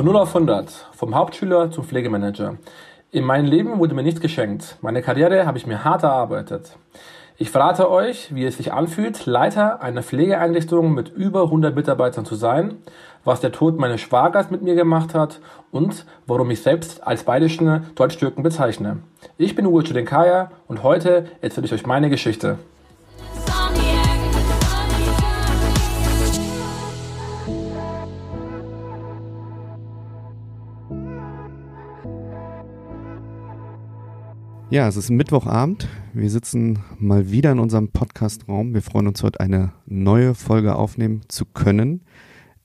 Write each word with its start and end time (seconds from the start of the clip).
Von 0.00 0.06
0 0.06 0.16
auf 0.16 0.34
100, 0.34 0.70
vom 0.96 1.14
Hauptschüler 1.14 1.70
zum 1.70 1.84
Pflegemanager. 1.84 2.56
In 3.10 3.22
meinem 3.22 3.44
Leben 3.44 3.78
wurde 3.78 3.94
mir 3.94 4.02
nichts 4.02 4.22
geschenkt. 4.22 4.78
Meine 4.80 5.02
Karriere 5.02 5.44
habe 5.44 5.58
ich 5.58 5.66
mir 5.66 5.84
hart 5.84 6.04
erarbeitet. 6.04 6.74
Ich 7.36 7.50
verrate 7.50 7.90
euch, 7.90 8.34
wie 8.34 8.46
es 8.46 8.56
sich 8.56 8.72
anfühlt, 8.72 9.26
Leiter 9.26 9.82
einer 9.82 10.02
Pflegeeinrichtung 10.02 10.94
mit 10.94 11.10
über 11.10 11.42
100 11.42 11.76
Mitarbeitern 11.76 12.24
zu 12.24 12.34
sein, 12.34 12.78
was 13.26 13.42
der 13.42 13.52
Tod 13.52 13.78
meines 13.78 14.00
Schwagers 14.00 14.50
mit 14.50 14.62
mir 14.62 14.74
gemacht 14.74 15.12
hat 15.12 15.38
und 15.70 16.06
warum 16.26 16.50
ich 16.50 16.62
selbst 16.62 17.06
als 17.06 17.24
bayerischen 17.24 17.90
Deutsch-Türken 17.94 18.42
bezeichne. 18.42 19.00
Ich 19.36 19.54
bin 19.54 19.66
Uwe 19.66 19.84
Chudenkaya 19.84 20.50
und 20.66 20.82
heute 20.82 21.26
erzähle 21.42 21.66
ich 21.66 21.74
euch 21.74 21.84
meine 21.84 22.08
Geschichte. 22.08 22.56
Ja, 34.70 34.86
es 34.86 34.96
ist 34.96 35.10
Mittwochabend. 35.10 35.88
Wir 36.12 36.30
sitzen 36.30 36.78
mal 37.00 37.32
wieder 37.32 37.50
in 37.50 37.58
unserem 37.58 37.88
Podcastraum. 37.88 38.72
Wir 38.72 38.82
freuen 38.82 39.08
uns 39.08 39.20
heute 39.24 39.40
eine 39.40 39.72
neue 39.86 40.36
Folge 40.36 40.76
aufnehmen 40.76 41.22
zu 41.26 41.44
können. 41.44 42.02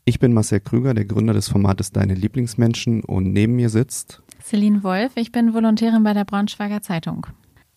Ich 0.03 0.19
bin 0.19 0.31
Marcel 0.31 0.59
Krüger, 0.59 0.93
der 0.93 1.05
Gründer 1.05 1.33
des 1.33 1.49
Formates 1.49 1.91
Deine 1.91 2.13
Lieblingsmenschen 2.13 3.03
und 3.03 3.33
neben 3.33 3.55
mir 3.55 3.71
sitzt 3.71 4.21
Celine 4.39 4.83
Wolf. 4.83 5.13
Ich 5.15 5.31
bin 5.31 5.55
Volontärin 5.55 6.03
bei 6.03 6.13
der 6.13 6.25
Braunschweiger 6.25 6.83
Zeitung. 6.83 7.25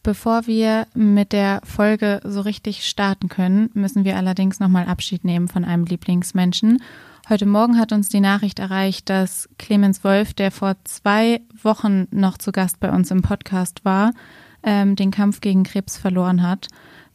Bevor 0.02 0.46
wir 0.46 0.86
mit 0.94 1.32
der 1.32 1.62
Folge 1.64 2.20
so 2.22 2.42
richtig 2.42 2.86
starten 2.86 3.30
können, 3.30 3.70
müssen 3.72 4.04
wir 4.04 4.18
allerdings 4.18 4.60
nochmal 4.60 4.84
Abschied 4.84 5.24
nehmen 5.24 5.48
von 5.48 5.64
einem 5.64 5.86
Lieblingsmenschen. 5.86 6.82
Heute 7.30 7.44
Morgen 7.44 7.76
hat 7.76 7.92
uns 7.92 8.08
die 8.08 8.20
Nachricht 8.20 8.58
erreicht, 8.58 9.10
dass 9.10 9.50
Clemens 9.58 10.02
Wolf, 10.02 10.32
der 10.32 10.50
vor 10.50 10.76
zwei 10.84 11.42
Wochen 11.62 12.06
noch 12.10 12.38
zu 12.38 12.52
Gast 12.52 12.80
bei 12.80 12.90
uns 12.90 13.10
im 13.10 13.20
Podcast 13.20 13.84
war, 13.84 14.14
ähm, 14.62 14.96
den 14.96 15.10
Kampf 15.10 15.42
gegen 15.42 15.62
Krebs 15.62 15.98
verloren 15.98 16.42
hat. 16.42 16.68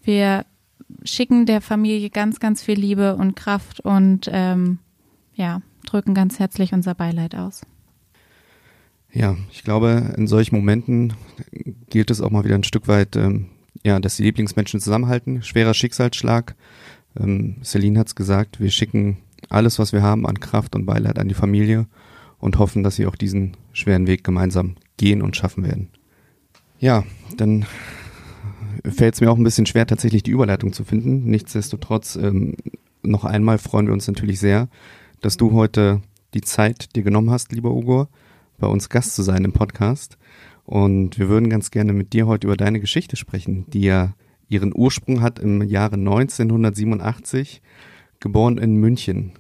Wir 0.04 0.46
schicken 1.04 1.48
der 1.48 1.62
Familie 1.62 2.12
ganz, 2.12 2.40
ganz 2.40 2.62
viel 2.62 2.80
Liebe 2.80 3.16
und 3.16 3.36
Kraft 3.36 3.80
und 3.80 4.30
ähm, 4.32 4.78
ja, 5.34 5.64
drücken 5.84 6.14
ganz 6.14 6.38
herzlich 6.38 6.74
unser 6.74 6.94
Beileid 6.94 7.34
aus. 7.34 7.62
Ja, 9.12 9.36
ich 9.52 9.64
glaube, 9.64 10.14
in 10.16 10.28
solchen 10.28 10.56
Momenten 10.56 11.14
gilt 11.90 12.12
es 12.12 12.22
auch 12.22 12.30
mal 12.30 12.44
wieder 12.44 12.56
ein 12.56 12.64
Stück 12.64 12.88
weit, 12.88 13.16
ähm, 13.16 13.48
ja, 13.84 14.00
dass 14.00 14.18
die 14.18 14.24
Lieblingsmenschen 14.24 14.80
zusammenhalten. 14.80 15.42
Schwerer 15.42 15.74
Schicksalsschlag. 15.74 16.54
Ähm, 17.20 17.56
Celine 17.64 17.98
hat 17.98 18.10
es 18.10 18.16
gesagt, 18.16 18.60
wir 18.60 18.70
schicken 18.70 19.18
alles, 19.52 19.80
was 19.80 19.94
wir 19.94 20.02
haben 20.02 20.26
an 20.26 20.40
Kraft 20.40 20.76
und 20.76 20.86
Beileid 20.86 21.20
an 21.20 21.28
die 21.28 21.34
Familie 21.34 21.88
und 22.40 22.60
hoffen, 22.60 22.84
dass 22.84 22.96
sie 22.96 23.06
auch 23.06 23.16
diesen 23.16 23.56
schweren 23.72 24.08
Weg 24.08 24.24
gemeinsam 24.24 24.76
gehen 24.98 25.22
und 25.22 25.36
schaffen 25.36 25.64
werden. 25.64 25.90
Ja, 26.80 27.04
dann 27.38 27.66
fällt 28.84 29.16
es 29.16 29.22
mir 29.22 29.32
auch 29.32 29.38
ein 29.38 29.44
bisschen 29.44 29.66
schwer, 29.66 29.88
tatsächlich 29.88 30.24
die 30.24 30.32
Überleitung 30.32 30.74
zu 30.74 30.84
finden. 30.84 31.24
Nichtsdestotrotz, 31.26 32.16
ähm, 32.16 32.56
noch 33.02 33.24
einmal 33.26 33.58
freuen 33.58 33.88
wir 33.88 33.94
uns 33.94 34.08
natürlich 34.08 34.40
sehr, 34.40 34.68
dass 35.22 35.38
du 35.38 35.54
heute 35.54 36.02
die 36.34 36.42
Zeit 36.42 36.96
dir 36.96 37.04
genommen 37.04 37.30
hast, 37.30 37.52
lieber 37.52 37.72
Ugo, 37.72 38.08
bei 38.58 38.68
uns 38.68 38.90
Gast 38.90 39.16
zu 39.16 39.24
sein 39.24 39.46
im 39.46 39.54
Podcast. 39.54 40.18
Und 40.66 41.20
wir 41.20 41.30
würden 41.30 41.50
ganz 41.50 41.72
gerne 41.72 41.94
mit 41.94 42.14
dir 42.14 42.28
heute 42.28 42.48
über 42.48 42.58
deine 42.58 42.80
Geschichte 42.80 43.16
sprechen, 43.16 43.66
die 43.68 43.82
ja 43.82 44.14
ihren 44.50 44.74
Ursprung 44.76 45.22
hat 45.22 45.40
im 45.40 45.62
Jahre 45.62 45.96
1987 45.96 47.62
geboren 48.24 48.58
in 48.58 48.78
München. 48.78 49.34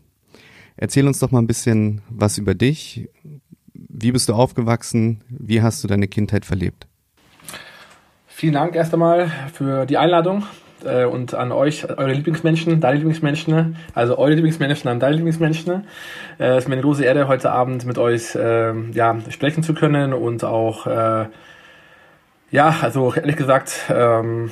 Erzähl 0.77 1.07
uns 1.07 1.17
doch 1.17 1.31
mal 1.31 1.39
ein 1.39 1.47
bisschen 1.47 2.01
was 2.09 2.37
über 2.37 2.53
dich. 2.53 3.09
Wie 3.73 4.11
bist 4.11 4.29
du 4.29 4.33
aufgewachsen? 4.33 5.23
Wie 5.29 5.61
hast 5.63 5.83
du 5.83 5.87
deine 5.87 6.07
Kindheit 6.07 6.45
verlebt? 6.45 6.87
Vielen 8.27 8.53
Dank 8.53 8.75
erst 8.75 8.93
einmal 8.93 9.31
für 9.53 9.85
die 9.85 9.97
Einladung 9.97 10.43
äh, 10.83 11.05
und 11.05 11.33
an 11.33 11.51
euch, 11.51 11.87
eure 11.89 12.13
Lieblingsmenschen, 12.13 12.81
deine 12.81 12.97
Lieblingsmenschen, 12.97 13.77
also 13.93 14.17
eure 14.17 14.33
Lieblingsmenschen 14.33 14.89
an 14.89 14.99
deine 14.99 15.15
Lieblingsmenschen. 15.15 15.85
Äh, 16.39 16.57
es 16.57 16.63
ist 16.63 16.67
mir 16.67 16.73
eine 16.73 16.81
große 16.81 17.05
Ehre, 17.05 17.27
heute 17.27 17.51
Abend 17.51 17.85
mit 17.85 17.97
euch 17.97 18.35
äh, 18.35 18.73
ja, 18.91 19.17
sprechen 19.29 19.63
zu 19.63 19.73
können 19.73 20.13
und 20.13 20.43
auch, 20.43 20.87
äh, 20.87 21.27
ja, 22.51 22.75
also 22.81 23.13
ehrlich 23.13 23.37
gesagt, 23.37 23.85
ähm, 23.89 24.51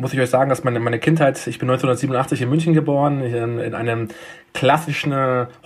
muss 0.00 0.12
ich 0.14 0.20
euch 0.20 0.30
sagen, 0.30 0.48
dass 0.48 0.64
meine, 0.64 0.80
meine 0.80 0.98
Kindheit, 0.98 1.36
ich 1.46 1.58
bin 1.58 1.68
1987 1.68 2.42
in 2.42 2.48
München 2.48 2.74
geboren, 2.74 3.22
in, 3.22 3.58
in 3.58 3.74
einem 3.74 4.08
klassischen, 4.52 5.12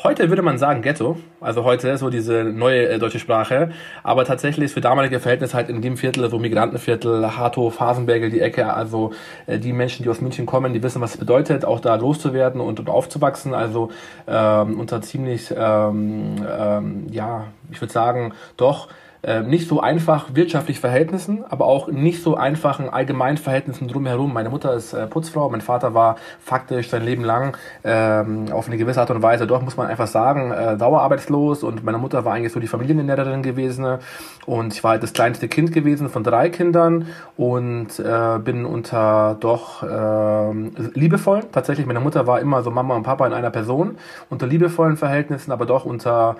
heute 0.02 0.28
würde 0.28 0.42
man 0.42 0.58
sagen 0.58 0.82
Ghetto, 0.82 1.16
also 1.40 1.64
heute 1.64 1.96
so 1.96 2.10
diese 2.10 2.44
neue 2.44 2.88
äh, 2.88 2.98
deutsche 2.98 3.18
Sprache, 3.18 3.70
aber 4.02 4.24
tatsächlich 4.24 4.72
für 4.72 4.80
damalige 4.80 5.20
Verhältnisse 5.20 5.54
halt 5.54 5.68
in 5.70 5.80
dem 5.80 5.96
Viertel, 5.96 6.28
so 6.28 6.38
Migrantenviertel, 6.38 7.36
Harthof, 7.36 7.80
Hasenbergel, 7.80 8.30
die 8.30 8.40
Ecke, 8.40 8.74
also 8.74 9.12
äh, 9.46 9.58
die 9.58 9.72
Menschen, 9.72 10.02
die 10.02 10.10
aus 10.10 10.20
München 10.20 10.46
kommen, 10.46 10.74
die 10.74 10.82
wissen, 10.82 11.00
was 11.00 11.12
es 11.12 11.16
bedeutet, 11.16 11.64
auch 11.64 11.80
da 11.80 11.94
loszuwerden 11.94 12.60
und, 12.60 12.80
und 12.80 12.90
aufzuwachsen, 12.90 13.54
also 13.54 13.90
ähm, 14.26 14.78
unter 14.78 15.00
ziemlich, 15.00 15.52
ähm, 15.56 16.36
ähm, 16.46 17.06
ja, 17.10 17.46
ich 17.70 17.80
würde 17.80 17.92
sagen, 17.92 18.34
doch 18.56 18.88
äh, 19.24 19.42
nicht 19.42 19.68
so 19.68 19.80
einfach 19.80 20.34
wirtschaftlich 20.34 20.80
Verhältnissen, 20.80 21.44
aber 21.48 21.64
auch 21.64 21.88
nicht 21.88 22.22
so 22.22 22.36
einfachen 22.36 22.88
allgemeinen 22.88 23.38
Verhältnissen 23.38 23.88
drumherum. 23.88 24.32
Meine 24.32 24.50
Mutter 24.50 24.74
ist 24.74 24.92
äh, 24.92 25.06
Putzfrau, 25.06 25.48
mein 25.48 25.60
Vater 25.60 25.94
war 25.94 26.16
faktisch 26.40 26.90
sein 26.90 27.02
Leben 27.02 27.24
lang 27.24 27.56
ähm, 27.84 28.46
auf 28.52 28.66
eine 28.66 28.76
gewisse 28.76 29.00
Art 29.00 29.10
und 29.10 29.22
Weise, 29.22 29.46
doch 29.46 29.62
muss 29.62 29.76
man 29.76 29.86
einfach 29.86 30.06
sagen, 30.06 30.52
äh, 30.52 30.76
dauerarbeitslos 30.76 31.62
und 31.62 31.84
meine 31.84 31.98
Mutter 31.98 32.24
war 32.24 32.34
eigentlich 32.34 32.52
so 32.52 32.60
die 32.60 32.66
Familienernährerin 32.66 33.42
gewesen 33.42 33.98
und 34.46 34.74
ich 34.74 34.84
war 34.84 34.92
halt 34.92 35.02
das 35.02 35.12
kleinste 35.12 35.48
Kind 35.48 35.72
gewesen 35.72 36.08
von 36.08 36.22
drei 36.22 36.50
Kindern 36.50 37.06
und 37.36 37.98
äh, 37.98 38.38
bin 38.38 38.66
unter 38.66 39.36
doch 39.40 39.82
äh, 39.82 40.52
liebevollen, 40.98 41.44
tatsächlich, 41.50 41.86
meine 41.86 42.00
Mutter 42.00 42.26
war 42.26 42.40
immer 42.40 42.62
so 42.62 42.70
Mama 42.70 42.94
und 42.94 43.04
Papa 43.04 43.26
in 43.26 43.32
einer 43.32 43.50
Person, 43.50 43.96
unter 44.28 44.46
liebevollen 44.46 44.96
Verhältnissen, 44.96 45.50
aber 45.50 45.66
doch 45.66 45.84
unter 45.84 46.36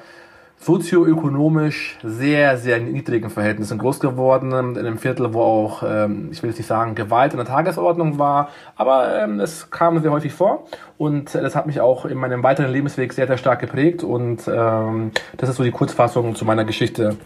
sozioökonomisch 0.65 1.99
sehr, 2.03 2.57
sehr 2.57 2.81
niedrigen 2.81 3.29
Verhältnissen 3.29 3.77
groß 3.79 4.01
geworden, 4.01 4.53
in 4.53 4.79
einem 4.79 4.99
Viertel, 4.99 5.35
wo 5.35 5.43
auch, 5.43 5.83
ähm, 5.87 6.31
ich 6.33 6.43
will 6.43 6.51
jetzt 6.51 6.59
nicht 6.59 6.67
sagen, 6.67 6.95
Gewalt 6.95 7.33
in 7.33 7.39
der 7.39 7.47
Tagesordnung 7.47 8.19
war, 8.19 8.49
aber 8.75 9.23
ähm, 9.23 9.41
es 9.41 9.71
kam 9.71 10.01
sehr 10.01 10.11
häufig 10.11 10.33
vor 10.33 10.67
und 10.97 11.35
das 11.35 11.55
hat 11.55 11.67
mich 11.67 11.81
auch 11.81 12.07
in 12.07 12.17
meinem 12.17 12.43
weiteren 12.43 12.73
Lebensweg 12.73 13.13
sehr, 13.13 13.27
sehr 13.27 13.37
stark 13.37 13.61
geprägt 13.61 14.03
und 14.03 14.49
ähm, 14.49 15.11
das 15.37 15.51
ist 15.51 15.57
so 15.57 15.65
die 15.65 15.71
Kurzfassung 15.71 16.35
zu 16.35 16.47
meiner 16.47 16.65
Geschichte. 16.65 17.17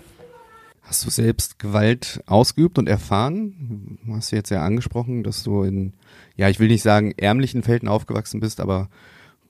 Hast 0.82 1.04
du 1.04 1.10
selbst 1.10 1.59
Gewalt 1.59 2.22
ausgeübt 2.27 2.78
und 2.78 2.88
erfahren? 2.88 3.98
Du 4.04 4.16
hast 4.16 4.31
jetzt 4.31 4.50
ja 4.50 4.62
angesprochen, 4.65 5.22
dass 5.22 5.44
du 5.44 5.62
in, 5.62 5.93
ja, 6.34 6.48
ich 6.48 6.59
will 6.59 6.69
nicht 6.69 6.82
sagen, 6.82 7.12
ärmlichen 7.16 7.62
Felden 7.62 7.88
aufgewachsen 7.88 8.41
bist, 8.41 8.59
aber 8.59 8.88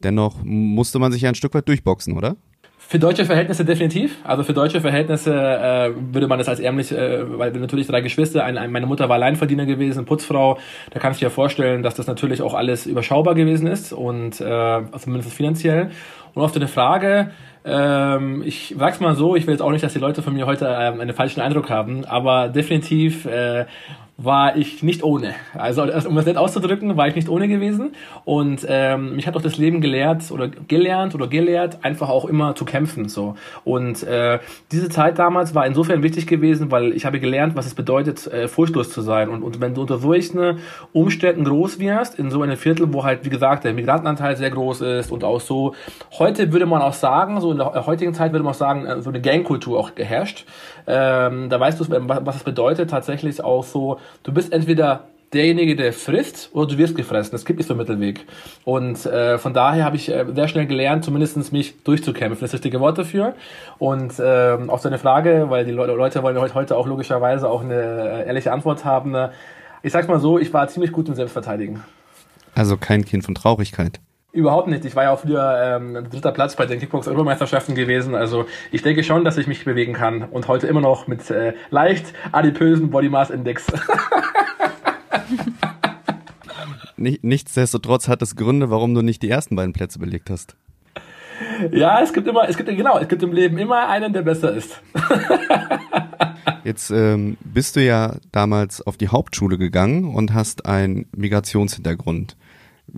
dennoch 0.03 0.43
musste 0.43 0.99
man 0.99 1.13
sich 1.13 1.23
ja 1.23 1.29
ein 1.31 1.37
Stück 1.37 1.55
weit 1.55 1.69
durchboxen, 1.69 2.17
oder? 2.17 2.37
Für 2.91 2.99
deutsche 2.99 3.27
Verhältnisse 3.27 3.67
definitiv. 3.67 4.17
Also 4.25 4.45
für 4.45 4.55
deutsche 4.55 4.81
Verhältnisse 4.81 5.31
äh, 5.31 5.91
würde 5.95 6.27
man 6.27 6.39
das 6.39 6.49
als 6.49 6.59
ärmlich, 6.59 6.91
äh, 6.91 7.39
weil 7.39 7.51
natürlich 7.51 7.87
drei 7.87 8.01
Geschwister, 8.01 8.45
ein, 8.45 8.57
ein, 8.57 8.73
meine 8.73 8.87
Mutter 8.87 9.11
war 9.11 9.17
Alleinverdiener 9.17 9.67
gewesen, 9.67 10.07
Putzfrau. 10.07 10.59
Da 10.91 10.99
kannst 10.99 11.21
du 11.21 11.27
dir 11.27 11.31
vorstellen, 11.31 11.83
dass 11.83 11.97
das 11.97 12.07
natürlich 12.07 12.41
auch 12.41 12.55
alles 12.55 12.87
überschaubar 12.87 13.35
gewesen 13.35 13.67
ist 13.67 13.93
und 13.93 14.41
äh, 14.41 14.45
also 14.45 15.01
zumindest 15.01 15.35
finanziell. 15.35 15.91
Und 16.39 16.45
auf 16.45 16.53
deine 16.53 16.69
Frage, 16.69 17.33
ähm, 17.65 18.45
ich 18.47 18.73
sag's 18.79 19.01
mal 19.01 19.17
so, 19.17 19.35
ich 19.35 19.49
will 19.49 19.55
jetzt 19.55 19.61
auch 19.61 19.73
nicht, 19.73 19.83
dass 19.83 19.93
die 19.93 19.99
Leute 19.99 20.23
von 20.23 20.35
mir 20.35 20.47
heute 20.47 20.67
ähm, 20.67 21.01
einen 21.01 21.13
falschen 21.13 21.41
Eindruck 21.41 21.69
haben, 21.69 22.05
aber 22.05 22.49
definitiv 22.49 23.27
äh, 23.27 23.65
war 24.21 24.57
ich 24.57 24.83
nicht 24.83 25.05
ohne. 25.05 25.35
Also 25.55 25.83
um 25.83 26.17
das 26.17 26.27
nett 26.27 26.37
auszudrücken, 26.37 26.97
war 26.97 27.07
ich 27.07 27.15
nicht 27.15 27.29
ohne 27.29 27.47
gewesen. 27.47 27.93
Und 28.25 28.67
ähm, 28.69 29.15
mich 29.15 29.29
hat 29.29 29.37
auch 29.37 29.43
das 29.43 29.59
Leben 29.59 29.81
gelehrt 29.81 30.33
oder 30.33 30.49
gelernt 30.49 31.15
oder 31.15 31.29
gelehrt, 31.29 31.79
einfach 31.83 32.09
auch 32.09 32.25
immer 32.25 32.57
zu 32.57 32.65
kämpfen. 32.65 33.09
So. 33.09 33.37
Und 33.63 34.03
äh, 34.03 34.41
diese 34.73 34.89
Zeit 34.89 35.21
damals 35.21 35.55
war 35.55 35.65
insofern 35.67 36.03
wichtig 36.03 36.27
gewesen, 36.27 36.73
weil 36.73 36.93
ich 36.95 37.07
habe 37.07 37.21
gelernt, 37.21 37.55
was 37.55 37.67
es 37.67 37.75
bedeutet, 37.75 38.27
äh, 38.27 38.49
furchtlos 38.49 38.91
zu 38.91 39.03
sein. 39.03 39.29
Und, 39.29 39.45
und 39.45 39.61
wenn 39.61 39.75
du 39.75 39.83
unter 39.83 39.99
solchen 39.99 40.59
Umständen 40.93 41.45
groß 41.45 41.79
wirst, 41.79 42.19
in 42.19 42.33
so 42.33 42.43
einem 42.43 42.57
Viertel, 42.57 42.93
wo 42.93 43.05
halt, 43.05 43.25
wie 43.25 43.31
gesagt, 43.31 43.63
der 43.63 43.73
Migrantenanteil 43.73 44.37
sehr 44.37 44.51
groß 44.51 44.81
ist 44.81 45.13
und 45.13 45.23
auch 45.23 45.41
so, 45.41 45.77
heute 46.29 46.53
würde 46.53 46.67
man 46.67 46.83
auch 46.83 46.93
sagen, 46.93 47.41
so 47.41 47.51
in 47.51 47.59
der 47.59 47.87
heutigen 47.87 48.15
Zeit 48.15 48.33
würde 48.33 48.45
man 48.45 48.53
auch 48.53 48.59
sagen, 48.59 48.87
äh, 48.87 49.01
so 49.03 49.11
eine 49.11 49.21
Gangkultur 49.21 49.79
auch 49.79 49.95
geherrscht. 49.95 50.45
Ähm, 50.87 51.49
da 51.49 51.59
weißt 51.59 51.81
du, 51.81 51.87
was 51.89 52.37
es 52.37 52.45
bedeutet, 52.45 52.91
tatsächlich 52.91 53.43
auch 53.43 53.65
so, 53.65 53.99
du 54.23 54.33
bist 54.33 54.53
entweder 54.53 55.05
derjenige, 55.33 55.77
der 55.77 55.93
frisst 55.93 56.51
oder 56.53 56.69
du 56.69 56.79
wirst 56.79 56.97
gefressen. 56.97 57.35
Es 57.35 57.45
gibt 57.45 57.59
nicht 57.59 57.67
so 57.67 57.75
einen 57.75 57.81
Mittelweg. 57.81 58.25
Und 58.65 59.05
äh, 59.05 59.37
von 59.39 59.53
daher 59.53 59.85
habe 59.85 59.97
ich 59.97 60.11
äh, 60.11 60.25
sehr 60.35 60.49
schnell 60.49 60.67
gelernt, 60.67 61.05
zumindest 61.05 61.53
mich 61.53 61.83
durchzukämpfen. 61.83 62.41
Das 62.41 62.49
ist 62.49 62.53
das 62.53 62.55
richtige 62.55 62.81
Wort 62.81 62.99
dafür. 62.99 63.35
Und 63.79 64.19
äh, 64.19 64.57
auf 64.69 64.81
seine 64.81 64.99
Frage, 64.99 65.47
weil 65.49 65.65
die 65.65 65.73
Le 65.73 65.87
Leute 65.87 66.23
wollen 66.23 66.39
heute 66.55 66.77
auch 66.77 66.87
logischerweise 66.87 67.49
auch 67.49 67.63
eine 67.63 67.75
äh, 67.75 68.27
ehrliche 68.27 68.53
Antwort 68.53 68.85
haben. 68.85 69.11
Ne? 69.11 69.33
Ich 69.83 69.93
sag's 69.93 70.09
mal 70.09 70.21
so, 70.21 70.39
ich 70.39 70.53
war 70.53 70.67
ziemlich 70.69 70.93
gut 70.93 71.09
im 71.09 71.15
Selbstverteidigen. 71.15 71.85
Also 72.55 72.77
kein 72.77 73.05
Kind 73.05 73.25
von 73.25 73.35
Traurigkeit. 73.35 74.01
Überhaupt 74.39 74.69
nicht. 74.69 74.85
Ich 74.85 74.95
war 74.95 75.03
ja 75.03 75.11
auch 75.11 75.19
früher 75.19 75.81
ähm, 75.81 76.09
dritter 76.09 76.31
Platz 76.31 76.55
bei 76.55 76.65
den 76.65 76.79
Kickbox-Europameisterschaften 76.79 77.75
gewesen. 77.75 78.15
Also 78.15 78.47
ich 78.71 78.83
denke 78.83 79.03
schon, 79.03 79.25
dass 79.25 79.37
ich 79.37 79.49
mich 79.49 79.65
bewegen 79.65 79.95
kann 79.95 80.23
und 80.23 80.47
heute 80.47 80.69
immer 80.69 80.81
noch 80.81 81.09
mit 81.09 81.29
äh, 81.29 81.55
leicht 81.71 82.15
adipösen 82.31 82.89
Body 82.89 83.09
Mass 83.09 83.31
Index. 83.31 83.67
Nichtsdestotrotz 86.97 88.07
hat 88.07 88.23
es 88.23 88.37
Gründe, 88.37 88.71
warum 88.71 88.95
du 88.95 89.03
nicht 89.03 89.25
die 89.25 89.29
ersten 89.29 89.57
beiden 89.57 89.73
Plätze 89.73 89.99
belegt 89.99 90.31
hast. 90.31 90.55
Ja, 91.73 92.01
es 92.01 92.13
gibt 92.13 92.29
immer, 92.29 92.49
es 92.49 92.57
gibt 92.57 92.69
genau, 92.69 92.97
es 92.97 93.09
gibt 93.09 93.25
im 93.25 93.33
Leben 93.33 93.59
immer 93.59 93.89
einen, 93.89 94.13
der 94.13 94.23
besser 94.23 94.55
ist. 94.55 94.81
Jetzt 96.63 96.91
ähm, 96.91 97.39
bist 97.41 97.75
du 97.75 97.83
ja 97.83 98.15
damals 98.31 98.87
auf 98.87 98.97
die 98.97 99.09
Hauptschule 99.09 99.59
gegangen 99.59 100.15
und 100.15 100.33
hast 100.33 100.65
einen 100.65 101.07
Migrationshintergrund. 101.17 102.37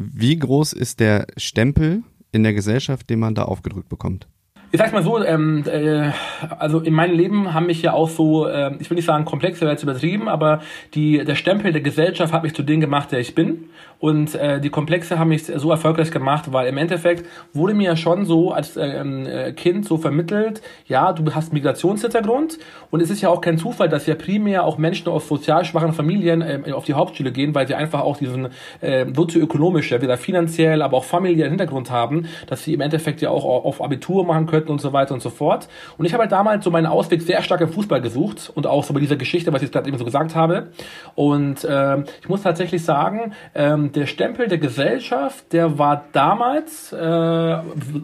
Wie 0.02 0.38
groß 0.38 0.72
ist 0.72 0.98
der 0.98 1.26
Stempel 1.36 2.02
in 2.32 2.42
der 2.42 2.54
Gesellschaft, 2.54 3.10
den 3.10 3.18
man 3.18 3.34
da 3.34 3.42
aufgedrückt 3.42 3.90
bekommt? 3.90 4.26
ich 4.72 4.78
sag's 4.78 4.92
mal 4.92 5.02
so, 5.02 5.22
ähm, 5.22 5.64
äh, 5.66 6.10
also 6.58 6.78
in 6.80 6.94
meinem 6.94 7.16
Leben 7.16 7.52
haben 7.52 7.66
mich 7.66 7.82
ja 7.82 7.92
auch 7.92 8.08
so, 8.08 8.46
äh, 8.46 8.76
ich 8.78 8.88
will 8.88 8.94
nicht 8.94 9.04
sagen 9.04 9.24
komplex, 9.24 9.60
jetzt 9.60 9.82
übertrieben, 9.82 10.28
aber 10.28 10.60
die, 10.94 11.24
der 11.24 11.34
Stempel 11.34 11.72
der 11.72 11.80
Gesellschaft 11.80 12.32
hat 12.32 12.44
mich 12.44 12.54
zu 12.54 12.62
dem 12.62 12.80
gemacht, 12.80 13.10
der 13.10 13.18
ich 13.18 13.34
bin. 13.34 13.70
Und 14.00 14.34
äh, 14.34 14.60
die 14.60 14.70
Komplexe 14.70 15.18
haben 15.18 15.28
mich 15.28 15.44
so 15.44 15.70
erfolgreich 15.70 16.10
gemacht, 16.10 16.52
weil 16.52 16.66
im 16.68 16.78
Endeffekt 16.78 17.26
wurde 17.52 17.74
mir 17.74 17.90
ja 17.90 17.96
schon 17.96 18.24
so 18.24 18.50
als 18.50 18.78
ähm, 18.78 19.26
äh, 19.26 19.52
Kind 19.52 19.84
so 19.84 19.98
vermittelt, 19.98 20.62
ja, 20.86 21.12
du 21.12 21.34
hast 21.34 21.52
Migrationshintergrund 21.52 22.58
und 22.90 23.02
es 23.02 23.10
ist 23.10 23.20
ja 23.20 23.28
auch 23.28 23.42
kein 23.42 23.58
Zufall, 23.58 23.90
dass 23.90 24.06
ja 24.06 24.14
primär 24.14 24.64
auch 24.64 24.78
Menschen 24.78 25.08
aus 25.08 25.28
sozial 25.28 25.66
schwachen 25.66 25.92
Familien 25.92 26.40
äh, 26.40 26.72
auf 26.72 26.86
die 26.86 26.94
Hauptschule 26.94 27.30
gehen, 27.30 27.54
weil 27.54 27.66
sie 27.66 27.74
einfach 27.74 28.00
auch 28.00 28.16
diesen 28.16 28.48
äh, 28.80 29.04
sozioökonomischen, 29.14 30.00
wieder 30.00 30.16
finanziell, 30.16 30.80
aber 30.80 30.96
auch 30.96 31.04
familiären 31.04 31.50
Hintergrund 31.50 31.90
haben, 31.90 32.26
dass 32.46 32.64
sie 32.64 32.72
im 32.72 32.80
Endeffekt 32.80 33.20
ja 33.20 33.28
auch 33.28 33.44
auf 33.44 33.82
Abitur 33.82 34.24
machen 34.24 34.46
könnten 34.46 34.70
und 34.70 34.80
so 34.80 34.94
weiter 34.94 35.12
und 35.12 35.20
so 35.20 35.28
fort. 35.28 35.68
Und 35.98 36.06
ich 36.06 36.14
habe 36.14 36.22
halt 36.22 36.32
damals 36.32 36.64
so 36.64 36.70
meinen 36.70 36.86
Ausweg 36.86 37.20
sehr 37.20 37.42
stark 37.42 37.60
im 37.60 37.68
Fußball 37.68 38.00
gesucht 38.00 38.50
und 38.54 38.66
auch 38.66 38.84
so 38.84 38.94
bei 38.94 39.00
dieser 39.00 39.16
Geschichte, 39.16 39.52
was 39.52 39.62
ich 39.62 39.70
gerade 39.70 39.88
eben 39.88 39.98
so 39.98 40.06
gesagt 40.06 40.34
habe. 40.34 40.68
Und 41.14 41.64
äh, 41.64 41.98
ich 42.22 42.28
muss 42.30 42.42
tatsächlich 42.42 42.82
sagen, 42.82 43.34
ähm, 43.54 43.89
der 43.96 44.06
Stempel 44.06 44.48
der 44.48 44.58
Gesellschaft, 44.58 45.52
der 45.52 45.78
war 45.78 46.04
damals, 46.12 46.92
äh, 46.92 46.96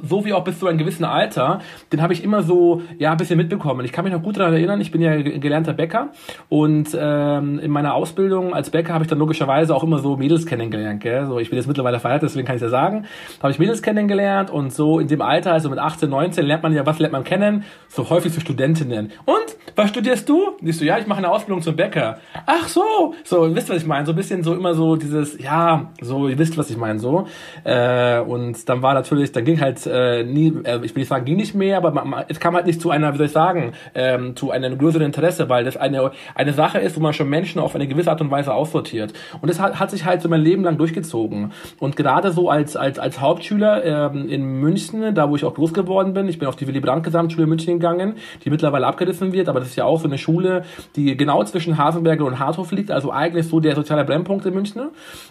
so 0.03 0.25
wie 0.25 0.33
auch 0.33 0.45
bis 0.45 0.59
zu 0.59 0.67
einem 0.67 0.79
gewissen 0.79 1.05
Alter, 1.05 1.61
den 1.93 2.03
habe 2.03 2.13
ich 2.13 2.23
immer 2.23 2.43
so, 2.43 2.83
ja, 2.99 3.13
ein 3.13 3.17
bisschen 3.17 3.37
mitbekommen. 3.37 3.85
Ich 3.85 3.93
kann 3.93 4.05
mich 4.05 4.13
noch 4.13 4.23
gut 4.23 4.39
daran 4.39 4.53
erinnern, 4.53 4.81
ich 4.81 4.91
bin 4.91 5.01
ja 5.01 5.17
gelernter 5.21 5.73
Bäcker 5.73 6.11
und 6.49 6.97
ähm, 6.99 7.59
in 7.59 7.71
meiner 7.71 7.95
Ausbildung 7.95 8.55
als 8.55 8.71
Bäcker 8.71 8.95
habe 8.95 9.05
ich 9.05 9.11
dann 9.11 9.19
logischerweise 9.19 9.75
auch 9.75 9.83
immer 9.83 9.99
so 9.99 10.17
Mädels 10.17 10.47
kennengelernt. 10.47 11.03
Gell? 11.03 11.27
So, 11.27 11.39
ich 11.39 11.51
bin 11.51 11.59
jetzt 11.59 11.67
mittlerweile 11.67 12.01
verheiratet, 12.01 12.31
deswegen 12.31 12.47
kann 12.47 12.57
ich 12.57 12.63
ja 12.63 12.69
sagen. 12.69 13.07
Da 13.39 13.45
habe 13.45 13.53
ich 13.53 13.59
Mädels 13.59 13.83
kennengelernt 13.83 14.51
und 14.51 14.73
so 14.73 14.99
in 14.99 15.09
dem 15.09 15.23
Alter, 15.23 15.53
also 15.53 15.71
mit 15.71 15.79
18, 15.79 16.09
19, 16.09 16.45
lernt 16.45 16.63
man 16.63 16.73
ja, 16.73 16.87
was 16.87 16.99
lernt 16.99 17.13
man 17.13 17.25
kennen? 17.25 17.65
So 17.89 18.09
häufig 18.11 18.33
so 18.33 18.41
Studentinnen. 18.41 19.13
Und, 19.25 19.57
was 19.75 19.91
studierst 19.91 20.29
du? 20.29 20.57
Ich 20.63 20.79
so, 20.79 20.85
ja, 20.85 20.99
ich 20.99 21.07
mache 21.07 21.19
eine 21.19 21.31
Ausbildung 21.31 21.63
zum 21.63 21.77
Bäcker. 21.77 22.19
Ach 22.47 22.69
so, 22.69 23.15
so, 23.25 23.55
wisst 23.55 23.69
ihr, 23.69 23.75
was 23.75 23.83
ich 23.83 23.89
meine? 23.89 24.07
So 24.07 24.13
ein 24.13 24.17
bisschen 24.17 24.43
so 24.43 24.55
immer 24.55 24.75
so 24.75 24.97
dieses, 24.97 25.39
ja, 25.39 25.76
so, 26.01 26.29
ihr 26.29 26.39
wisst, 26.39 26.59
was 26.59 26.71
ich 26.71 26.77
meine, 26.77 26.99
so. 26.99 27.27
Äh, 27.65 28.21
und 28.21 28.69
dann 28.69 28.83
war 28.83 28.95
natürlich, 28.95 29.33
dann 29.33 29.45
ging 29.45 29.61
halt 29.61 29.87
äh, 29.87 30.25
nie, 30.25 30.53
äh, 30.65 30.77
ich 30.83 30.95
will 30.95 31.01
nicht 31.01 31.09
sagen, 31.09 31.25
ging 31.25 31.37
nicht 31.37 31.55
mehr, 31.55 31.79
aber 31.79 31.91
man, 31.91 32.25
es 32.29 32.41
kam 32.41 32.55
halt 32.55 32.67
nicht 32.67 32.81
zu 32.81 32.91
einer, 32.91 33.13
wie 33.13 33.19
soll 33.19 33.27
ich 33.27 33.33
sagen, 33.33 33.73
ähm, 33.95 34.37
zu 34.37 34.51
einem 34.51 34.79
größeren 34.79 35.07
Interesse, 35.07 35.49
weil 35.49 35.65
das 35.65 35.77
eine, 35.77 36.11
eine 36.35 36.53
Sache 36.53 36.79
ist, 36.79 36.97
wo 36.97 37.01
man 37.01 37.13
schon 37.13 37.29
Menschen 37.29 37.61
auf 37.61 37.75
eine 37.75 37.87
gewisse 37.87 38.11
Art 38.11 38.21
und 38.21 38.31
Weise 38.31 38.53
aussortiert. 38.53 39.13
Und 39.41 39.49
das 39.49 39.61
hat, 39.61 39.79
hat 39.79 39.91
sich 39.91 40.05
halt 40.05 40.23
so 40.23 40.29
mein 40.29 40.43
Leben 40.43 40.65
lang 40.65 40.79
durchgezogen. 40.79 41.53
Und 41.79 41.97
gerade 41.97 42.31
so 42.33 42.51
als, 42.51 42.77
als, 42.77 42.99
als 42.99 43.21
Hauptschüler 43.21 44.13
ähm, 44.13 44.29
in 44.29 44.61
München, 44.61 45.15
da 45.15 45.31
wo 45.31 45.37
ich 45.37 45.45
auch 45.45 45.55
groß 45.55 45.73
geworden 45.75 46.13
bin, 46.15 46.29
ich 46.29 46.39
bin 46.39 46.49
auf 46.49 46.57
die 46.57 46.67
Willy 46.67 46.81
Brandt 46.81 47.05
Gesamtschule 47.05 47.47
München 47.47 47.75
gegangen, 47.75 48.15
die 48.45 48.51
mittlerweile 48.51 48.87
abgerissen 48.87 49.33
wird, 49.33 49.49
aber 49.49 49.61
das 49.61 49.69
ist 49.69 49.77
ja 49.77 49.85
auch 49.85 50.01
so 50.01 50.07
eine 50.07 50.19
Schule, 50.19 50.65
die 50.97 51.17
genau 51.17 51.43
zwischen 51.45 51.79
Hasenberger 51.79 52.25
und 52.25 52.39
Harthof 52.39 52.73
liegt, 52.73 52.91
also 52.91 53.11
eigentlich 53.11 53.47
so 53.49 53.61
der 53.61 53.75
soziale 53.75 54.05
Brennpunkt 54.05 54.47
in 54.47 54.55
München. 54.55 54.83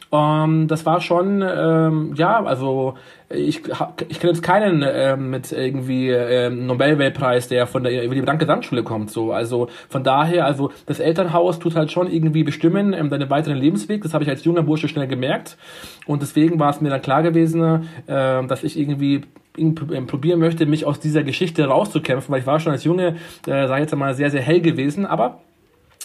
Und 0.10 0.35
ähm, 0.44 0.68
das 0.68 0.86
war 0.86 1.02
schon, 1.02 1.42
ähm, 1.42 2.14
ja, 2.16 2.44
also 2.44 2.96
ich, 3.30 3.62
ich 4.08 4.20
kenne 4.20 4.34
jetzt 4.34 4.44
keinen 4.44 4.84
ähm, 4.88 5.30
mit 5.30 5.52
irgendwie 5.52 6.10
ähm, 6.10 6.68
Nobelweltpreis, 6.68 7.48
der 7.48 7.66
von 7.68 7.84
der 7.84 8.04
über 8.04 8.16
die 8.16 8.22
Gesamtschule 8.22 8.84
kommt. 8.84 9.10
So, 9.10 9.32
also 9.32 9.68
von 9.90 10.04
daher, 10.04 10.46
also 10.46 10.72
das 10.86 11.00
Elternhaus 11.00 11.60
tut 11.60 11.76
halt 11.76 11.92
schon 11.92 12.12
irgendwie 12.12 12.44
bestimmen 12.44 12.94
ähm, 12.94 13.10
deinen 13.10 13.30
weiteren 13.30 13.58
Lebensweg. 13.58 14.04
Das 14.04 14.14
habe 14.14 14.24
ich 14.24 14.30
als 14.30 14.44
junger 14.44 14.64
Bursche 14.64 14.88
schnell 14.88 15.08
gemerkt 15.08 15.58
und 16.06 16.22
deswegen 16.22 16.60
war 16.60 16.70
es 16.70 16.82
mir 16.82 16.90
dann 16.90 17.02
klar 17.02 17.24
gewesen, 17.24 17.88
äh, 18.08 18.46
dass 18.48 18.64
ich 18.64 18.80
irgendwie 18.80 19.22
ähm, 19.58 20.08
probieren 20.08 20.40
möchte, 20.40 20.66
mich 20.66 20.86
aus 20.86 21.00
dieser 21.00 21.24
Geschichte 21.24 21.66
rauszukämpfen, 21.66 22.32
weil 22.32 22.42
ich 22.42 22.48
war 22.48 22.60
schon 22.60 22.74
als 22.74 22.84
Junge, 22.84 23.16
äh, 23.48 23.68
sage 23.68 23.76
ich 23.76 23.90
jetzt 23.92 23.96
mal, 23.96 24.14
sehr, 24.14 24.30
sehr 24.30 24.42
hell 24.42 24.62
gewesen, 24.62 25.06
aber 25.06 25.40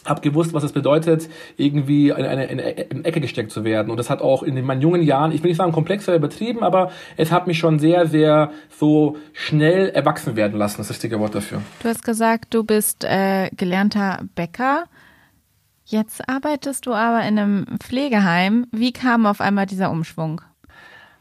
habe 0.05 0.21
gewusst, 0.21 0.55
was 0.55 0.63
es 0.63 0.73
bedeutet, 0.73 1.29
irgendwie 1.57 2.09
in 2.09 2.25
eine, 2.25 2.47
in 2.47 2.61
eine 2.61 3.05
Ecke 3.05 3.21
gesteckt 3.21 3.51
zu 3.53 3.65
werden. 3.65 3.91
Und 3.91 3.97
das 3.97 4.11
hat 4.11 4.23
auch 4.23 4.43
in 4.43 4.65
meinen 4.65 4.81
jungen 4.81 5.03
Jahren, 5.03 5.33
ich 5.33 5.43
will 5.43 5.51
nicht 5.51 5.59
sagen 5.59 5.73
komplexer 5.73 6.15
übertrieben, 6.15 6.63
aber 6.63 6.91
es 7.17 7.31
hat 7.31 7.47
mich 7.47 7.59
schon 7.59 7.79
sehr, 7.79 8.07
sehr 8.07 8.51
so 8.71 9.17
schnell 9.33 9.91
erwachsen 9.91 10.37
werden 10.37 10.59
lassen, 10.59 10.79
das 10.79 10.91
richtige 10.91 11.21
Wort 11.21 11.35
dafür. 11.35 11.61
Du 11.83 11.89
hast 11.89 12.05
gesagt, 12.05 12.55
du 12.55 12.65
bist 12.65 13.05
äh, 13.05 13.51
gelernter 13.51 14.23
Bäcker. 14.35 14.85
Jetzt 15.85 16.29
arbeitest 16.29 16.87
du 16.87 16.93
aber 16.93 17.27
in 17.27 17.39
einem 17.39 17.67
Pflegeheim. 17.81 18.67
Wie 18.71 18.93
kam 18.93 19.27
auf 19.27 19.41
einmal 19.41 19.67
dieser 19.67 19.91
Umschwung? 19.91 20.41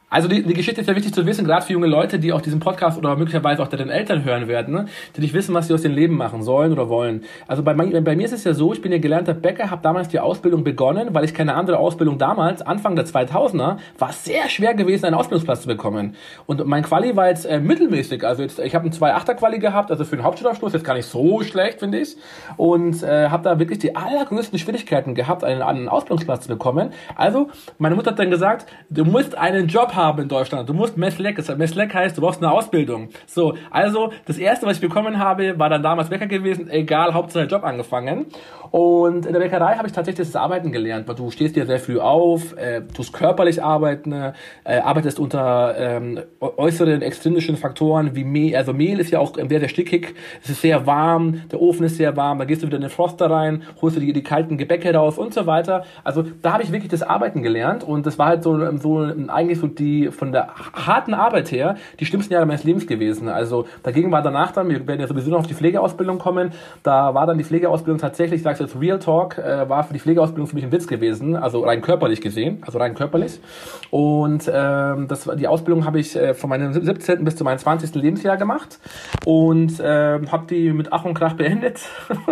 Also 0.09 0.27
die, 0.27 0.41
die 0.41 0.53
Geschichte 0.53 0.81
ist 0.81 0.87
ja 0.87 0.95
wichtig 0.95 1.13
zu 1.13 1.25
wissen, 1.25 1.45
gerade 1.45 1.65
für 1.65 1.73
junge 1.73 1.87
Leute, 1.87 2.17
die 2.17 2.33
auch 2.33 2.41
diesen 2.41 2.59
Podcast 2.59 2.97
oder 2.97 3.15
möglicherweise 3.15 3.61
auch 3.61 3.67
deinen 3.67 3.89
Eltern 3.89 4.23
hören 4.23 4.47
werden, 4.47 4.73
ne? 4.73 4.85
die 5.15 5.21
nicht 5.21 5.33
wissen, 5.33 5.53
was 5.53 5.67
sie 5.67 5.73
aus 5.73 5.83
dem 5.83 5.93
Leben 5.93 6.17
machen 6.17 6.41
sollen 6.41 6.71
oder 6.71 6.89
wollen. 6.89 7.23
Also 7.47 7.61
bei, 7.61 7.73
bei 7.73 8.15
mir 8.15 8.25
ist 8.25 8.33
es 8.33 8.43
ja 8.43 8.53
so, 8.53 8.73
ich 8.73 8.81
bin 8.81 8.91
ja 8.91 8.97
gelernter 8.97 9.35
Bäcker, 9.35 9.69
habe 9.69 9.83
damals 9.83 10.07
die 10.07 10.19
Ausbildung 10.19 10.63
begonnen, 10.63 11.09
weil 11.11 11.25
ich 11.25 11.33
keine 11.35 11.53
andere 11.53 11.77
Ausbildung 11.77 12.17
damals, 12.17 12.63
Anfang 12.63 12.95
der 12.95 13.05
2000er, 13.05 13.77
war 13.99 14.11
sehr 14.11 14.49
schwer 14.49 14.73
gewesen, 14.73 15.05
einen 15.05 15.15
Ausbildungsplatz 15.15 15.61
zu 15.61 15.67
bekommen. 15.67 16.15
Und 16.47 16.65
mein 16.65 16.81
Quali 16.81 17.15
war 17.15 17.27
jetzt 17.27 17.45
äh, 17.45 17.59
mittelmäßig, 17.59 18.25
also 18.25 18.41
jetzt, 18.41 18.57
ich 18.57 18.73
habe 18.73 18.85
einen 18.85 18.93
2,8er 18.93 19.35
Quali 19.35 19.59
gehabt, 19.59 19.91
also 19.91 20.05
für 20.05 20.15
den 20.15 20.25
Hauptschulabschluss 20.25 20.73
jetzt 20.73 20.85
gar 20.85 20.95
nicht 20.95 21.05
so 21.05 21.43
schlecht, 21.43 21.79
finde 21.79 21.99
ich. 21.99 22.17
Und 22.57 23.03
äh, 23.03 23.29
habe 23.29 23.43
da 23.43 23.59
wirklich 23.59 23.77
die 23.77 23.95
allergrößten 23.95 24.57
Schwierigkeiten 24.57 25.13
gehabt, 25.13 25.43
einen, 25.43 25.61
einen 25.61 25.87
Ausbildungsplatz 25.87 26.43
zu 26.43 26.49
bekommen. 26.49 26.93
Also 27.15 27.49
meine 27.77 27.95
Mutter 27.95 28.11
hat 28.11 28.19
dann 28.19 28.31
gesagt, 28.31 28.65
du 28.89 29.05
musst 29.05 29.37
einen 29.37 29.67
Job 29.67 29.93
haben, 29.93 29.98
haben 29.99 30.23
in 30.23 30.27
Deutschland. 30.27 30.67
Du 30.67 30.73
musst 30.73 30.97
Messlek, 30.97 31.37
Messlek 31.57 31.93
heißt, 31.93 32.17
du 32.17 32.21
brauchst 32.21 32.41
eine 32.41 32.51
Ausbildung. 32.51 33.09
So, 33.27 33.55
also 33.69 34.11
das 34.25 34.37
erste, 34.37 34.65
was 34.65 34.77
ich 34.77 34.81
bekommen 34.81 35.19
habe, 35.19 35.59
war 35.59 35.69
dann 35.69 35.83
damals 35.83 36.09
Bäcker 36.09 36.27
gewesen, 36.27 36.69
egal, 36.69 37.13
Hauptsache 37.13 37.45
Job 37.45 37.63
angefangen. 37.63 38.27
Und 38.71 39.25
in 39.25 39.33
der 39.33 39.39
Bäckerei 39.39 39.75
habe 39.75 39.87
ich 39.87 39.93
tatsächlich 39.93 40.27
das 40.27 40.35
Arbeiten 40.35 40.71
gelernt, 40.71 41.07
weil 41.07 41.15
du 41.15 41.31
stehst 41.31 41.55
dir 41.55 41.65
sehr 41.65 41.79
früh 41.79 41.99
auf, 41.99 42.55
äh, 42.55 42.81
tust 42.93 43.13
körperlich 43.13 43.63
arbeiten, 43.63 44.11
äh, 44.11 44.33
arbeitest 44.63 45.19
unter 45.19 45.75
ähm, 45.77 46.19
äußeren 46.39 47.01
extrinsischen 47.01 47.57
Faktoren 47.57 48.15
wie 48.15 48.23
Mehl. 48.23 48.55
Also 48.55 48.73
Mehl 48.73 48.99
ist 48.99 49.11
ja 49.11 49.19
auch 49.19 49.35
sehr, 49.35 49.59
sehr 49.59 49.69
stickig, 49.69 50.13
es 50.43 50.51
ist 50.51 50.61
sehr 50.61 50.85
warm, 50.85 51.41
der 51.51 51.61
Ofen 51.61 51.85
ist 51.85 51.97
sehr 51.97 52.15
warm, 52.15 52.37
da 52.37 52.45
gehst 52.45 52.61
du 52.61 52.67
wieder 52.67 52.77
in 52.77 52.83
den 52.83 52.91
Froster 52.91 53.29
rein, 53.31 53.63
holst 53.81 53.97
du 53.97 54.01
die, 54.01 54.13
die 54.13 54.23
kalten 54.23 54.57
Gebäcke 54.57 54.93
raus 54.93 55.17
und 55.17 55.33
so 55.33 55.47
weiter. 55.47 55.83
Also 56.03 56.23
da 56.41 56.53
habe 56.53 56.63
ich 56.63 56.71
wirklich 56.71 56.91
das 56.91 57.01
Arbeiten 57.01 57.41
gelernt 57.41 57.83
und 57.83 58.05
das 58.05 58.19
war 58.19 58.27
halt 58.27 58.43
so, 58.43 58.77
so 58.77 58.99
eigentlich 59.27 59.59
so 59.59 59.67
die 59.67 59.88
von 60.11 60.31
der 60.31 60.49
harten 60.73 61.13
Arbeit 61.13 61.51
her 61.51 61.75
die 61.99 62.05
schlimmsten 62.05 62.33
Jahre 62.33 62.45
meines 62.45 62.63
Lebens 62.63 62.87
gewesen. 62.87 63.27
Also 63.27 63.65
dagegen 63.83 64.11
war 64.11 64.21
danach 64.21 64.51
dann, 64.51 64.69
wir 64.69 64.85
werden 64.87 65.01
ja 65.01 65.07
sowieso 65.07 65.31
noch 65.31 65.39
auf 65.39 65.47
die 65.47 65.53
Pflegeausbildung 65.53 66.19
kommen, 66.19 66.51
da 66.83 67.13
war 67.13 67.25
dann 67.27 67.37
die 67.37 67.43
Pflegeausbildung 67.43 67.99
tatsächlich, 67.99 68.39
ich 68.39 68.43
sag's 68.43 68.59
jetzt 68.59 68.79
Real 68.79 68.99
Talk, 68.99 69.37
äh, 69.37 69.67
war 69.69 69.83
für 69.83 69.93
die 69.93 69.99
Pflegeausbildung 69.99 70.47
für 70.47 70.55
mich 70.55 70.63
ein 70.63 70.71
Witz 70.71 70.87
gewesen, 70.87 71.35
also 71.35 71.61
rein 71.61 71.81
körperlich 71.81 72.21
gesehen, 72.21 72.59
also 72.65 72.79
rein 72.79 72.95
körperlich. 72.95 73.39
Und 73.91 74.49
ähm, 74.53 75.07
das, 75.07 75.29
die 75.35 75.47
Ausbildung 75.47 75.85
habe 75.85 75.99
ich 75.99 76.15
äh, 76.15 76.33
von 76.33 76.49
meinem 76.49 76.73
17. 76.73 77.23
bis 77.23 77.35
zu 77.35 77.43
meinem 77.43 77.57
20. 77.57 77.95
Lebensjahr 77.95 78.37
gemacht 78.37 78.79
und 79.25 79.79
äh, 79.79 80.19
habe 80.27 80.45
die 80.49 80.71
mit 80.71 80.93
Ach 80.93 81.05
und 81.05 81.13
Krach 81.13 81.33
beendet 81.33 81.81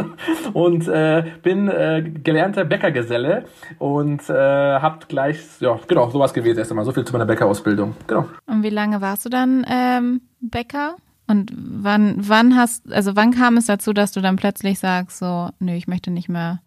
und 0.54 0.88
äh, 0.88 1.24
bin 1.44 1.68
äh, 1.68 2.04
gelernter 2.24 2.66
Bäckergeselle 2.66 3.46
und 3.80 4.30
äh, 4.30 4.34
habe 4.34 5.00
gleich, 5.08 5.40
ja 5.60 5.80
genau, 5.88 6.10
sowas 6.10 6.34
gewesen 6.34 6.60
erst 6.60 6.72
einmal, 6.72 6.86
so 6.86 6.92
viel 6.92 7.06
zu 7.06 7.14
meiner 7.14 7.26
Bäckerausbildung, 7.48 7.96
genau. 8.08 8.28
Und 8.46 8.64
wie 8.64 8.70
lange 8.70 9.02
warst 9.02 9.26
du 9.26 9.30
dann 9.30 9.66
ähm, 9.68 10.22
Bäcker? 10.42 10.96
Und 11.28 11.52
wann, 11.56 12.16
wann 12.18 12.56
hast, 12.56 12.92
also 12.92 13.16
wann 13.16 13.32
kam 13.32 13.58
es 13.58 13.66
dazu, 13.66 13.94
dass 13.94 14.12
du 14.12 14.22
dann 14.22 14.38
plötzlich 14.38 14.80
sagst, 14.80 15.20
so, 15.20 15.50
nö, 15.60 15.74
ich 15.74 15.88
möchte 15.88 16.10
nicht 16.12 16.30
mehr 16.30 16.62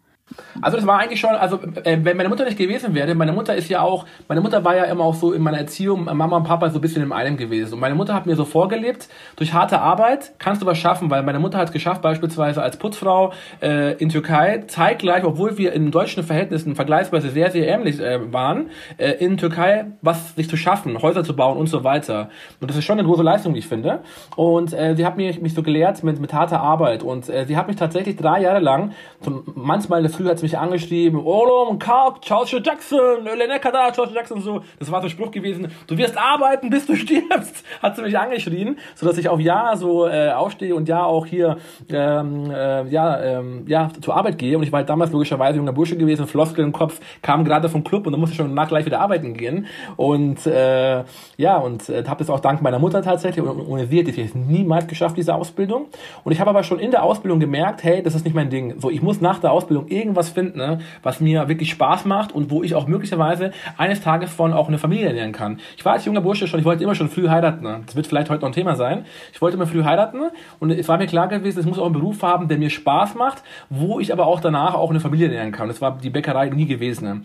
Also 0.61 0.77
das 0.77 0.85
war 0.85 0.99
eigentlich 0.99 1.19
schon, 1.19 1.31
also 1.31 1.59
äh, 1.83 1.97
wenn 2.01 2.17
meine 2.17 2.29
Mutter 2.29 2.45
nicht 2.45 2.57
gewesen 2.57 2.93
wäre, 2.93 3.13
meine 3.15 3.31
Mutter 3.31 3.55
ist 3.55 3.69
ja 3.69 3.81
auch, 3.81 4.05
meine 4.27 4.41
Mutter 4.41 4.63
war 4.63 4.75
ja 4.75 4.85
immer 4.85 5.03
auch 5.03 5.15
so 5.15 5.33
in 5.33 5.41
meiner 5.41 5.57
Erziehung, 5.57 6.05
Mama 6.05 6.37
und 6.37 6.43
Papa 6.43 6.69
so 6.69 6.79
ein 6.79 6.81
bisschen 6.81 7.03
im 7.03 7.11
einem 7.11 7.37
gewesen. 7.37 7.75
Und 7.75 7.79
meine 7.79 7.95
Mutter 7.95 8.13
hat 8.13 8.25
mir 8.25 8.35
so 8.35 8.45
vorgelebt, 8.45 9.09
durch 9.35 9.53
harte 9.53 9.79
Arbeit 9.79 10.33
kannst 10.39 10.61
du 10.61 10.65
was 10.65 10.77
schaffen, 10.77 11.09
weil 11.09 11.23
meine 11.23 11.39
Mutter 11.39 11.57
hat 11.57 11.67
es 11.67 11.73
geschafft, 11.73 12.01
beispielsweise 12.01 12.61
als 12.61 12.77
Putzfrau 12.77 13.33
äh, 13.61 13.93
in 13.95 14.09
Türkei, 14.09 14.63
zeitgleich, 14.67 15.23
obwohl 15.23 15.57
wir 15.57 15.73
in 15.73 15.91
deutschen 15.91 16.23
Verhältnissen 16.23 16.75
vergleichsweise 16.75 17.29
sehr, 17.29 17.51
sehr 17.51 17.67
ähnlich 17.67 17.99
äh, 17.99 18.31
waren, 18.31 18.69
äh, 18.97 19.11
in 19.11 19.37
Türkei 19.37 19.85
was 20.01 20.35
sich 20.35 20.49
zu 20.49 20.57
schaffen, 20.57 21.01
Häuser 21.01 21.23
zu 21.23 21.35
bauen 21.35 21.57
und 21.57 21.67
so 21.67 21.83
weiter. 21.83 22.29
Und 22.59 22.69
das 22.69 22.77
ist 22.77 22.85
schon 22.85 22.99
eine 22.99 23.07
große 23.07 23.23
Leistung, 23.23 23.53
wie 23.53 23.59
ich 23.59 23.67
finde. 23.67 23.99
Und 24.35 24.73
äh, 24.73 24.95
sie 24.95 25.05
hat 25.05 25.17
mich, 25.17 25.41
mich 25.41 25.53
so 25.53 25.63
gelehrt 25.63 26.03
mit, 26.03 26.19
mit 26.19 26.33
harter 26.33 26.61
Arbeit. 26.61 27.03
Und 27.03 27.29
äh, 27.29 27.45
sie 27.45 27.57
hat 27.57 27.67
mich 27.67 27.75
tatsächlich 27.75 28.15
drei 28.15 28.41
Jahre 28.41 28.59
lang, 28.59 28.91
zum, 29.21 29.43
manchmal 29.55 29.99
in 29.99 30.03
der 30.03 30.11
Früh 30.21 30.29
hat 30.29 30.37
sie 30.37 30.45
mich 30.45 30.57
angeschrieben, 30.57 31.19
Olom, 31.25 31.79
Karp, 31.79 32.21
Charles 32.21 32.51
Jackson, 32.51 33.23
Lenekada, 33.23 33.91
Charles 33.91 34.13
Jackson, 34.13 34.39
so. 34.41 34.61
Das 34.77 34.91
war 34.91 35.01
so 35.01 35.07
ein 35.07 35.09
Spruch 35.09 35.31
gewesen, 35.31 35.71
du 35.87 35.97
wirst 35.97 36.15
arbeiten, 36.15 36.69
bis 36.69 36.85
du 36.85 36.95
stirbst, 37.01 37.65
hat 37.81 37.95
sie 37.95 38.03
mich 38.03 38.17
angeschrien, 38.17 38.77
sodass 38.93 39.17
ich 39.17 39.29
auch 39.29 39.39
ja 39.39 39.75
so 39.75 40.07
äh, 40.07 40.31
aufstehe 40.31 40.75
und 40.75 40.87
ja 40.87 41.03
auch 41.03 41.25
hier 41.25 41.57
ähm, 41.89 42.51
äh, 42.51 42.87
ja, 42.89 43.19
ähm, 43.19 43.63
ja, 43.67 43.89
zur 43.99 44.15
Arbeit 44.15 44.37
gehe. 44.37 44.57
Und 44.57 44.63
ich 44.63 44.71
war 44.71 44.79
halt 44.79 44.89
damals 44.89 45.11
logischerweise 45.11 45.57
junger 45.57 45.73
Bursche 45.73 45.97
gewesen, 45.97 46.27
Floskel 46.27 46.63
im 46.63 46.71
Kopf, 46.71 46.99
kam 47.23 47.43
gerade 47.43 47.67
vom 47.67 47.83
Club 47.83 48.05
und 48.05 48.11
dann 48.11 48.19
musste 48.19 48.33
ich 48.33 48.37
schon 48.37 48.53
nach 48.53 48.67
gleich 48.67 48.85
wieder 48.85 48.99
arbeiten 48.99 49.33
gehen. 49.33 49.65
Und 49.95 50.45
äh, 50.45 51.03
ja, 51.37 51.57
und 51.57 51.89
äh, 51.89 52.03
habe 52.05 52.19
das 52.19 52.29
auch 52.29 52.41
dank 52.41 52.61
meiner 52.61 52.77
Mutter 52.77 53.01
tatsächlich, 53.01 53.43
und 53.43 53.67
ohne 53.67 53.87
sie 53.87 53.99
hätte 53.99 54.11
ich 54.11 54.19
es 54.19 54.35
niemals 54.35 54.85
geschafft, 54.85 55.17
diese 55.17 55.33
Ausbildung. 55.33 55.87
Und 56.23 56.31
ich 56.31 56.39
habe 56.39 56.51
aber 56.51 56.61
schon 56.61 56.77
in 56.77 56.91
der 56.91 57.01
Ausbildung 57.01 57.39
gemerkt, 57.39 57.83
hey, 57.83 58.03
das 58.03 58.13
ist 58.13 58.23
nicht 58.23 58.35
mein 58.35 58.51
Ding. 58.51 58.79
So, 58.79 58.91
ich 58.91 59.01
muss 59.01 59.19
nach 59.19 59.39
der 59.39 59.51
Ausbildung 59.51 59.87
irgendwas 60.11 60.29
finden, 60.29 60.57
ne, 60.57 60.79
was 61.03 61.19
mir 61.19 61.47
wirklich 61.47 61.71
Spaß 61.71 62.05
macht 62.05 62.33
und 62.33 62.51
wo 62.51 62.63
ich 62.63 62.75
auch 62.75 62.87
möglicherweise 62.87 63.51
eines 63.77 64.01
Tages 64.01 64.31
von 64.31 64.53
auch 64.53 64.67
eine 64.67 64.77
Familie 64.77 65.07
ernähren 65.07 65.31
kann. 65.31 65.59
Ich 65.77 65.85
war 65.85 65.93
als 65.93 66.05
junger 66.05 66.21
Bursche 66.21 66.47
schon, 66.47 66.59
ich 66.59 66.65
wollte 66.65 66.83
immer 66.83 66.95
schon 66.95 67.09
früh 67.09 67.29
heiraten. 67.29 67.63
Ne? 67.63 67.81
Das 67.85 67.95
wird 67.95 68.07
vielleicht 68.07 68.29
heute 68.29 68.41
noch 68.41 68.49
ein 68.49 68.53
Thema 68.53 68.75
sein. 68.75 69.05
Ich 69.33 69.41
wollte 69.41 69.57
immer 69.57 69.67
früh 69.67 69.83
heiraten 69.83 70.19
und 70.59 70.71
es 70.71 70.87
war 70.87 70.97
mir 70.97 71.07
klar 71.07 71.27
gewesen, 71.27 71.59
es 71.59 71.65
muss 71.65 71.79
auch 71.79 71.85
einen 71.85 71.93
Beruf 71.93 72.21
haben, 72.23 72.47
der 72.47 72.57
mir 72.57 72.69
Spaß 72.69 73.15
macht, 73.15 73.43
wo 73.69 73.99
ich 73.99 74.11
aber 74.11 74.27
auch 74.27 74.39
danach 74.39 74.73
auch 74.73 74.89
eine 74.89 74.99
Familie 74.99 75.27
ernähren 75.27 75.51
kann. 75.51 75.67
Das 75.67 75.81
war 75.81 75.97
die 75.97 76.09
Bäckerei 76.09 76.49
nie 76.49 76.65
gewesen. 76.65 77.05
Ne? 77.05 77.21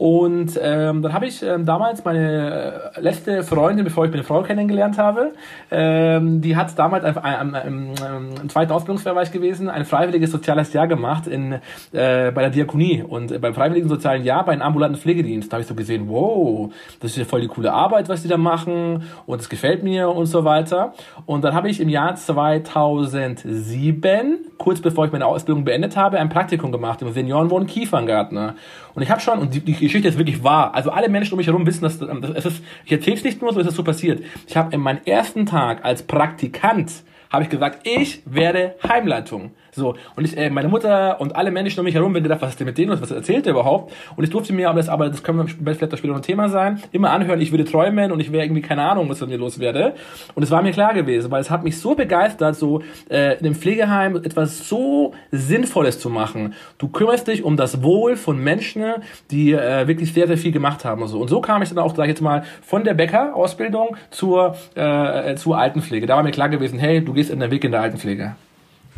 Und 0.00 0.58
ähm, 0.62 1.02
dann 1.02 1.12
habe 1.12 1.26
ich 1.26 1.42
ähm, 1.42 1.66
damals 1.66 2.02
meine 2.06 2.92
äh, 2.96 3.00
letzte 3.02 3.42
Freundin, 3.42 3.84
bevor 3.84 4.06
ich 4.06 4.10
meine 4.10 4.24
Frau 4.24 4.42
kennengelernt 4.42 4.96
habe, 4.96 5.34
ähm, 5.70 6.40
die 6.40 6.56
hat 6.56 6.78
damals 6.78 7.04
ein, 7.04 7.18
ein, 7.18 7.54
ein, 7.54 7.94
im 8.40 8.48
zweiten 8.48 8.72
Ausbildungsjahr 8.72 9.22
gewesen, 9.26 9.68
ein 9.68 9.84
freiwilliges 9.84 10.30
soziales 10.30 10.72
Jahr 10.72 10.86
gemacht 10.86 11.26
in, 11.26 11.52
äh, 11.52 12.32
bei 12.32 12.40
der 12.40 12.48
Diakonie 12.48 13.02
und 13.02 13.30
äh, 13.30 13.38
beim 13.38 13.52
freiwilligen 13.52 13.90
sozialen 13.90 14.24
Jahr 14.24 14.42
bei 14.46 14.52
einem 14.52 14.62
ambulanten 14.62 14.98
Pflegedienst. 14.98 15.52
Da 15.52 15.56
habe 15.56 15.62
ich 15.64 15.68
so 15.68 15.74
gesehen, 15.74 16.08
wow, 16.08 16.72
das 17.00 17.10
ist 17.10 17.18
ja 17.18 17.26
voll 17.26 17.42
die 17.42 17.48
coole 17.48 17.70
Arbeit, 17.70 18.08
was 18.08 18.22
die 18.22 18.28
da 18.28 18.38
machen 18.38 19.02
und 19.26 19.42
es 19.42 19.50
gefällt 19.50 19.82
mir 19.82 20.08
und 20.08 20.24
so 20.24 20.46
weiter. 20.46 20.94
Und 21.26 21.44
dann 21.44 21.52
habe 21.52 21.68
ich 21.68 21.78
im 21.78 21.90
Jahr 21.90 22.16
2007, 22.16 24.38
kurz 24.56 24.80
bevor 24.80 25.04
ich 25.04 25.12
meine 25.12 25.26
Ausbildung 25.26 25.64
beendet 25.64 25.98
habe, 25.98 26.18
ein 26.18 26.30
Praktikum 26.30 26.72
gemacht 26.72 27.02
im 27.02 27.12
Seniorenwohn 27.12 27.66
Kieferngartner. 27.66 28.54
Und 28.94 29.02
ich 29.02 29.10
habe 29.10 29.20
schon, 29.20 29.38
und 29.38 29.54
die, 29.54 29.60
die 29.60 29.74
Geschichte 29.74 30.08
ist 30.08 30.18
wirklich 30.18 30.42
wahr, 30.42 30.74
also 30.74 30.90
alle 30.90 31.08
Menschen 31.08 31.34
um 31.34 31.38
mich 31.38 31.46
herum 31.46 31.66
wissen, 31.66 31.82
dass 31.82 31.98
das, 31.98 32.08
es 32.34 32.44
ist, 32.46 32.64
ich 32.84 32.92
erzähle 32.92 33.16
es 33.16 33.24
nicht 33.24 33.40
nur, 33.40 33.52
so 33.52 33.60
ist 33.60 33.66
es 33.66 33.74
so 33.74 33.84
passiert. 33.84 34.22
Ich 34.46 34.56
habe 34.56 34.74
in 34.74 34.80
meinem 34.80 35.00
ersten 35.04 35.46
Tag 35.46 35.84
als 35.84 36.02
Praktikant, 36.02 37.04
habe 37.30 37.44
ich 37.44 37.50
gesagt, 37.50 37.86
ich 37.86 38.22
werde 38.26 38.74
Heimleitung. 38.86 39.52
So, 39.72 39.94
und 40.16 40.24
ich, 40.24 40.36
äh, 40.36 40.50
meine 40.50 40.68
Mutter 40.68 41.20
und 41.20 41.36
alle 41.36 41.50
Menschen 41.50 41.80
um 41.80 41.84
mich 41.84 41.94
herum 41.94 42.14
haben 42.14 42.22
gedacht, 42.22 42.42
was 42.42 42.50
ist 42.50 42.60
denn 42.60 42.66
mit 42.66 42.78
denen 42.78 42.90
und 42.90 43.02
was 43.02 43.10
erzählt 43.10 43.46
der 43.46 43.52
überhaupt? 43.52 43.92
Und 44.16 44.24
ich 44.24 44.30
durfte 44.30 44.52
mir 44.52 44.68
aber 44.68 44.78
das, 44.78 44.88
aber 44.88 45.08
das 45.08 45.22
können 45.22 45.38
wir 45.38 45.74
vielleicht 45.74 45.96
später 45.98 46.08
noch 46.08 46.16
ein 46.16 46.22
Thema 46.22 46.48
sein, 46.48 46.82
immer 46.92 47.10
anhören, 47.10 47.40
ich 47.40 47.52
würde 47.52 47.64
träumen 47.64 48.12
und 48.12 48.20
ich 48.20 48.32
wäre 48.32 48.44
irgendwie 48.44 48.62
keine 48.62 48.82
Ahnung, 48.82 49.08
was 49.08 49.18
von 49.18 49.28
mir 49.28 49.38
los 49.38 49.58
werde. 49.58 49.94
Und 50.34 50.42
es 50.42 50.50
war 50.50 50.62
mir 50.62 50.72
klar 50.72 50.94
gewesen, 50.94 51.30
weil 51.30 51.40
es 51.40 51.50
hat 51.50 51.62
mich 51.64 51.78
so 51.78 51.94
begeistert, 51.94 52.56
so 52.56 52.82
äh, 53.08 53.38
in 53.38 53.44
dem 53.44 53.54
Pflegeheim 53.54 54.16
etwas 54.16 54.68
so 54.68 55.12
Sinnvolles 55.30 55.98
zu 55.98 56.10
machen. 56.10 56.54
Du 56.78 56.88
kümmerst 56.88 57.28
dich 57.28 57.44
um 57.44 57.56
das 57.56 57.82
Wohl 57.82 58.16
von 58.16 58.38
Menschen, 58.38 58.84
die 59.30 59.52
äh, 59.52 59.86
wirklich 59.86 60.12
sehr, 60.12 60.26
sehr 60.26 60.38
viel 60.38 60.52
gemacht 60.52 60.84
haben 60.84 61.02
und 61.02 61.08
so. 61.08 61.20
Und 61.20 61.28
so 61.28 61.40
kam 61.40 61.62
ich 61.62 61.68
dann 61.68 61.78
auch, 61.78 61.94
sag 61.94 62.04
ich 62.04 62.10
jetzt 62.10 62.22
mal, 62.22 62.44
von 62.62 62.84
der 62.84 62.94
Bäcker-Ausbildung 62.94 63.96
zur, 64.10 64.56
äh, 64.74 65.34
zur 65.36 65.58
Altenpflege. 65.58 66.06
Da 66.06 66.16
war 66.16 66.22
mir 66.22 66.32
klar 66.32 66.48
gewesen, 66.48 66.78
hey, 66.78 67.04
du 67.04 67.12
gehst 67.12 67.30
in 67.30 67.40
den 67.40 67.50
Weg 67.50 67.64
in 67.64 67.72
der 67.72 67.80
Altenpflege. 67.80 68.34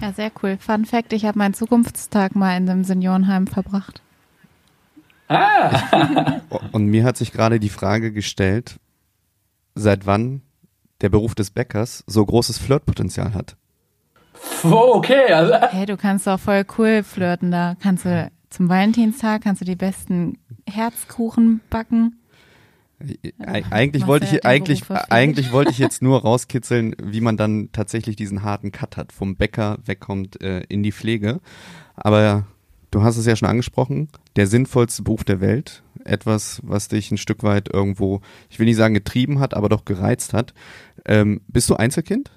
Ja, 0.01 0.13
sehr 0.13 0.31
cool. 0.43 0.57
Fun 0.59 0.85
Fact: 0.85 1.13
Ich 1.13 1.25
habe 1.25 1.39
meinen 1.39 1.55
Zukunftstag 1.55 2.35
mal 2.35 2.57
in 2.57 2.69
einem 2.69 2.85
Seniorenheim 2.85 3.47
verbracht. 3.47 4.03
Ah! 5.29 6.41
Und 6.73 6.87
mir 6.87 7.05
hat 7.05 7.17
sich 7.17 7.33
gerade 7.33 7.61
die 7.61 7.69
Frage 7.69 8.13
gestellt, 8.13 8.79
seit 9.75 10.07
wann 10.07 10.43
der 11.01 11.09
Beruf 11.09 11.35
des 11.35 11.51
Bäckers 11.51 12.05
so 12.07 12.25
großes 12.25 12.59
Flirtpotenzial 12.59 13.35
hat. 13.35 13.57
Oh, 14.65 14.93
okay. 14.95 15.33
Also. 15.33 15.55
Hey, 15.55 15.87
du 15.87 15.97
kannst 15.97 16.27
doch 16.27 16.39
voll 16.39 16.65
cool 16.79 17.03
flirten. 17.03 17.51
Da 17.51 17.77
kannst 17.81 18.05
du 18.05 18.31
zum 18.51 18.69
Valentinstag 18.69 19.43
kannst 19.43 19.61
du 19.63 19.65
die 19.65 19.77
besten 19.77 20.39
Herzkuchen 20.67 21.61
backen. 21.71 22.19
Eig 23.39 23.65
eigentlich 23.71 24.07
wollte 24.07 24.27
ich 24.27 24.45
eigentlich 24.45 24.83
eigentlich 25.11 25.53
wollte 25.53 25.71
ich 25.71 25.79
jetzt 25.79 26.03
nur 26.03 26.21
rauskitzeln, 26.23 26.95
wie 27.03 27.21
man 27.21 27.37
dann 27.37 27.71
tatsächlich 27.73 28.17
diesen 28.17 28.43
harten 28.43 28.73
Cut 28.73 28.97
hat, 28.97 29.13
vom 29.13 29.37
Bäcker 29.37 29.79
wegkommt 29.85 30.43
äh, 30.43 30.61
in 30.69 30.83
die 30.83 30.93
Pflege. 30.93 31.41
Aber 31.97 32.47
du 32.91 33.03
hast 33.03 33.17
es 33.17 33.27
ja 33.27 33.37
schon 33.37 33.49
angesprochen, 33.49 34.09
der 34.37 34.47
sinnvollste 34.47 35.03
Beruf 35.03 35.25
der 35.25 35.41
Welt, 35.41 35.83
etwas, 36.05 36.61
was 36.65 36.89
dich 36.89 37.11
ein 37.11 37.19
Stück 37.19 37.43
weit 37.43 37.69
irgendwo, 37.73 38.21
ich 38.51 38.59
will 38.59 38.67
nicht 38.67 38.77
sagen 38.77 38.95
getrieben 38.95 39.41
hat, 39.41 39.55
aber 39.55 39.69
doch 39.69 39.85
gereizt 39.85 40.33
hat. 40.33 40.55
Ähm, 41.05 41.41
bist 41.49 41.69
du 41.71 41.77
Einzelkind? 41.77 42.31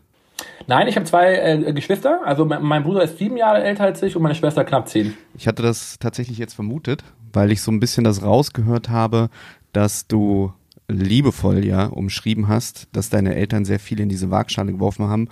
Nein, 0.68 0.88
ich 0.88 0.96
habe 0.96 1.06
zwei 1.06 1.36
äh, 1.36 1.74
Geschwister. 1.74 2.22
Also 2.26 2.46
mein, 2.46 2.64
mein 2.64 2.84
Bruder 2.84 3.04
ist 3.04 3.18
sieben 3.18 3.38
Jahre 3.38 3.64
älter 3.64 3.84
als 3.84 4.02
ich 4.02 4.16
und 4.16 4.24
meine 4.24 4.36
Schwester 4.36 4.64
knapp 4.64 4.88
zehn. 4.88 5.16
Ich 5.38 5.48
hatte 5.48 5.64
das 5.64 6.00
tatsächlich 6.00 6.38
jetzt 6.38 6.54
vermutet, 6.54 7.04
weil 7.34 7.52
ich 7.52 7.62
so 7.62 7.72
ein 7.72 7.80
bisschen 7.80 8.04
das 8.04 8.24
rausgehört 8.24 8.90
habe, 8.90 9.30
dass 9.76 10.08
du 10.08 10.54
liebevoll 10.88 11.66
ja 11.66 11.86
umschrieben 11.88 12.48
hast, 12.48 12.88
dass 12.94 13.10
deine 13.10 13.36
Eltern 13.36 13.66
sehr 13.66 13.80
viel 13.80 14.00
in 14.00 14.10
diese 14.10 14.32
Waagschale 14.32 14.72
geworfen 14.72 15.06
haben. 15.08 15.28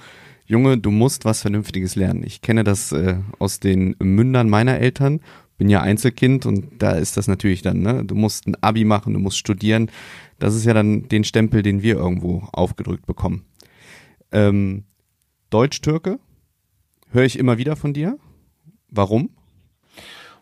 Junge, 0.45 0.77
du 0.77 0.91
musst 0.91 1.23
was 1.25 1.41
Vernünftiges 1.41 1.95
lernen. 1.95 2.23
Ich 2.25 2.41
kenne 2.41 2.63
das 2.63 2.91
äh, 2.91 3.17
aus 3.39 3.59
den 3.59 3.95
Mündern 3.99 4.49
meiner 4.49 4.79
Eltern. 4.79 5.21
Bin 5.57 5.69
ja 5.69 5.81
Einzelkind 5.81 6.45
und 6.45 6.81
da 6.81 6.91
ist 6.91 7.15
das 7.15 7.27
natürlich 7.27 7.61
dann, 7.61 7.81
ne? 7.81 8.03
Du 8.03 8.15
musst 8.15 8.47
ein 8.47 8.55
Abi 8.61 8.83
machen, 8.83 9.13
du 9.13 9.19
musst 9.19 9.37
studieren. 9.37 9.89
Das 10.39 10.55
ist 10.55 10.65
ja 10.65 10.73
dann 10.73 11.07
den 11.07 11.23
Stempel, 11.23 11.61
den 11.61 11.81
wir 11.81 11.95
irgendwo 11.95 12.47
aufgedrückt 12.51 13.05
bekommen. 13.05 13.45
Ähm, 14.31 14.83
Deutsch-Türke 15.51 16.19
höre 17.11 17.23
ich 17.23 17.39
immer 17.39 17.57
wieder 17.57 17.75
von 17.75 17.93
dir. 17.93 18.17
Warum? 18.89 19.29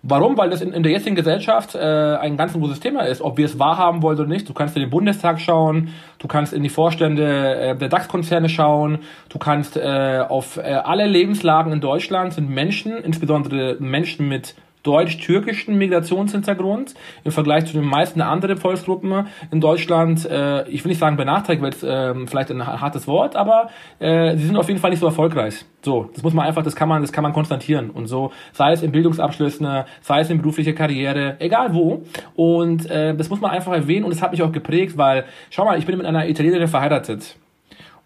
Warum? 0.03 0.35
Weil 0.35 0.49
das 0.49 0.61
in, 0.61 0.73
in 0.73 0.81
der 0.81 0.91
jetzigen 0.91 1.15
Gesellschaft 1.15 1.75
äh, 1.75 1.79
ein 1.79 2.35
ganz 2.35 2.53
großes 2.53 2.79
Thema 2.79 3.01
ist, 3.01 3.21
ob 3.21 3.37
wir 3.37 3.45
es 3.45 3.59
wahrhaben 3.59 4.01
wollen 4.01 4.17
oder 4.17 4.27
nicht. 4.27 4.49
Du 4.49 4.53
kannst 4.53 4.75
in 4.75 4.81
den 4.81 4.89
Bundestag 4.89 5.39
schauen, 5.39 5.89
du 6.17 6.27
kannst 6.27 6.53
in 6.53 6.63
die 6.63 6.69
Vorstände 6.69 7.55
äh, 7.55 7.77
der 7.77 7.87
DAX-Konzerne 7.87 8.49
schauen, 8.49 8.99
du 9.29 9.37
kannst 9.37 9.77
äh, 9.77 10.23
auf 10.27 10.57
äh, 10.57 10.61
alle 10.61 11.05
Lebenslagen 11.05 11.71
in 11.71 11.81
Deutschland 11.81 12.33
sind 12.33 12.49
Menschen, 12.49 12.93
insbesondere 12.97 13.77
Menschen 13.79 14.27
mit 14.27 14.55
deutsch-türkischen 14.83 15.77
Migrationshintergrund 15.77 16.95
im 17.23 17.31
Vergleich 17.31 17.65
zu 17.65 17.73
den 17.73 17.85
meisten 17.85 18.21
anderen 18.21 18.57
Volksgruppen 18.57 19.27
in 19.51 19.61
Deutschland, 19.61 20.25
äh, 20.25 20.67
ich 20.69 20.83
will 20.83 20.89
nicht 20.89 20.99
sagen 20.99 21.17
benachteiligt, 21.17 21.61
weil 21.61 21.71
es 21.71 21.83
äh, 21.83 22.13
vielleicht 22.27 22.51
ein 22.51 22.65
hartes 22.65 23.07
Wort, 23.07 23.35
aber 23.35 23.69
äh, 23.99 24.35
sie 24.37 24.45
sind 24.45 24.57
auf 24.57 24.67
jeden 24.67 24.79
Fall 24.79 24.91
nicht 24.91 24.99
so 24.99 25.05
erfolgreich. 25.05 25.65
So, 25.83 26.09
das 26.13 26.23
muss 26.23 26.33
man 26.33 26.45
einfach, 26.45 26.63
das 26.63 26.75
kann 26.75 26.89
man, 26.89 27.01
das 27.01 27.11
kann 27.11 27.23
man 27.23 27.33
konstatieren 27.33 27.89
und 27.89 28.07
so, 28.07 28.31
sei 28.53 28.71
es 28.71 28.83
in 28.83 28.91
Bildungsabschlüssen, 28.91 29.83
sei 30.01 30.19
es 30.19 30.29
in 30.29 30.37
beruflicher 30.37 30.73
Karriere, 30.73 31.37
egal 31.39 31.73
wo. 31.73 32.03
Und 32.35 32.89
äh, 32.89 33.15
das 33.15 33.29
muss 33.29 33.41
man 33.41 33.51
einfach 33.51 33.73
erwähnen 33.73 34.05
und 34.05 34.11
es 34.11 34.21
hat 34.21 34.31
mich 34.31 34.43
auch 34.43 34.51
geprägt, 34.51 34.97
weil, 34.97 35.25
schau 35.49 35.65
mal, 35.65 35.77
ich 35.77 35.85
bin 35.85 35.97
mit 35.97 36.05
einer 36.05 36.27
Italienerin 36.27 36.67
verheiratet 36.67 37.35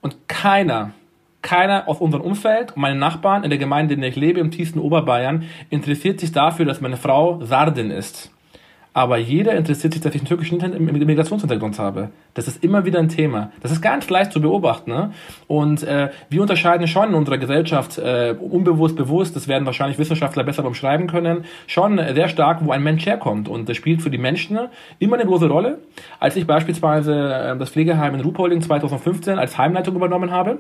und 0.02 0.28
keiner 0.28 0.92
keiner 1.46 1.88
aus 1.88 2.02
unserem 2.02 2.24
Umfeld, 2.24 2.76
meine 2.76 3.00
Nachbarn 3.00 3.44
in 3.44 3.52
der 3.52 3.60
Gemeinde, 3.60 3.94
in 3.94 4.02
der 4.02 4.10
ich 4.10 4.16
lebe, 4.16 4.40
im 4.40 4.52
tiefsten 4.52 4.80
Oberbayern, 4.80 5.44
interessiert 5.70 6.20
sich 6.20 6.32
dafür, 6.32 6.66
dass 6.66 6.82
meine 6.82 6.98
Frau 6.98 7.40
Sardin 7.44 7.92
ist. 7.92 8.32
Aber 8.96 9.18
jeder 9.18 9.56
interessiert 9.56 9.92
sich, 9.92 10.02
dass 10.02 10.16
ich 10.16 10.22
einen 10.22 10.28
türkischen 10.28 10.58
Migrationshintergrund 10.58 11.78
habe. 11.80 12.12
Das 12.34 12.48
ist 12.48 12.64
immer 12.64 12.86
wieder 12.86 12.98
ein 12.98 13.10
Thema. 13.10 13.52
Das 13.62 13.72
ist 13.74 13.82
ganz 13.82 14.10
leicht 14.10 14.32
zu 14.32 14.40
beobachten. 14.40 14.90
Ne? 14.90 15.12
Und 15.48 15.84
äh, 15.84 16.12
wir 16.30 16.42
unterscheiden 16.42 16.88
schon 16.88 17.10
in 17.10 17.14
unserer 17.14 17.38
Gesellschaft, 17.38 17.98
äh, 17.98 18.34
unbewusst, 18.40 18.96
bewusst, 18.96 19.36
das 19.36 19.50
werden 19.50 19.66
wahrscheinlich 19.66 20.00
Wissenschaftler 20.00 20.46
besser 20.46 20.64
beschreiben 20.64 21.08
können, 21.08 21.44
schon 21.68 21.98
sehr 21.98 22.30
stark, 22.30 22.66
wo 22.66 22.72
ein 22.72 22.84
Mensch 22.84 23.06
herkommt. 23.06 23.50
Und 23.50 23.68
das 23.68 23.76
spielt 23.76 24.02
für 24.02 24.10
die 24.10 24.18
Menschen 24.18 24.58
immer 24.98 25.18
eine 25.18 25.26
große 25.26 25.50
Rolle. 25.50 25.80
Als 26.22 26.38
ich 26.38 26.48
beispielsweise 26.48 27.14
äh, 27.14 27.58
das 27.58 27.72
Pflegeheim 27.72 28.16
in 28.16 28.22
Ruhpolding 28.22 28.62
2015 28.62 29.38
als 29.38 29.58
Heimleitung 29.58 29.98
übernommen 29.98 30.32
habe, 30.32 30.60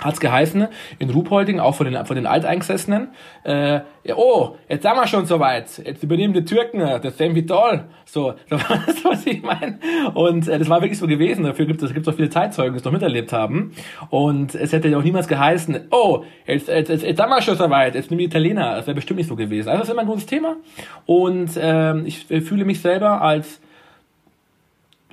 hat's 0.00 0.20
geheißen, 0.20 0.68
in 0.98 1.10
Ruhpolding, 1.10 1.60
auch 1.60 1.74
von 1.74 1.90
den, 1.90 2.04
von 2.06 2.16
den 2.16 2.26
Alteingesessenen, 2.26 3.08
äh, 3.44 3.80
ja, 4.04 4.16
oh, 4.16 4.56
jetzt 4.68 4.82
sind 4.82 4.94
wir 4.94 5.06
schon 5.06 5.26
soweit, 5.26 5.78
jetzt 5.84 6.02
übernehmen 6.02 6.34
die 6.34 6.44
Türken, 6.44 6.80
das 6.80 7.04
ist 7.04 7.34
wie 7.34 7.46
toll, 7.46 7.84
so, 8.04 8.34
das 8.48 8.68
war 8.68 8.82
das, 8.86 9.04
was 9.04 9.26
ich 9.26 9.42
meine, 9.42 9.78
und 10.14 10.48
äh, 10.48 10.58
das 10.58 10.68
war 10.68 10.80
wirklich 10.80 10.98
so 10.98 11.06
gewesen, 11.06 11.44
dafür 11.44 11.66
gibt 11.66 11.82
es, 11.82 11.94
gibt 11.94 12.08
auch 12.08 12.14
viele 12.14 12.30
Zeitzeugen, 12.30 12.72
die 12.72 12.78
es 12.78 12.84
noch 12.84 12.92
miterlebt 12.92 13.32
haben, 13.32 13.72
und 14.10 14.54
es 14.54 14.72
hätte 14.72 14.88
ja 14.88 14.98
auch 14.98 15.04
niemals 15.04 15.28
geheißen, 15.28 15.88
oh, 15.90 16.24
jetzt, 16.46 16.68
jetzt, 16.68 16.88
jetzt, 16.88 17.04
jetzt 17.04 17.18
sind 17.18 17.28
wir 17.28 17.42
schon 17.42 17.56
soweit, 17.56 17.94
jetzt 17.94 18.10
nehmen 18.10 18.20
die 18.20 18.26
Italiener, 18.26 18.76
das 18.76 18.86
wäre 18.86 18.94
bestimmt 18.94 19.18
nicht 19.18 19.28
so 19.28 19.36
gewesen, 19.36 19.68
also 19.68 19.80
das 19.80 19.88
ist 19.88 19.92
immer 19.92 20.02
ein 20.02 20.08
gutes 20.08 20.26
Thema, 20.26 20.56
und 21.06 21.50
ähm, 21.60 22.04
ich 22.06 22.26
fühle 22.26 22.64
mich 22.64 22.80
selber 22.80 23.22
als 23.22 23.60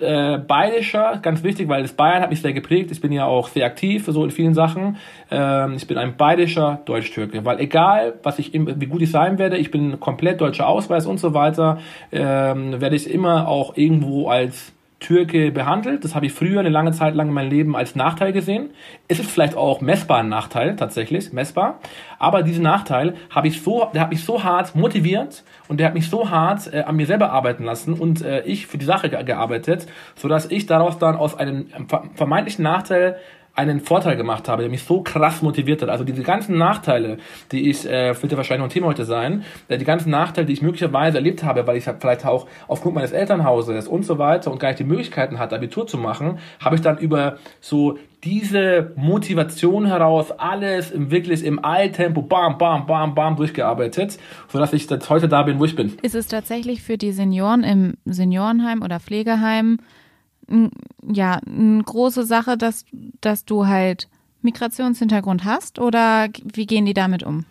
äh, 0.01 0.37
bayerischer, 0.37 1.19
ganz 1.21 1.43
wichtig, 1.43 1.67
weil 1.69 1.81
das 1.81 1.93
Bayern 1.93 2.21
hat 2.21 2.29
mich 2.29 2.41
sehr 2.41 2.53
geprägt. 2.53 2.91
Ich 2.91 3.01
bin 3.01 3.11
ja 3.11 3.25
auch 3.25 3.47
sehr 3.47 3.65
aktiv 3.65 4.05
so 4.07 4.23
in 4.23 4.31
vielen 4.31 4.53
Sachen. 4.53 4.97
Ähm, 5.31 5.75
ich 5.75 5.87
bin 5.87 5.97
ein 5.97 6.17
bayerischer 6.17 6.81
Deutsch-Türke, 6.85 7.45
weil 7.45 7.59
egal, 7.59 8.13
was 8.23 8.39
ich, 8.39 8.51
wie 8.53 8.85
gut 8.85 9.01
ich 9.01 9.11
sein 9.11 9.37
werde, 9.37 9.57
ich 9.57 9.71
bin 9.71 9.99
komplett 9.99 10.41
deutscher 10.41 10.67
Ausweis 10.67 11.05
und 11.05 11.19
so 11.19 11.33
weiter, 11.33 11.79
ähm, 12.11 12.79
werde 12.81 12.95
ich 12.95 13.09
immer 13.09 13.47
auch 13.47 13.77
irgendwo 13.77 14.27
als 14.27 14.73
Türke 14.99 15.51
behandelt. 15.51 16.03
Das 16.03 16.15
habe 16.15 16.25
ich 16.25 16.33
früher 16.33 16.59
eine 16.59 16.69
lange 16.69 16.91
Zeit 16.91 17.15
lang 17.15 17.29
in 17.29 17.33
meinem 17.33 17.49
Leben 17.49 17.75
als 17.75 17.95
Nachteil 17.95 18.33
gesehen. 18.33 18.71
Es 19.07 19.19
ist 19.19 19.31
vielleicht 19.31 19.55
auch 19.55 19.81
messbar 19.81 20.19
ein 20.19 20.29
Nachteil, 20.29 20.75
tatsächlich, 20.75 21.31
messbar. 21.31 21.79
Aber 22.17 22.43
diesen 22.43 22.63
Nachteil 22.63 23.15
habe 23.29 23.47
ich 23.47 23.61
so, 23.61 23.89
der 23.93 24.01
hat 24.01 24.09
mich 24.09 24.23
so 24.23 24.43
hart 24.43 24.75
motiviert 24.75 25.43
und 25.67 25.79
der 25.79 25.87
hat 25.87 25.93
mich 25.93 26.09
so 26.09 26.29
hart 26.29 26.71
äh, 26.73 26.81
an 26.81 26.95
mir 26.95 27.05
selber 27.05 27.31
arbeiten 27.31 27.63
lassen 27.63 27.93
und 27.93 28.23
äh, 28.23 28.41
ich 28.43 28.67
für 28.67 28.77
die 28.77 28.85
Sache 28.85 29.09
ge 29.09 29.23
gearbeitet, 29.23 29.87
sodass 30.15 30.49
ich 30.51 30.65
daraus 30.65 30.97
dann 30.97 31.15
aus 31.15 31.37
einem 31.37 31.67
vermeintlichen 32.15 32.63
Nachteil 32.63 33.17
einen 33.55 33.81
Vorteil 33.81 34.15
gemacht 34.15 34.47
habe, 34.47 34.61
der 34.61 34.71
mich 34.71 34.83
so 34.83 35.01
krass 35.01 35.41
motiviert 35.41 35.81
hat. 35.81 35.89
Also 35.89 36.03
diese 36.03 36.23
ganzen 36.23 36.57
Nachteile, 36.57 37.17
die 37.51 37.69
ich, 37.69 37.85
äh, 37.85 38.19
wird 38.21 38.31
ja 38.31 38.37
wahrscheinlich 38.37 38.59
noch 38.59 38.67
ein 38.67 38.73
Thema 38.73 38.87
heute 38.87 39.05
sein, 39.05 39.43
äh, 39.67 39.77
die 39.77 39.85
ganzen 39.85 40.09
Nachteile, 40.09 40.47
die 40.47 40.53
ich 40.53 40.61
möglicherweise 40.61 41.17
erlebt 41.17 41.43
habe, 41.43 41.67
weil 41.67 41.77
ich 41.77 41.83
vielleicht 41.83 42.25
auch 42.25 42.47
aufgrund 42.67 42.95
meines 42.95 43.11
Elternhauses 43.11 43.87
und 43.87 44.05
so 44.05 44.17
weiter 44.17 44.51
und 44.51 44.59
gar 44.59 44.69
nicht 44.69 44.79
die 44.79 44.85
Möglichkeiten 44.85 45.39
hatte, 45.39 45.55
Abitur 45.55 45.87
zu 45.87 45.97
machen, 45.97 46.39
habe 46.59 46.75
ich 46.75 46.81
dann 46.81 46.97
über 46.97 47.37
so 47.59 47.97
diese 48.23 48.91
Motivation 48.95 49.85
heraus 49.85 50.31
alles 50.31 50.91
im 50.91 51.09
wirklich 51.09 51.43
im 51.43 51.63
Eiltempo 51.63 52.21
bam 52.21 52.57
bam 52.57 52.85
bam 52.85 53.15
bam 53.15 53.35
durchgearbeitet, 53.35 54.19
sodass 54.49 54.73
ich 54.73 54.89
jetzt 54.89 55.09
heute 55.09 55.29
da 55.29 55.43
bin, 55.43 55.59
wo 55.59 55.65
ich 55.65 55.75
bin. 55.75 55.93
Ist 56.01 56.15
es 56.15 56.27
tatsächlich 56.27 56.81
für 56.81 56.97
die 56.97 57.11
Senioren 57.11 57.63
im 57.63 57.93
Seniorenheim 58.05 58.81
oder 58.81 58.99
Pflegeheim 58.99 59.79
ja, 61.01 61.39
eine 61.45 61.83
große 61.83 62.25
Sache, 62.25 62.57
dass, 62.57 62.85
dass 63.21 63.45
du 63.45 63.67
halt 63.67 64.07
Migrationshintergrund 64.41 65.43
hast 65.43 65.79
oder 65.79 66.27
wie 66.43 66.65
gehen 66.65 66.85
die 66.85 66.93
damit 66.93 67.23
um? 67.23 67.45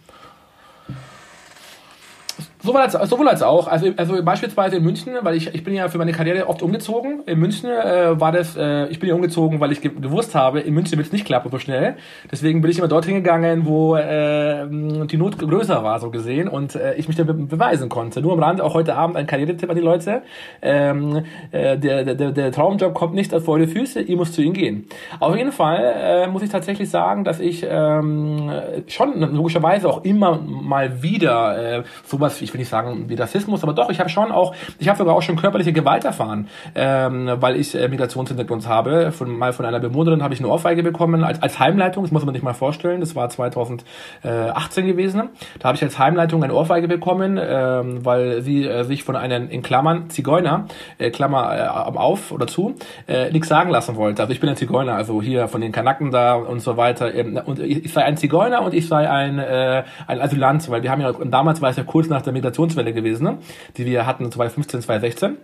Sowohl 2.68 2.82
als, 2.82 2.92
sowohl 2.92 3.28
als 3.28 3.42
auch. 3.42 3.66
Also, 3.66 3.88
also 3.96 4.22
beispielsweise 4.22 4.76
in 4.76 4.84
München, 4.84 5.14
weil 5.22 5.36
ich, 5.36 5.54
ich 5.54 5.64
bin 5.64 5.72
ja 5.72 5.88
für 5.88 5.96
meine 5.96 6.12
Karriere 6.12 6.48
oft 6.48 6.60
umgezogen. 6.60 7.22
In 7.24 7.38
München 7.38 7.70
äh, 7.70 8.20
war 8.20 8.30
das, 8.30 8.58
äh, 8.58 8.88
ich 8.88 8.98
bin 9.00 9.08
ja 9.08 9.14
umgezogen, 9.14 9.58
weil 9.58 9.72
ich 9.72 9.80
ge 9.80 9.90
gewusst 9.98 10.34
habe, 10.34 10.60
in 10.60 10.74
München 10.74 10.98
wird 10.98 11.06
es 11.06 11.12
nicht 11.14 11.24
klappen 11.24 11.50
so 11.50 11.58
schnell. 11.58 11.96
Deswegen 12.30 12.60
bin 12.60 12.70
ich 12.70 12.76
immer 12.76 12.88
dorthin 12.88 13.14
gegangen, 13.14 13.64
wo 13.64 13.96
äh, 13.96 14.66
die 14.68 15.16
Not 15.16 15.38
größer 15.38 15.82
war, 15.82 15.98
so 15.98 16.10
gesehen, 16.10 16.46
und 16.46 16.74
äh, 16.74 16.94
ich 16.96 17.08
mich 17.08 17.16
be 17.16 17.32
beweisen 17.32 17.88
konnte. 17.88 18.20
Nur 18.20 18.34
am 18.34 18.38
Rand, 18.40 18.60
auch 18.60 18.74
heute 18.74 18.96
Abend 18.96 19.16
ein 19.16 19.26
Karrieretipp 19.26 19.70
an 19.70 19.76
die 19.76 19.82
Leute. 19.82 20.20
Ähm, 20.60 21.24
äh, 21.52 21.78
der, 21.78 22.04
der, 22.04 22.32
der 22.32 22.52
Traumjob 22.52 22.92
kommt 22.92 23.14
nicht 23.14 23.32
als 23.32 23.44
vor 23.44 23.58
die 23.58 23.66
Füße, 23.66 24.02
ihr 24.02 24.18
müsst 24.18 24.34
zu 24.34 24.42
ihm 24.42 24.52
gehen. 24.52 24.88
Auf 25.20 25.34
jeden 25.34 25.52
Fall 25.52 25.94
äh, 25.96 26.26
muss 26.26 26.42
ich 26.42 26.50
tatsächlich 26.50 26.90
sagen, 26.90 27.24
dass 27.24 27.40
ich 27.40 27.66
ähm, 27.66 28.52
schon 28.88 29.18
logischerweise 29.34 29.88
auch 29.88 30.04
immer 30.04 30.38
mal 30.38 31.02
wieder 31.02 31.78
äh, 31.78 31.82
sowas, 32.04 32.42
ich 32.42 32.52
will 32.52 32.57
nicht 32.58 32.68
sagen 32.68 33.08
wie 33.08 33.14
Rassismus, 33.14 33.62
aber 33.62 33.72
doch, 33.72 33.90
ich 33.90 34.00
habe 34.00 34.08
schon 34.08 34.30
auch, 34.32 34.54
ich 34.78 34.88
habe 34.88 34.98
sogar 34.98 35.14
auch 35.14 35.22
schon 35.22 35.36
körperliche 35.36 35.72
Gewalt 35.72 36.04
erfahren, 36.04 36.48
ähm, 36.74 37.30
weil 37.40 37.56
ich 37.56 37.74
äh, 37.74 37.88
Migrationshintergrund 37.88 38.68
habe. 38.68 39.12
Von, 39.12 39.36
mal 39.36 39.52
von 39.52 39.64
einer 39.64 39.80
Bewohnerin 39.80 40.22
habe 40.22 40.34
ich 40.34 40.40
eine 40.40 40.48
Ohrfeige 40.48 40.82
bekommen, 40.82 41.24
als, 41.24 41.42
als 41.42 41.58
Heimleitung, 41.58 42.04
das 42.04 42.12
muss 42.12 42.24
man 42.24 42.34
sich 42.34 42.42
mal 42.42 42.54
vorstellen, 42.54 43.00
das 43.00 43.16
war 43.16 43.28
2018 43.28 44.86
gewesen. 44.86 45.30
Da 45.58 45.68
habe 45.68 45.76
ich 45.76 45.82
als 45.82 45.98
Heimleitung 45.98 46.42
eine 46.42 46.54
Ohrfeige 46.54 46.88
bekommen, 46.88 47.38
ähm, 47.40 48.04
weil 48.04 48.42
sie 48.42 48.66
äh, 48.66 48.84
sich 48.84 49.04
von 49.04 49.16
einem, 49.16 49.48
in 49.48 49.62
Klammern, 49.62 50.10
Zigeuner, 50.10 50.66
äh, 50.98 51.10
Klammer 51.10 51.56
äh, 51.56 51.96
auf 51.98 52.32
oder 52.32 52.46
zu, 52.46 52.74
äh, 53.06 53.30
nichts 53.30 53.48
sagen 53.48 53.70
lassen 53.70 53.96
wollte. 53.96 54.22
Also 54.22 54.32
ich 54.32 54.40
bin 54.40 54.48
ein 54.48 54.56
Zigeuner, 54.56 54.94
also 54.94 55.22
hier 55.22 55.48
von 55.48 55.60
den 55.60 55.72
Kanaken 55.72 56.10
da 56.10 56.34
und 56.34 56.60
so 56.60 56.76
weiter. 56.76 57.14
Ähm, 57.14 57.40
und 57.44 57.60
ich, 57.60 57.84
ich 57.84 57.92
sei 57.92 58.04
ein 58.04 58.16
Zigeuner 58.16 58.62
und 58.62 58.74
ich 58.74 58.88
sei 58.88 59.08
ein, 59.08 59.38
äh, 59.38 59.84
ein 60.06 60.20
Asylant, 60.20 60.68
weil 60.70 60.82
wir 60.82 60.90
haben 60.90 61.00
ja, 61.00 61.12
damals 61.12 61.60
war 61.60 61.70
es 61.70 61.76
ja 61.76 61.84
kurz 61.84 62.08
nach 62.08 62.22
der 62.22 62.32
Migrationswelle 62.38 62.92
gewesen, 62.92 63.24
ne? 63.24 63.38
die 63.76 63.86
wir 63.86 64.06
hatten 64.06 64.30
2015, 64.30 64.82
2016. 64.82 65.36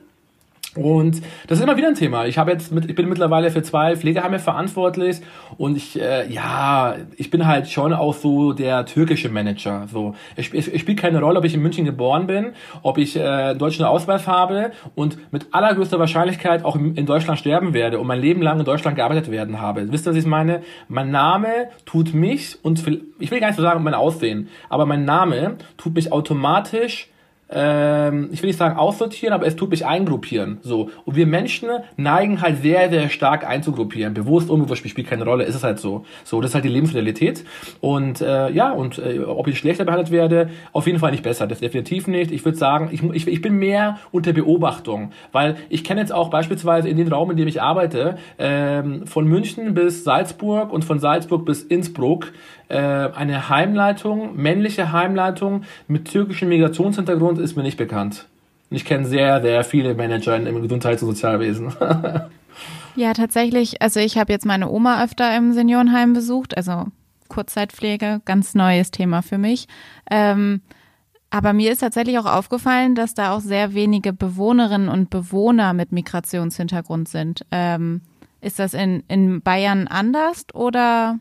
Und 0.76 1.22
das 1.46 1.58
ist 1.58 1.64
immer 1.64 1.76
wieder 1.76 1.88
ein 1.88 1.94
Thema. 1.94 2.26
Ich 2.26 2.36
habe 2.36 2.50
jetzt 2.50 2.72
mit, 2.72 2.88
ich 2.90 2.96
bin 2.96 3.08
mittlerweile 3.08 3.50
für 3.50 3.62
zwei 3.62 3.96
Pflegeheime 3.96 4.40
verantwortlich 4.40 5.20
und 5.56 5.76
ich, 5.76 6.00
äh, 6.00 6.28
ja, 6.32 6.96
ich 7.16 7.30
bin 7.30 7.46
halt 7.46 7.68
schon 7.68 7.92
auch 7.92 8.14
so 8.14 8.52
der 8.52 8.84
türkische 8.84 9.28
Manager. 9.28 9.86
So, 9.92 10.14
es, 10.34 10.46
spielt 10.46 10.98
keine 10.98 11.20
Rolle, 11.20 11.38
ob 11.38 11.44
ich 11.44 11.54
in 11.54 11.62
München 11.62 11.84
geboren 11.84 12.26
bin, 12.26 12.52
ob 12.82 12.98
ich 12.98 13.16
äh, 13.16 13.54
deutschen 13.54 13.84
Ausweis 13.84 14.26
habe 14.26 14.72
und 14.96 15.32
mit 15.32 15.46
allergrößter 15.52 15.98
Wahrscheinlichkeit 15.98 16.64
auch 16.64 16.74
in, 16.74 16.96
in 16.96 17.06
Deutschland 17.06 17.38
sterben 17.38 17.72
werde 17.72 18.00
und 18.00 18.06
mein 18.08 18.20
Leben 18.20 18.42
lang 18.42 18.58
in 18.58 18.64
Deutschland 18.64 18.96
gearbeitet 18.96 19.30
werden 19.30 19.60
habe. 19.60 19.92
Wisst 19.92 20.06
ihr, 20.06 20.10
was 20.10 20.16
ich 20.16 20.26
meine? 20.26 20.62
Mein 20.88 21.10
Name 21.12 21.68
tut 21.86 22.14
mich 22.14 22.58
und 22.62 22.84
ich 23.20 23.30
will 23.30 23.40
gar 23.40 23.48
nicht 23.48 23.56
so 23.56 23.62
sagen 23.62 23.84
mein 23.84 23.94
Aussehen, 23.94 24.48
aber 24.68 24.86
mein 24.86 25.04
Name 25.04 25.56
tut 25.76 25.94
mich 25.94 26.10
automatisch 26.10 27.10
ähm, 27.54 28.28
ich 28.32 28.42
will 28.42 28.48
nicht 28.48 28.58
sagen 28.58 28.76
aussortieren, 28.76 29.32
aber 29.32 29.46
es 29.46 29.56
tut 29.56 29.70
mich 29.70 29.86
eingruppieren. 29.86 30.58
So. 30.62 30.90
Und 31.04 31.16
wir 31.16 31.26
Menschen 31.26 31.68
neigen 31.96 32.42
halt 32.42 32.62
sehr, 32.62 32.90
sehr 32.90 33.08
stark 33.08 33.46
einzugruppieren. 33.46 34.12
Bewusst, 34.12 34.50
unbewusst 34.50 34.86
spielt 34.88 35.06
keine 35.06 35.24
Rolle, 35.24 35.44
ist 35.44 35.54
es 35.54 35.62
halt 35.62 35.78
so. 35.78 36.04
So, 36.24 36.40
das 36.40 36.50
ist 36.50 36.54
halt 36.54 36.64
die 36.64 36.70
Lebensrealität. 36.70 37.44
Und 37.80 38.20
äh, 38.20 38.50
ja, 38.50 38.72
und 38.72 38.98
äh, 38.98 39.20
ob 39.20 39.46
ich 39.46 39.58
schlechter 39.58 39.84
behandelt 39.84 40.10
werde, 40.10 40.50
auf 40.72 40.86
jeden 40.86 40.98
Fall 40.98 41.12
nicht 41.12 41.22
besser. 41.22 41.46
Das 41.46 41.60
definitiv 41.60 42.08
nicht. 42.08 42.32
Ich 42.32 42.44
würde 42.44 42.58
sagen, 42.58 42.88
ich, 42.90 43.02
ich, 43.02 43.28
ich 43.28 43.40
bin 43.40 43.54
mehr 43.56 43.98
unter 44.10 44.32
Beobachtung. 44.32 45.12
Weil 45.30 45.56
ich 45.68 45.84
kenne 45.84 46.00
jetzt 46.00 46.12
auch 46.12 46.30
beispielsweise 46.30 46.88
in 46.88 46.96
den 46.96 47.08
Raum, 47.08 47.30
in 47.30 47.36
dem 47.36 47.48
ich 47.48 47.62
arbeite, 47.62 48.18
ähm, 48.38 49.06
von 49.06 49.26
München 49.26 49.74
bis 49.74 50.02
Salzburg 50.02 50.72
und 50.72 50.84
von 50.84 50.98
Salzburg 50.98 51.44
bis 51.44 51.62
Innsbruck 51.62 52.32
äh, 52.68 52.76
eine 52.76 53.48
Heimleitung, 53.48 54.36
männliche 54.36 54.92
Heimleitung 54.92 55.64
mit 55.86 56.10
türkischem 56.10 56.48
Migrationshintergrund 56.48 57.38
ist 57.44 57.56
mir 57.56 57.62
nicht 57.62 57.78
bekannt. 57.78 58.26
Ich 58.70 58.84
kenne 58.84 59.06
sehr, 59.06 59.40
sehr 59.42 59.62
viele 59.62 59.94
Manager 59.94 60.36
im 60.36 60.62
Gesundheits- 60.62 61.02
und 61.02 61.10
Sozialwesen. 61.10 61.72
ja, 62.96 63.12
tatsächlich. 63.12 63.80
Also 63.82 64.00
ich 64.00 64.18
habe 64.18 64.32
jetzt 64.32 64.46
meine 64.46 64.70
Oma 64.70 65.04
öfter 65.04 65.36
im 65.36 65.52
Seniorenheim 65.52 66.14
besucht, 66.14 66.56
also 66.56 66.86
Kurzzeitpflege, 67.28 68.20
ganz 68.24 68.54
neues 68.54 68.90
Thema 68.90 69.22
für 69.22 69.38
mich. 69.38 69.68
Ähm, 70.10 70.62
aber 71.30 71.52
mir 71.52 71.72
ist 71.72 71.80
tatsächlich 71.80 72.18
auch 72.18 72.26
aufgefallen, 72.26 72.94
dass 72.94 73.14
da 73.14 73.34
auch 73.34 73.40
sehr 73.40 73.74
wenige 73.74 74.12
Bewohnerinnen 74.12 74.88
und 74.88 75.10
Bewohner 75.10 75.72
mit 75.72 75.92
Migrationshintergrund 75.92 77.08
sind. 77.08 77.44
Ähm, 77.50 78.02
ist 78.40 78.58
das 78.58 78.74
in, 78.74 79.02
in 79.08 79.42
Bayern 79.42 79.88
anders 79.88 80.46
oder? 80.54 81.18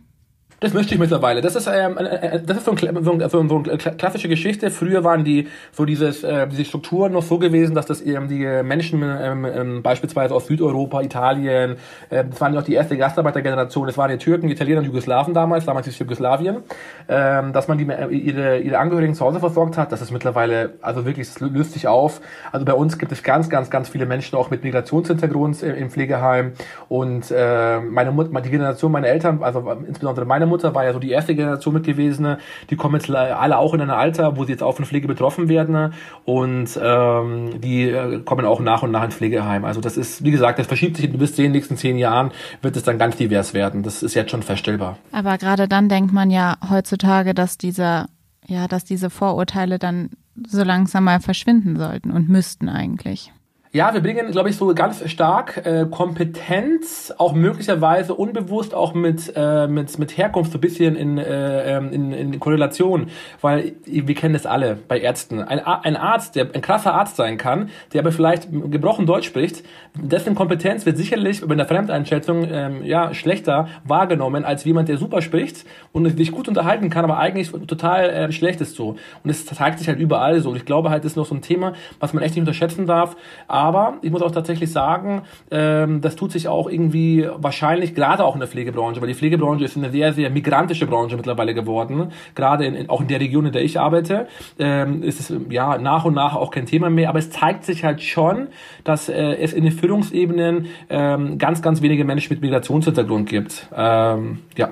Das 0.63 0.73
möchte 0.73 0.93
ich 0.93 0.99
mittlerweile. 0.99 1.41
Das 1.41 1.57
ist, 1.57 1.67
ähm, 1.67 1.97
äh, 1.97 2.03
äh 2.03 2.41
das 2.41 2.59
ist 2.59 2.65
so, 2.65 2.71
ein, 2.71 3.03
so, 3.03 3.11
ein, 3.11 3.49
so, 3.49 3.57
eine 3.57 3.77
klassische 3.77 4.29
Geschichte. 4.29 4.71
Früher 4.71 5.03
waren 5.03 5.25
die 5.25 5.49
so 5.73 5.83
dieses, 5.83 6.23
äh, 6.23 6.47
diese 6.47 6.63
Strukturen 6.63 7.11
noch 7.11 7.21
so 7.21 7.37
gewesen, 7.37 7.75
dass 7.75 7.85
das 7.85 8.01
ähm, 8.05 8.29
die 8.29 8.45
Menschen 8.63 9.03
ähm, 9.03 9.43
ähm, 9.43 9.83
beispielsweise 9.83 10.33
aus 10.33 10.47
Südeuropa, 10.47 11.01
Italien, 11.01 11.75
äh, 12.09 12.23
das 12.29 12.39
waren 12.39 12.53
ja 12.53 12.61
auch 12.61 12.63
die 12.63 12.75
erste 12.75 12.95
Gastarbeitergeneration, 12.95 13.87
das 13.87 13.97
waren 13.97 14.11
die 14.11 14.17
Türken, 14.17 14.47
die 14.47 14.53
Italiener 14.53 14.79
und 14.79 14.85
Jugoslawen 14.85 15.33
damals, 15.33 15.65
damals 15.65 15.85
ist 15.87 15.99
Jugoslawien, 15.99 16.63
ähm, 17.09 17.51
dass 17.51 17.67
man 17.67 17.77
die, 17.77 17.89
äh, 17.89 18.07
ihre, 18.07 18.59
ihre 18.59 18.77
Angehörigen 18.77 19.15
zu 19.15 19.25
Hause 19.25 19.41
versorgt 19.41 19.77
hat. 19.77 19.91
Das 19.91 20.01
ist 20.01 20.11
mittlerweile, 20.11 20.75
also 20.81 21.05
wirklich, 21.05 21.27
das 21.27 21.41
löst 21.41 21.73
sich 21.73 21.89
auf. 21.89 22.21
Also 22.53 22.65
bei 22.65 22.73
uns 22.73 22.97
gibt 22.97 23.11
es 23.11 23.21
ganz, 23.21 23.49
ganz, 23.49 23.69
ganz 23.69 23.89
viele 23.89 24.05
Menschen 24.05 24.37
auch 24.37 24.49
mit 24.49 24.63
Migrationshintergrund 24.63 25.61
im, 25.61 25.75
im 25.75 25.89
Pflegeheim 25.89 26.53
und 26.87 27.31
äh, 27.31 27.81
meine 27.81 28.13
Mutter, 28.13 28.39
die 28.39 28.49
Generation 28.49 28.93
meiner 28.93 29.07
Eltern, 29.07 29.43
also 29.43 29.69
insbesondere 29.85 30.25
meine 30.25 30.45
Mutter, 30.45 30.52
Mutter 30.53 30.75
war 30.75 30.85
ja 30.85 30.93
so 30.93 30.99
die 30.99 31.09
erste 31.09 31.35
Generation 31.35 31.73
mit 31.73 31.83
gewesen. 31.83 32.37
Die 32.69 32.75
kommen 32.75 32.95
jetzt 32.95 33.09
alle 33.09 33.57
auch 33.57 33.73
in 33.73 33.81
ein 33.81 33.89
Alter, 33.89 34.37
wo 34.37 34.45
sie 34.45 34.51
jetzt 34.51 34.63
auch 34.63 34.75
von 34.75 34.85
Pflege 34.85 35.07
betroffen 35.07 35.49
werden 35.49 35.93
und 36.25 36.79
ähm, 36.81 37.59
die 37.59 37.89
äh, 37.89 38.19
kommen 38.19 38.45
auch 38.45 38.59
nach 38.59 38.83
und 38.83 38.91
nach 38.91 39.03
in 39.03 39.11
Pflegeheim. 39.11 39.65
Also 39.65 39.81
das 39.81 39.97
ist, 39.97 40.23
wie 40.23 40.31
gesagt, 40.31 40.59
das 40.59 40.67
verschiebt 40.67 40.97
sich 40.97 41.11
bis 41.11 41.37
in 41.37 41.45
den 41.45 41.51
nächsten 41.53 41.77
zehn 41.77 41.97
Jahren, 41.97 42.31
wird 42.61 42.75
es 42.77 42.83
dann 42.83 42.97
ganz 42.97 43.17
divers 43.17 43.53
werden. 43.53 43.83
Das 43.83 44.03
ist 44.03 44.13
jetzt 44.13 44.31
schon 44.31 44.43
feststellbar. 44.43 44.97
Aber 45.11 45.37
gerade 45.37 45.67
dann 45.67 45.89
denkt 45.89 46.13
man 46.13 46.29
ja 46.29 46.57
heutzutage, 46.69 47.33
dass 47.33 47.57
dieser, 47.57 48.07
ja, 48.45 48.67
dass 48.67 48.85
diese 48.85 49.09
Vorurteile 49.09 49.79
dann 49.79 50.11
so 50.47 50.63
langsam 50.63 51.05
mal 51.05 51.19
verschwinden 51.19 51.77
sollten 51.77 52.11
und 52.11 52.29
müssten 52.29 52.69
eigentlich. 52.69 53.31
Ja, 53.75 53.91
wir 53.91 54.01
bringen, 54.01 54.29
glaube 54.29 54.49
ich, 54.49 54.55
so 54.57 54.71
ganz 54.75 55.09
stark 55.09 55.65
äh, 55.65 55.87
Kompetenz, 55.89 57.11
auch 57.17 57.33
möglicherweise 57.33 58.13
unbewusst 58.13 58.75
auch 58.75 58.93
mit, 58.93 59.33
äh, 59.35 59.65
mit, 59.65 59.97
mit 59.97 60.15
Herkunft 60.15 60.51
so 60.51 60.59
ein 60.59 60.61
bisschen 60.61 60.95
in, 60.95 61.17
äh, 61.17 61.77
ähm, 61.77 61.91
in, 61.91 62.11
in 62.11 62.39
Korrelation, 62.39 63.07
weil 63.41 63.73
wir 63.83 64.13
kennen 64.13 64.35
das 64.35 64.45
alle 64.45 64.77
bei 64.87 64.99
Ärzten. 64.99 65.39
Ein, 65.39 65.57
ein 65.57 65.97
Arzt, 65.97 66.35
der 66.35 66.49
ein 66.53 66.61
krasser 66.61 66.93
Arzt 66.93 67.15
sein 67.15 67.39
kann, 67.39 67.71
der 67.93 68.01
aber 68.01 68.11
vielleicht 68.11 68.47
gebrochen 68.51 69.07
Deutsch 69.07 69.25
spricht, 69.25 69.63
dessen 69.95 70.35
Kompetenz 70.35 70.85
wird 70.85 70.97
sicherlich 70.97 71.41
bei 71.41 71.55
der 71.55 71.65
Fremdeinschätzung 71.65 72.47
ähm, 72.51 72.83
ja, 72.83 73.11
schlechter 73.15 73.69
wahrgenommen 73.85 74.45
als 74.45 74.65
jemand, 74.65 74.87
der 74.87 74.97
super 74.97 75.23
spricht 75.23 75.65
und 75.93 76.15
sich 76.15 76.31
gut 76.31 76.47
unterhalten 76.47 76.91
kann, 76.91 77.05
aber 77.05 77.17
eigentlich 77.17 77.49
total 77.65 78.07
äh, 78.11 78.31
schlecht 78.31 78.61
ist 78.61 78.75
so. 78.75 78.97
Und 79.23 79.31
es 79.31 79.47
zeigt 79.47 79.79
sich 79.79 79.87
halt 79.87 79.97
überall 79.97 80.41
so. 80.41 80.51
Und 80.51 80.57
ich 80.57 80.65
glaube 80.65 80.91
halt, 80.91 81.03
das 81.05 81.13
ist 81.13 81.17
noch 81.17 81.25
so 81.25 81.33
ein 81.33 81.41
Thema, 81.41 81.73
was 81.99 82.13
man 82.13 82.21
echt 82.21 82.35
nicht 82.35 82.41
unterschätzen 82.41 82.85
darf. 82.85 83.15
Aber 83.47 83.62
ich 84.01 84.11
muss 84.11 84.21
auch 84.21 84.31
tatsächlich 84.31 84.71
sagen, 84.71 85.23
ähm, 85.51 86.01
das 86.01 86.15
tut 86.15 86.31
sich 86.31 86.47
auch 86.47 86.69
irgendwie 86.69 87.27
wahrscheinlich 87.37 87.95
gerade 87.95 88.23
auch 88.23 88.35
in 88.35 88.39
der 88.39 88.49
Pflegebranche, 88.49 89.01
weil 89.01 89.07
die 89.07 89.13
Pflegebranche 89.13 89.65
ist 89.65 89.77
eine 89.77 89.91
sehr, 89.91 90.13
sehr 90.13 90.29
migrantische 90.29 90.85
Branche 90.85 91.15
mittlerweile 91.15 91.53
geworden. 91.53 92.11
Gerade 92.35 92.65
in, 92.65 92.75
in, 92.75 92.89
auch 92.89 93.01
in 93.01 93.07
der 93.07 93.19
Region, 93.19 93.45
in 93.45 93.51
der 93.51 93.63
ich 93.63 93.79
arbeite, 93.79 94.27
ähm, 94.59 95.03
ist 95.03 95.19
es 95.19 95.33
ja 95.49 95.77
nach 95.77 96.05
und 96.05 96.13
nach 96.13 96.35
auch 96.35 96.51
kein 96.51 96.65
Thema 96.65 96.89
mehr. 96.89 97.09
Aber 97.09 97.19
es 97.19 97.29
zeigt 97.29 97.63
sich 97.63 97.83
halt 97.83 98.01
schon, 98.01 98.47
dass 98.83 99.09
äh, 99.09 99.35
es 99.35 99.53
in 99.53 99.63
den 99.63 99.73
Führungsebenen 99.73 100.67
ähm, 100.89 101.37
ganz, 101.37 101.61
ganz 101.61 101.81
wenige 101.81 102.05
Menschen 102.05 102.33
mit 102.33 102.41
Migrationshintergrund 102.41 103.29
gibt. 103.29 103.67
Ähm, 103.75 104.39
ja, 104.57 104.69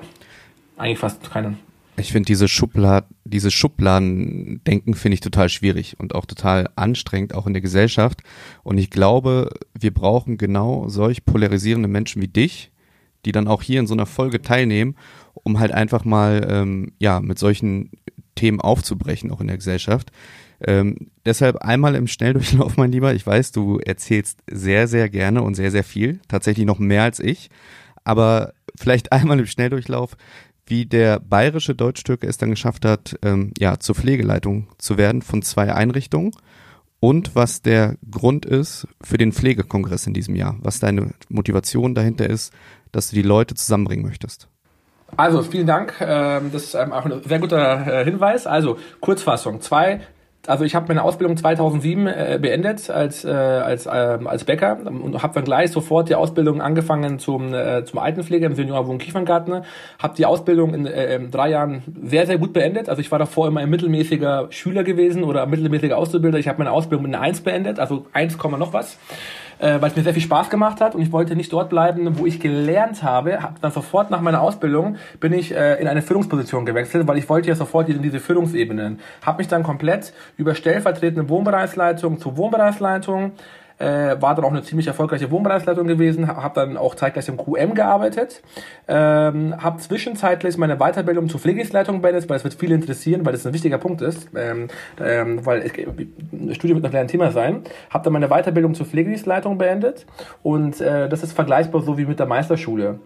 eigentlich 0.76 0.98
fast 0.98 1.30
keinen. 1.30 1.58
Ich 1.96 2.12
finde 2.12 2.26
diese 2.26 2.48
Schublad, 2.48 3.04
diese 3.32 3.50
Schubladendenken 3.50 4.94
finde 4.94 5.14
ich 5.14 5.20
total 5.20 5.48
schwierig 5.48 5.98
und 5.98 6.14
auch 6.14 6.26
total 6.26 6.68
anstrengend, 6.76 7.34
auch 7.34 7.46
in 7.46 7.54
der 7.54 7.62
Gesellschaft. 7.62 8.22
Und 8.62 8.78
ich 8.78 8.90
glaube, 8.90 9.50
wir 9.78 9.92
brauchen 9.92 10.38
genau 10.38 10.88
solch 10.88 11.24
polarisierende 11.24 11.88
Menschen 11.88 12.22
wie 12.22 12.28
dich, 12.28 12.70
die 13.24 13.32
dann 13.32 13.48
auch 13.48 13.62
hier 13.62 13.80
in 13.80 13.86
so 13.86 13.94
einer 13.94 14.06
Folge 14.06 14.42
teilnehmen, 14.42 14.96
um 15.34 15.58
halt 15.58 15.72
einfach 15.72 16.04
mal 16.04 16.46
ähm, 16.48 16.92
ja 16.98 17.20
mit 17.20 17.38
solchen 17.38 17.90
Themen 18.34 18.60
aufzubrechen, 18.60 19.30
auch 19.30 19.40
in 19.40 19.48
der 19.48 19.56
Gesellschaft. 19.56 20.12
Ähm, 20.64 21.10
deshalb 21.24 21.56
einmal 21.56 21.94
im 21.94 22.06
Schnelldurchlauf, 22.06 22.76
mein 22.76 22.92
Lieber. 22.92 23.14
Ich 23.14 23.26
weiß, 23.26 23.52
du 23.52 23.78
erzählst 23.78 24.40
sehr, 24.50 24.86
sehr 24.88 25.08
gerne 25.08 25.42
und 25.42 25.54
sehr, 25.54 25.70
sehr 25.70 25.84
viel. 25.84 26.20
Tatsächlich 26.28 26.66
noch 26.66 26.78
mehr 26.78 27.02
als 27.02 27.18
ich. 27.18 27.50
Aber 28.04 28.52
vielleicht 28.76 29.12
einmal 29.12 29.38
im 29.38 29.46
Schnelldurchlauf 29.46 30.16
wie 30.66 30.86
der 30.86 31.20
bayerische 31.20 31.74
Deutschtürke 31.74 32.26
es 32.26 32.38
dann 32.38 32.50
geschafft 32.50 32.84
hat, 32.84 33.18
ähm, 33.22 33.52
ja, 33.58 33.78
zur 33.78 33.94
Pflegeleitung 33.94 34.68
zu 34.78 34.96
werden 34.96 35.22
von 35.22 35.42
zwei 35.42 35.74
Einrichtungen 35.74 36.32
und 37.00 37.34
was 37.34 37.62
der 37.62 37.96
Grund 38.10 38.46
ist 38.46 38.86
für 39.02 39.18
den 39.18 39.32
Pflegekongress 39.32 40.06
in 40.06 40.14
diesem 40.14 40.36
Jahr, 40.36 40.56
was 40.60 40.78
deine 40.78 41.14
Motivation 41.28 41.94
dahinter 41.94 42.30
ist, 42.30 42.52
dass 42.92 43.10
du 43.10 43.16
die 43.16 43.22
Leute 43.22 43.54
zusammenbringen 43.54 44.06
möchtest. 44.06 44.48
Also 45.16 45.42
vielen 45.42 45.66
Dank, 45.66 45.94
ähm, 46.00 46.50
das 46.52 46.64
ist 46.64 46.76
auch 46.76 47.04
ein 47.04 47.22
sehr 47.24 47.38
guter 47.38 47.86
äh, 47.86 48.04
Hinweis. 48.04 48.46
Also 48.46 48.78
Kurzfassung, 49.00 49.60
zwei 49.60 50.00
also 50.46 50.64
ich 50.64 50.74
habe 50.74 50.88
meine 50.88 51.04
Ausbildung 51.04 51.36
2007 51.36 52.06
äh, 52.06 52.38
beendet 52.40 52.90
als 52.90 53.24
äh, 53.24 53.30
als 53.30 53.86
äh, 53.86 53.90
als 53.90 54.44
Bäcker 54.44 54.78
und 54.84 55.22
habe 55.22 55.34
dann 55.34 55.44
gleich 55.44 55.70
sofort 55.70 56.08
die 56.08 56.16
Ausbildung 56.16 56.60
angefangen 56.60 57.18
zum 57.20 57.54
äh, 57.54 57.84
zum 57.84 58.00
Altenpfleger 58.00 58.46
im 58.46 58.54
Seniorenwohn 58.54 58.98
Kieferngarten. 58.98 59.62
Habe 60.00 60.14
die 60.16 60.26
Ausbildung 60.26 60.74
in, 60.74 60.86
äh, 60.86 61.14
in 61.14 61.30
drei 61.30 61.50
Jahren 61.50 61.82
sehr 62.04 62.26
sehr 62.26 62.38
gut 62.38 62.52
beendet. 62.52 62.88
Also 62.88 63.00
ich 63.00 63.10
war 63.12 63.20
davor 63.20 63.46
immer 63.46 63.60
ein 63.60 63.70
mittelmäßiger 63.70 64.48
Schüler 64.50 64.82
gewesen 64.82 65.22
oder 65.22 65.46
mittelmäßiger 65.46 65.96
Auszubildender. 65.96 66.40
Ich 66.40 66.48
habe 66.48 66.58
meine 66.58 66.72
Ausbildung 66.72 67.04
mit 67.04 67.14
einer 67.14 67.22
1 67.22 67.42
beendet, 67.42 67.78
also 67.78 68.06
1, 68.12 68.36
noch 68.42 68.72
was 68.72 68.98
äh, 69.62 69.80
weil 69.80 69.90
es 69.90 69.96
mir 69.96 70.02
sehr 70.02 70.12
viel 70.12 70.22
Spaß 70.22 70.50
gemacht 70.50 70.80
hat 70.80 70.94
und 70.94 71.00
ich 71.00 71.12
wollte 71.12 71.36
nicht 71.36 71.52
dort 71.52 71.70
bleiben, 71.70 72.18
wo 72.18 72.26
ich 72.26 72.40
gelernt 72.40 73.02
habe. 73.02 73.42
Hab 73.42 73.60
dann 73.60 73.70
sofort 73.70 74.10
nach 74.10 74.20
meiner 74.20 74.42
Ausbildung 74.42 74.96
bin 75.20 75.32
ich 75.32 75.54
äh, 75.54 75.80
in 75.80 75.86
eine 75.86 76.02
Führungsposition 76.02 76.66
gewechselt, 76.66 77.06
weil 77.06 77.16
ich 77.16 77.28
wollte 77.28 77.48
ja 77.48 77.54
sofort 77.54 77.88
in 77.88 78.02
diese 78.02 78.18
Führungsebenen. 78.18 78.98
Habe 79.24 79.38
mich 79.38 79.48
dann 79.48 79.62
komplett 79.62 80.12
über 80.36 80.54
stellvertretende 80.54 81.28
Wohnbereichsleitung 81.28 82.18
zu 82.18 82.36
Wohnbereichsleitung 82.36 83.32
äh, 83.82 84.22
war 84.22 84.34
dann 84.34 84.44
auch 84.44 84.50
eine 84.50 84.62
ziemlich 84.62 84.86
erfolgreiche 84.86 85.30
Wohnbereichsleitung 85.30 85.86
gewesen, 85.88 86.28
habe 86.28 86.54
dann 86.54 86.76
auch 86.76 86.94
zeitgleich 86.94 87.28
im 87.28 87.36
QM 87.36 87.74
gearbeitet, 87.74 88.42
ähm, 88.86 89.54
habe 89.60 89.80
zwischenzeitlich 89.80 90.56
meine 90.56 90.76
Weiterbildung 90.76 91.28
zur 91.28 91.40
Pflegeleitung 91.40 92.00
beendet, 92.00 92.28
weil 92.30 92.36
es 92.36 92.44
wird 92.44 92.54
viele 92.54 92.76
interessieren, 92.76 93.26
weil 93.26 93.32
das 93.32 93.44
ein 93.44 93.52
wichtiger 93.52 93.78
Punkt 93.78 94.00
ist, 94.00 94.28
ähm, 94.36 94.68
ähm, 95.00 95.44
weil 95.44 95.62
ein 96.32 96.54
Studium 96.54 96.80
wird 96.80 96.92
noch 96.92 96.98
ein 96.98 97.08
Thema 97.08 97.32
sein, 97.32 97.62
habe 97.90 98.04
dann 98.04 98.12
meine 98.12 98.28
Weiterbildung 98.28 98.74
zur 98.74 98.86
Pflegedienstleitung 98.86 99.58
beendet 99.58 100.06
und 100.42 100.80
äh, 100.80 101.08
das 101.08 101.24
ist 101.24 101.32
vergleichbar 101.32 101.82
so 101.82 101.98
wie 101.98 102.06
mit 102.06 102.20
der 102.20 102.26
Meisterschule. 102.26 103.00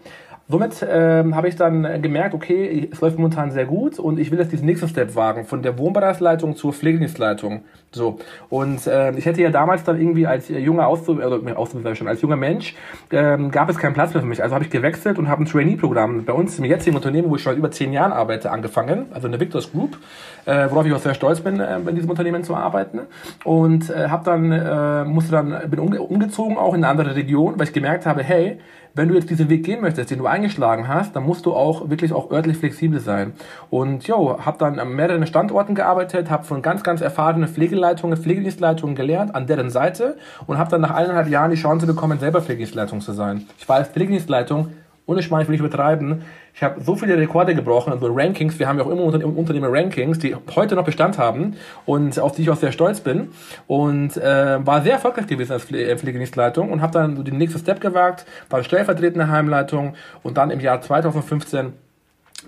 Somit 0.49 0.87
ähm, 0.89 1.35
habe 1.35 1.49
ich 1.49 1.57
dann 1.57 2.01
gemerkt, 2.03 2.33
okay, 2.33 2.89
es 2.93 3.01
läuft 3.01 3.19
momentan 3.19 3.51
sehr 3.51 3.65
gut 3.65 3.99
und 3.99 4.21
ich 4.21 4.31
will 4.31 4.39
jetzt 4.39 4.53
diesen 4.53 4.67
nächsten 4.67 4.87
Step 4.87 5.17
wagen, 5.17 5.45
von 5.45 5.61
der 5.61 5.77
Wohnbereichsleitung 5.77 6.55
zur 6.55 6.73
Pflegedienstleitung. 6.73 7.63
So. 7.91 8.19
Und 8.49 8.87
äh, 8.87 9.11
ich 9.19 9.27
hätte 9.27 9.43
ja 9.43 9.51
damals 9.51 9.83
dann 9.83 9.99
irgendwie 9.99 10.27
als 10.27 10.49
junger 10.49 10.87
Auszubildender, 10.87 11.49
also 11.49 11.57
Auszubildender 11.57 11.97
schon, 11.97 12.07
als 12.07 12.23
junger 12.23 12.37
Mensch, 12.37 12.77
ähm, 13.11 13.51
gab 13.51 13.69
es 13.71 13.79
keinen 13.79 13.95
Platz 13.95 14.15
mehr 14.15 14.23
für 14.23 14.29
mich. 14.29 14.41
Also 14.41 14.55
habe 14.55 14.65
ich 14.65 14.71
gewechselt 14.71 15.19
und 15.19 15.29
habe 15.29 15.43
ein 15.43 15.47
Trainee-Programm 15.47 16.25
bei 16.25 16.33
uns 16.33 16.57
im 16.59 16.65
jetzigen 16.65 16.95
Unternehmen, 16.95 17.29
wo 17.29 17.37
ich 17.37 17.43
schon 17.43 17.53
seit 17.53 17.59
über 17.59 17.71
zehn 17.71 17.93
Jahren 17.93 18.13
arbeite, 18.13 18.51
angefangen, 18.51 19.07
also 19.13 19.27
in 19.27 19.33
der 19.33 19.41
Victors 19.41 19.73
Group, 19.73 19.97
äh, 20.45 20.71
worauf 20.71 20.87
ich 20.87 20.93
auch 20.93 21.01
sehr 21.01 21.15
stolz 21.15 21.41
bin, 21.41 21.59
äh, 21.59 21.79
in 21.79 21.95
diesem 21.95 22.11
Unternehmen 22.11 22.45
zu 22.45 22.55
arbeiten. 22.55 23.01
Und 23.45 23.91
äh, 23.91 24.09
habe 24.09 24.25
dann, 24.25 24.53
äh, 24.53 25.05
musste 25.05 25.33
dann, 25.33 25.71
bin 25.71 25.81
umge 25.81 26.01
umgezogen 26.01 26.57
auch 26.57 26.75
in 26.75 26.85
eine 26.85 26.89
andere 26.89 27.17
Region, 27.17 27.55
weil 27.57 27.67
ich 27.67 27.73
gemerkt 27.73 28.07
habe, 28.07 28.23
hey, 28.23 28.59
wenn 28.97 29.09
du 29.09 29.15
jetzt 29.15 29.29
diesen 29.29 29.51
Weg 29.51 29.65
gehen 29.65 29.83
möchtest, 29.83 30.11
den 30.11 30.19
du 30.19 30.27
eingeschlagen 30.27 30.89
hast, 30.89 31.15
dann 31.15 31.23
musst 31.23 31.45
du 31.45 31.53
auch 31.53 31.91
wirklich 31.91 32.15
auch 32.15 32.31
örtlich 32.31 32.57
flexibel 32.57 32.99
sein. 32.99 33.35
Und 33.69 34.07
jo, 34.07 34.39
habe 34.45 34.57
dann 34.59 34.79
an 34.79 34.95
mehreren 34.95 35.27
Standorten 35.27 35.75
gearbeitet, 35.75 36.31
habe 36.31 36.45
von 36.45 36.63
ganz, 36.63 36.83
ganz 36.83 37.03
erfahrenen 37.03 37.47
Pflegeleitungen, 37.47 38.17
Pflegedienstleitungen 38.17 38.97
gelernt, 38.97 39.35
an 39.35 39.47
deren 39.47 39.69
Seite 39.69 40.17
und 40.47 40.57
habe 40.57 40.71
dann 40.71 40.81
nach 40.81 40.95
eineinhalb 40.95 41.29
Jahren 41.29 41.51
die 41.51 41.59
Chance 41.59 41.87
bekommen, 41.87 42.19
selber 42.19 42.41
Pflegedienstleitung 42.41 43.03
zu 43.03 43.13
sein. 43.13 43.47
Ich 43.59 43.69
war 43.69 43.77
als 43.77 43.89
Pflegedienstleitung 43.89 44.69
ohne 45.07 45.23
Schmarrn, 45.23 45.43
ich 45.43 45.49
will 45.49 45.53
nicht 45.53 45.65
übertreiben, 45.65 46.23
ich 46.55 46.63
habe 46.63 46.81
so 46.81 46.97
viele 46.97 47.17
Rekorde 47.17 47.55
gebrochen, 47.55 47.93
also 47.93 48.07
Rankings, 48.11 48.59
wir 48.59 48.67
haben 48.67 48.79
ja 48.79 48.85
auch 48.85 48.91
immer 48.91 49.03
unter, 49.03 49.25
Unternehmen 49.25 49.69
Rankings, 49.71 50.19
die 50.19 50.35
heute 50.55 50.75
noch 50.75 50.85
Bestand 50.85 51.19
haben 51.19 51.57
und 51.85 52.19
auf 52.19 52.33
die 52.33 52.43
ich 52.43 52.51
auch 52.51 52.57
sehr 52.57 52.73
stolz 52.73 53.01
bin 53.01 53.29
und 53.67 54.17
äh, 54.17 54.67
war 54.67 54.83
sehr 54.83 54.95
erfolgreich 54.95 55.27
gewesen 55.27 55.53
als 55.53 55.65
Pfle 55.65 55.97
Pflegedienstleitung 55.97 56.73
und 56.73 56.83
habe 56.83 56.93
dann 56.93 57.17
so 57.17 57.23
den 57.23 57.39
nächsten 57.39 57.59
Step 57.59 57.81
gewagt, 57.81 58.27
war 58.51 58.65
stellvertretende 58.65 59.29
Heimleitung 59.29 59.95
und 60.23 60.37
dann 60.37 60.51
im 60.51 60.61
Jahr 60.61 60.81
2015 60.81 61.73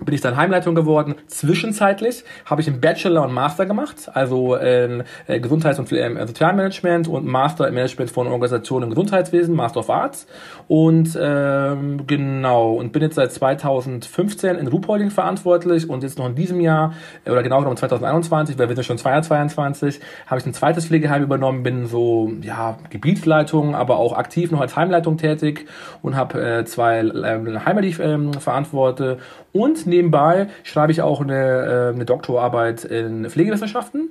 bin 0.05 0.15
ich 0.15 0.21
dann 0.21 0.37
Heimleitung 0.37 0.75
geworden. 0.75 1.15
Zwischenzeitlich 1.27 2.23
habe 2.45 2.61
ich 2.61 2.67
einen 2.67 2.79
Bachelor 2.79 3.23
und 3.23 3.33
Master 3.33 3.65
gemacht, 3.65 4.09
also 4.13 4.55
in 4.55 5.03
äh, 5.27 5.39
Gesundheits- 5.39 5.79
und 5.79 5.91
äh, 5.91 6.25
Sozialmanagement 6.25 7.07
und 7.07 7.25
Master 7.25 7.67
im 7.67 7.73
Management 7.73 8.11
von 8.11 8.27
Organisationen 8.27 8.85
im 8.85 8.89
Gesundheitswesen, 8.91 9.55
Master 9.55 9.81
of 9.81 9.89
Arts. 9.89 10.27
Und 10.69 11.17
ähm, 11.19 12.05
genau, 12.05 12.73
und 12.73 12.91
bin 12.91 13.01
jetzt 13.01 13.15
seit 13.15 13.31
2015 13.31 14.55
in 14.55 14.67
Ruhpolding 14.67 15.09
verantwortlich 15.09 15.89
und 15.89 16.03
jetzt 16.03 16.19
noch 16.19 16.27
in 16.27 16.35
diesem 16.35 16.61
Jahr, 16.61 16.93
äh, 17.25 17.31
oder 17.31 17.41
genau 17.41 17.57
genommen 17.57 17.75
2021, 17.75 18.59
weil 18.59 18.69
wir 18.69 18.75
sind 18.75 18.85
schon 18.85 18.99
2022, 18.99 19.99
habe 20.27 20.39
ich 20.39 20.45
ein 20.45 20.53
zweites 20.53 20.85
Pflegeheim 20.85 21.23
übernommen, 21.23 21.63
bin 21.63 21.87
so, 21.87 22.31
ja, 22.43 22.77
Gebietsleitung, 22.91 23.73
aber 23.73 23.97
auch 23.97 24.15
aktiv 24.15 24.51
noch 24.51 24.61
als 24.61 24.75
Heimleitung 24.75 25.17
tätig 25.17 25.65
und 26.03 26.15
habe 26.15 26.39
äh, 26.39 26.65
zwei 26.65 26.99
äh, 26.99 27.59
Heime, 27.65 27.81
die 27.81 27.87
ich 27.87 27.99
ähm, 27.99 28.33
verantworte. 28.33 29.17
Und 29.51 29.87
nebenbei 29.87 30.49
schreibe 30.61 30.91
ich 30.91 31.01
auch 31.01 31.19
eine, 31.19 31.33
äh, 31.33 31.95
eine 31.95 32.05
Doktorarbeit 32.05 32.83
in 32.83 33.27
Pflegewissenschaften 33.27 34.07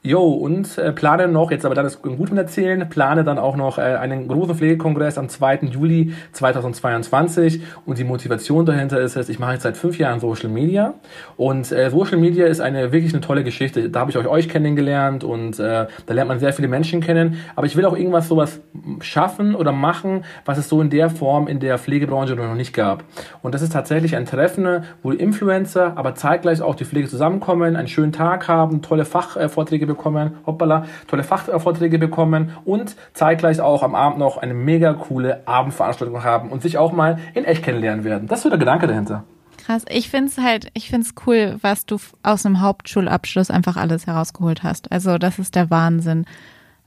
Jo, 0.00 0.22
und 0.28 0.78
äh, 0.78 0.92
plane 0.92 1.26
noch, 1.26 1.50
jetzt 1.50 1.66
aber 1.66 1.74
dann 1.74 1.84
ist 1.84 2.02
gut 2.02 2.30
mit 2.30 2.38
erzählen, 2.38 2.88
plane 2.88 3.24
dann 3.24 3.36
auch 3.36 3.56
noch 3.56 3.78
äh, 3.78 3.82
einen 3.82 4.28
großen 4.28 4.54
Pflegekongress 4.54 5.18
am 5.18 5.28
2. 5.28 5.58
Juli 5.72 6.14
2022 6.32 7.62
und 7.84 7.98
die 7.98 8.04
Motivation 8.04 8.64
dahinter 8.64 9.00
ist 9.00 9.16
es, 9.16 9.28
ich 9.28 9.40
mache 9.40 9.54
jetzt 9.54 9.64
seit 9.64 9.76
fünf 9.76 9.98
Jahren 9.98 10.20
Social 10.20 10.50
Media 10.50 10.94
und 11.36 11.72
äh, 11.72 11.90
Social 11.90 12.16
Media 12.18 12.46
ist 12.46 12.60
eine 12.60 12.92
wirklich 12.92 13.12
eine 13.12 13.22
tolle 13.22 13.42
Geschichte. 13.42 13.90
Da 13.90 13.98
habe 13.98 14.12
ich 14.12 14.16
euch, 14.16 14.28
euch 14.28 14.48
kennengelernt 14.48 15.24
und 15.24 15.58
äh, 15.58 15.88
da 16.06 16.14
lernt 16.14 16.28
man 16.28 16.38
sehr 16.38 16.52
viele 16.52 16.68
Menschen 16.68 17.00
kennen, 17.00 17.40
aber 17.56 17.66
ich 17.66 17.74
will 17.74 17.84
auch 17.84 17.96
irgendwas 17.96 18.28
sowas 18.28 18.60
schaffen 19.00 19.56
oder 19.56 19.72
machen, 19.72 20.24
was 20.44 20.58
es 20.58 20.68
so 20.68 20.80
in 20.80 20.90
der 20.90 21.10
Form 21.10 21.48
in 21.48 21.58
der 21.58 21.76
Pflegebranche 21.76 22.36
noch 22.36 22.54
nicht 22.54 22.72
gab. 22.72 23.02
Und 23.42 23.52
das 23.52 23.62
ist 23.62 23.72
tatsächlich 23.72 24.14
ein 24.14 24.26
Treffen, 24.26 24.84
wo 25.02 25.10
Influencer, 25.10 25.94
aber 25.96 26.14
zeitgleich 26.14 26.62
auch 26.62 26.76
die 26.76 26.84
Pflege 26.84 27.08
zusammenkommen, 27.08 27.74
einen 27.74 27.88
schönen 27.88 28.12
Tag 28.12 28.46
haben, 28.46 28.80
tolle 28.80 29.04
Fachvorträge 29.04 29.88
bekommen, 29.88 29.97
hoppala, 30.04 30.86
tolle 31.06 31.24
Fachvorträge 31.24 31.98
bekommen 31.98 32.52
und 32.64 32.96
zeitgleich 33.14 33.60
auch 33.60 33.82
am 33.82 33.94
Abend 33.94 34.18
noch 34.18 34.38
eine 34.38 34.54
mega 34.54 34.94
coole 34.94 35.46
Abendveranstaltung 35.46 36.22
haben 36.24 36.50
und 36.50 36.62
sich 36.62 36.78
auch 36.78 36.92
mal 36.92 37.18
in 37.34 37.44
echt 37.44 37.62
kennenlernen 37.62 38.04
werden. 38.04 38.28
Das 38.28 38.40
ist 38.40 38.42
so 38.44 38.48
der 38.48 38.58
Gedanke 38.58 38.86
dahinter. 38.86 39.24
Krass. 39.58 39.84
Ich 39.90 40.08
finde 40.08 40.28
es 40.28 40.38
halt, 40.38 40.70
ich 40.72 40.88
finde 40.88 41.06
es 41.06 41.14
cool, 41.26 41.56
was 41.60 41.84
du 41.84 41.98
aus 42.22 42.46
einem 42.46 42.60
Hauptschulabschluss 42.60 43.50
einfach 43.50 43.76
alles 43.76 44.06
herausgeholt 44.06 44.62
hast. 44.62 44.90
Also 44.90 45.18
das 45.18 45.38
ist 45.38 45.54
der 45.54 45.68
Wahnsinn. 45.68 46.24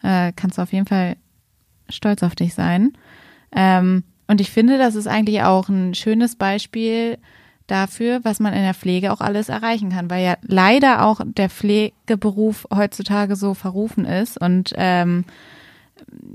Äh, 0.02 0.32
kannst 0.36 0.58
du 0.58 0.64
auf 0.64 0.74
jeden 0.74 0.88
Fall 0.88 1.18
stolz 1.90 2.24
auf 2.24 2.34
dich 2.34 2.56
sein. 2.56 2.94
Ähm, 3.52 4.04
und 4.28 4.42
ich 4.42 4.50
finde, 4.50 4.78
das 4.78 4.96
ist 4.96 5.08
eigentlich 5.08 5.44
auch 5.44 5.70
ein 5.70 5.94
schönes 5.94 6.36
Beispiel 6.36 7.18
dafür, 7.68 8.20
was 8.24 8.40
man 8.40 8.54
in 8.54 8.64
der 8.64 8.74
Pflege 8.74 9.12
auch 9.12 9.22
alles 9.22 9.50
erreichen 9.50 9.92
kann, 9.92 10.10
weil 10.10 10.26
ja 10.26 10.36
leider 10.42 11.06
auch 11.06 11.22
der 11.24 11.50
Pflegeberuf 11.50 12.68
heutzutage 12.74 13.36
so 13.36 13.54
verrufen 13.54 14.06
ist 14.06 14.40
und 14.40 14.74
ähm, 14.76 15.26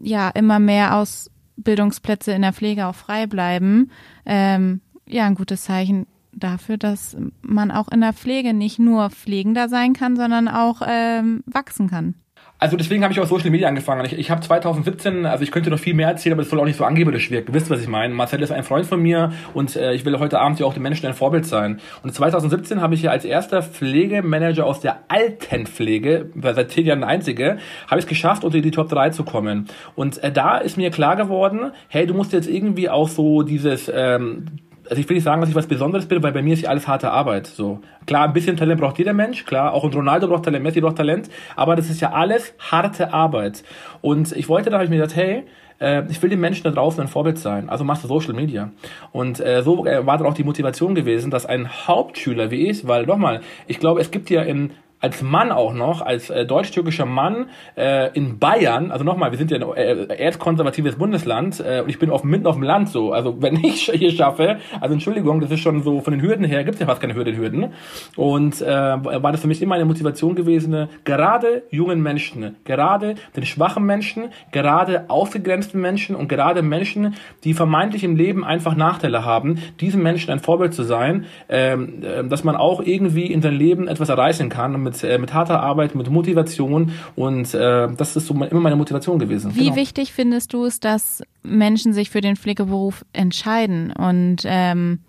ja 0.02 0.28
immer 0.30 0.58
mehr 0.58 0.96
Ausbildungsplätze 0.96 2.32
in 2.32 2.42
der 2.42 2.52
Pflege 2.52 2.86
auch 2.86 2.94
frei 2.94 3.26
bleiben. 3.26 3.90
Ähm, 4.24 4.80
ja, 5.08 5.26
ein 5.26 5.34
gutes 5.34 5.64
Zeichen 5.64 6.06
dafür, 6.32 6.76
dass 6.76 7.16
man 7.42 7.70
auch 7.70 7.88
in 7.88 8.00
der 8.00 8.12
Pflege 8.12 8.54
nicht 8.54 8.78
nur 8.78 9.10
pflegender 9.10 9.68
sein 9.68 9.92
kann, 9.92 10.16
sondern 10.16 10.48
auch 10.48 10.82
ähm, 10.86 11.42
wachsen 11.46 11.88
kann. 11.88 12.14
Also 12.58 12.78
deswegen 12.78 13.02
habe 13.02 13.12
ich 13.12 13.20
auch 13.20 13.26
Social 13.26 13.50
Media 13.50 13.68
angefangen. 13.68 14.06
Ich, 14.06 14.18
ich 14.18 14.30
habe 14.30 14.40
2017, 14.40 15.26
also 15.26 15.44
ich 15.44 15.50
könnte 15.50 15.68
noch 15.68 15.78
viel 15.78 15.92
mehr 15.92 16.08
erzählen, 16.08 16.32
aber 16.32 16.42
es 16.42 16.48
soll 16.48 16.58
auch 16.58 16.64
nicht 16.64 16.78
so 16.78 16.84
angeberisch 16.84 17.30
wirken. 17.30 17.52
Wisst, 17.52 17.68
was 17.68 17.82
ich 17.82 17.88
meine. 17.88 18.14
Marcel 18.14 18.40
ist 18.40 18.50
ein 18.50 18.64
Freund 18.64 18.86
von 18.86 19.00
mir 19.00 19.32
und 19.52 19.76
äh, 19.76 19.92
ich 19.92 20.06
will 20.06 20.18
heute 20.18 20.38
Abend 20.40 20.58
ja 20.58 20.64
auch 20.64 20.72
den 20.72 20.82
Menschen 20.82 21.06
ein 21.06 21.12
Vorbild 21.12 21.44
sein. 21.44 21.80
Und 22.02 22.14
2017 22.14 22.80
habe 22.80 22.94
ich 22.94 23.02
ja 23.02 23.10
als 23.10 23.26
erster 23.26 23.62
Pflegemanager 23.62 24.64
aus 24.64 24.80
der 24.80 25.00
Altenpflege, 25.08 26.30
seit 26.40 26.70
zehn 26.70 26.86
Jahren 26.86 27.00
der 27.00 27.10
einzige, 27.10 27.58
habe 27.88 27.98
ich 27.98 28.04
es 28.04 28.08
geschafft, 28.08 28.42
unter 28.42 28.60
die 28.60 28.70
Top 28.70 28.88
3 28.88 29.10
zu 29.10 29.24
kommen. 29.24 29.68
Und 29.94 30.22
äh, 30.22 30.32
da 30.32 30.56
ist 30.56 30.78
mir 30.78 30.90
klar 30.90 31.16
geworden, 31.16 31.72
hey, 31.88 32.06
du 32.06 32.14
musst 32.14 32.32
jetzt 32.32 32.48
irgendwie 32.48 32.88
auch 32.88 33.08
so 33.08 33.42
dieses 33.42 33.92
ähm, 33.94 34.46
also 34.88 35.00
ich 35.00 35.08
will 35.08 35.16
nicht 35.16 35.24
sagen, 35.24 35.40
dass 35.40 35.50
ich 35.50 35.56
was 35.56 35.66
Besonderes 35.66 36.06
bin, 36.06 36.22
weil 36.22 36.32
bei 36.32 36.42
mir 36.42 36.54
ist 36.54 36.62
ja 36.62 36.70
alles 36.70 36.86
harte 36.86 37.10
Arbeit. 37.10 37.46
So 37.46 37.80
klar, 38.06 38.24
ein 38.24 38.32
bisschen 38.32 38.56
Talent 38.56 38.80
braucht 38.80 38.98
jeder 38.98 39.12
Mensch, 39.12 39.44
klar, 39.44 39.72
auch 39.72 39.84
ein 39.84 39.92
Ronaldo 39.92 40.28
braucht 40.28 40.44
Talent, 40.44 40.62
Messi 40.62 40.80
braucht 40.80 40.96
Talent, 40.96 41.28
aber 41.54 41.76
das 41.76 41.90
ist 41.90 42.00
ja 42.00 42.12
alles 42.12 42.54
harte 42.58 43.12
Arbeit. 43.12 43.64
Und 44.00 44.32
ich 44.32 44.48
wollte, 44.48 44.70
da 44.70 44.76
habe 44.76 44.84
ich 44.84 44.90
mir 44.90 44.96
gedacht, 44.96 45.16
hey, 45.16 45.44
äh, 45.80 46.02
ich 46.08 46.22
will 46.22 46.30
den 46.30 46.40
Menschen 46.40 46.64
da 46.64 46.70
draußen 46.70 47.00
ein 47.00 47.08
Vorbild 47.08 47.38
sein. 47.38 47.68
Also 47.68 47.84
machst 47.84 48.04
du 48.04 48.08
Social 48.08 48.34
Media. 48.34 48.70
Und 49.12 49.40
äh, 49.40 49.62
so 49.62 49.86
äh, 49.86 50.06
war 50.06 50.18
dann 50.18 50.26
auch 50.26 50.34
die 50.34 50.44
Motivation 50.44 50.94
gewesen, 50.94 51.30
dass 51.30 51.46
ein 51.46 51.68
Hauptschüler 51.68 52.50
wie 52.50 52.70
ich, 52.70 52.86
weil 52.86 53.06
nochmal, 53.06 53.40
ich 53.66 53.78
glaube, 53.78 54.00
es 54.00 54.10
gibt 54.10 54.30
ja 54.30 54.42
in 54.42 54.70
als 55.06 55.22
Mann 55.22 55.52
auch 55.52 55.72
noch, 55.72 56.02
als 56.02 56.30
äh, 56.30 56.44
deutsch-türkischer 56.44 57.06
Mann 57.06 57.48
äh, 57.76 58.12
in 58.14 58.40
Bayern, 58.40 58.90
also 58.90 59.04
nochmal, 59.04 59.30
wir 59.30 59.38
sind 59.38 59.52
ja 59.52 59.58
ein 59.58 59.76
äh, 59.76 60.16
erzkonservatives 60.16 60.96
Bundesland 60.96 61.60
äh, 61.60 61.80
und 61.80 61.88
ich 61.88 62.00
bin 62.00 62.10
auf, 62.10 62.24
mitten 62.24 62.44
auf 62.48 62.56
dem 62.56 62.64
Land 62.64 62.88
so, 62.88 63.12
also 63.12 63.40
wenn 63.40 63.54
ich 63.64 63.88
hier 63.94 64.10
schaffe, 64.10 64.58
also 64.80 64.94
Entschuldigung, 64.94 65.40
das 65.40 65.52
ist 65.52 65.60
schon 65.60 65.84
so, 65.84 66.00
von 66.00 66.12
den 66.12 66.22
Hürden 66.22 66.44
her 66.44 66.64
gibt 66.64 66.74
es 66.74 66.80
ja 66.80 66.86
fast 66.86 67.00
keine 67.00 67.14
Hürden, 67.14 67.72
und 68.16 68.60
äh, 68.60 68.66
war 68.66 69.30
das 69.30 69.42
für 69.42 69.46
mich 69.46 69.62
immer 69.62 69.76
eine 69.76 69.84
Motivation 69.84 70.34
gewesen, 70.34 70.88
gerade 71.04 71.62
jungen 71.70 72.02
Menschen, 72.02 72.56
gerade 72.64 73.14
den 73.36 73.46
schwachen 73.46 73.86
Menschen, 73.86 74.30
gerade 74.50 75.08
ausgegrenzten 75.08 75.80
Menschen 75.80 76.16
und 76.16 76.28
gerade 76.28 76.62
Menschen, 76.62 77.14
die 77.44 77.54
vermeintlich 77.54 78.02
im 78.02 78.16
Leben 78.16 78.44
einfach 78.44 78.74
Nachteile 78.74 79.24
haben, 79.24 79.62
diesen 79.80 80.02
Menschen 80.02 80.32
ein 80.32 80.40
Vorbild 80.40 80.74
zu 80.74 80.82
sein, 80.82 81.26
ähm, 81.48 82.02
äh, 82.02 82.24
dass 82.24 82.42
man 82.42 82.56
auch 82.56 82.80
irgendwie 82.80 83.26
in 83.26 83.40
sein 83.40 83.54
Leben 83.54 83.86
etwas 83.86 84.08
erreichen 84.08 84.48
kann 84.48 84.82
mit, 84.82 84.95
äh, 85.02 85.18
mit 85.18 85.32
harter 85.32 85.60
Arbeit, 85.60 85.94
mit 85.94 86.10
Motivation 86.10 86.92
und 87.14 87.54
äh, 87.54 87.88
das 87.96 88.16
ist 88.16 88.26
so 88.26 88.34
immer 88.34 88.60
meine 88.60 88.76
Motivation 88.76 89.18
gewesen. 89.18 89.54
Wie 89.54 89.64
genau. 89.64 89.76
wichtig 89.76 90.12
findest 90.12 90.52
du 90.52 90.64
es, 90.64 90.80
dass 90.80 91.22
Menschen 91.42 91.92
sich 91.92 92.10
für 92.10 92.20
den 92.20 92.36
Pflegeberuf 92.36 93.04
entscheiden 93.12 93.92
und 93.92 94.42
ähm, 94.44 95.00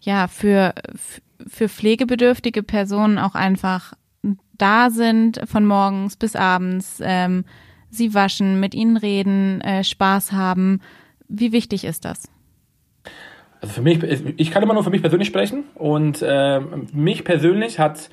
ja, 0.00 0.28
für, 0.28 0.74
für 1.46 1.68
pflegebedürftige 1.68 2.62
Personen 2.62 3.18
auch 3.18 3.34
einfach 3.34 3.94
da 4.58 4.90
sind 4.90 5.40
von 5.46 5.64
morgens 5.64 6.16
bis 6.16 6.36
abends, 6.36 7.00
ähm, 7.02 7.44
sie 7.90 8.12
waschen, 8.12 8.60
mit 8.60 8.74
ihnen 8.74 8.96
reden, 8.96 9.60
äh, 9.60 9.84
Spaß 9.84 10.32
haben. 10.32 10.80
Wie 11.28 11.52
wichtig 11.52 11.84
ist 11.84 12.04
das? 12.04 12.28
Also 13.60 13.74
für 13.74 13.82
mich, 13.82 14.02
ich 14.36 14.50
kann 14.50 14.62
immer 14.62 14.74
nur 14.74 14.84
für 14.84 14.90
mich 14.90 15.00
persönlich 15.00 15.28
sprechen 15.28 15.64
und 15.74 16.22
äh, 16.22 16.60
mich 16.92 17.24
persönlich 17.24 17.78
hat 17.78 18.10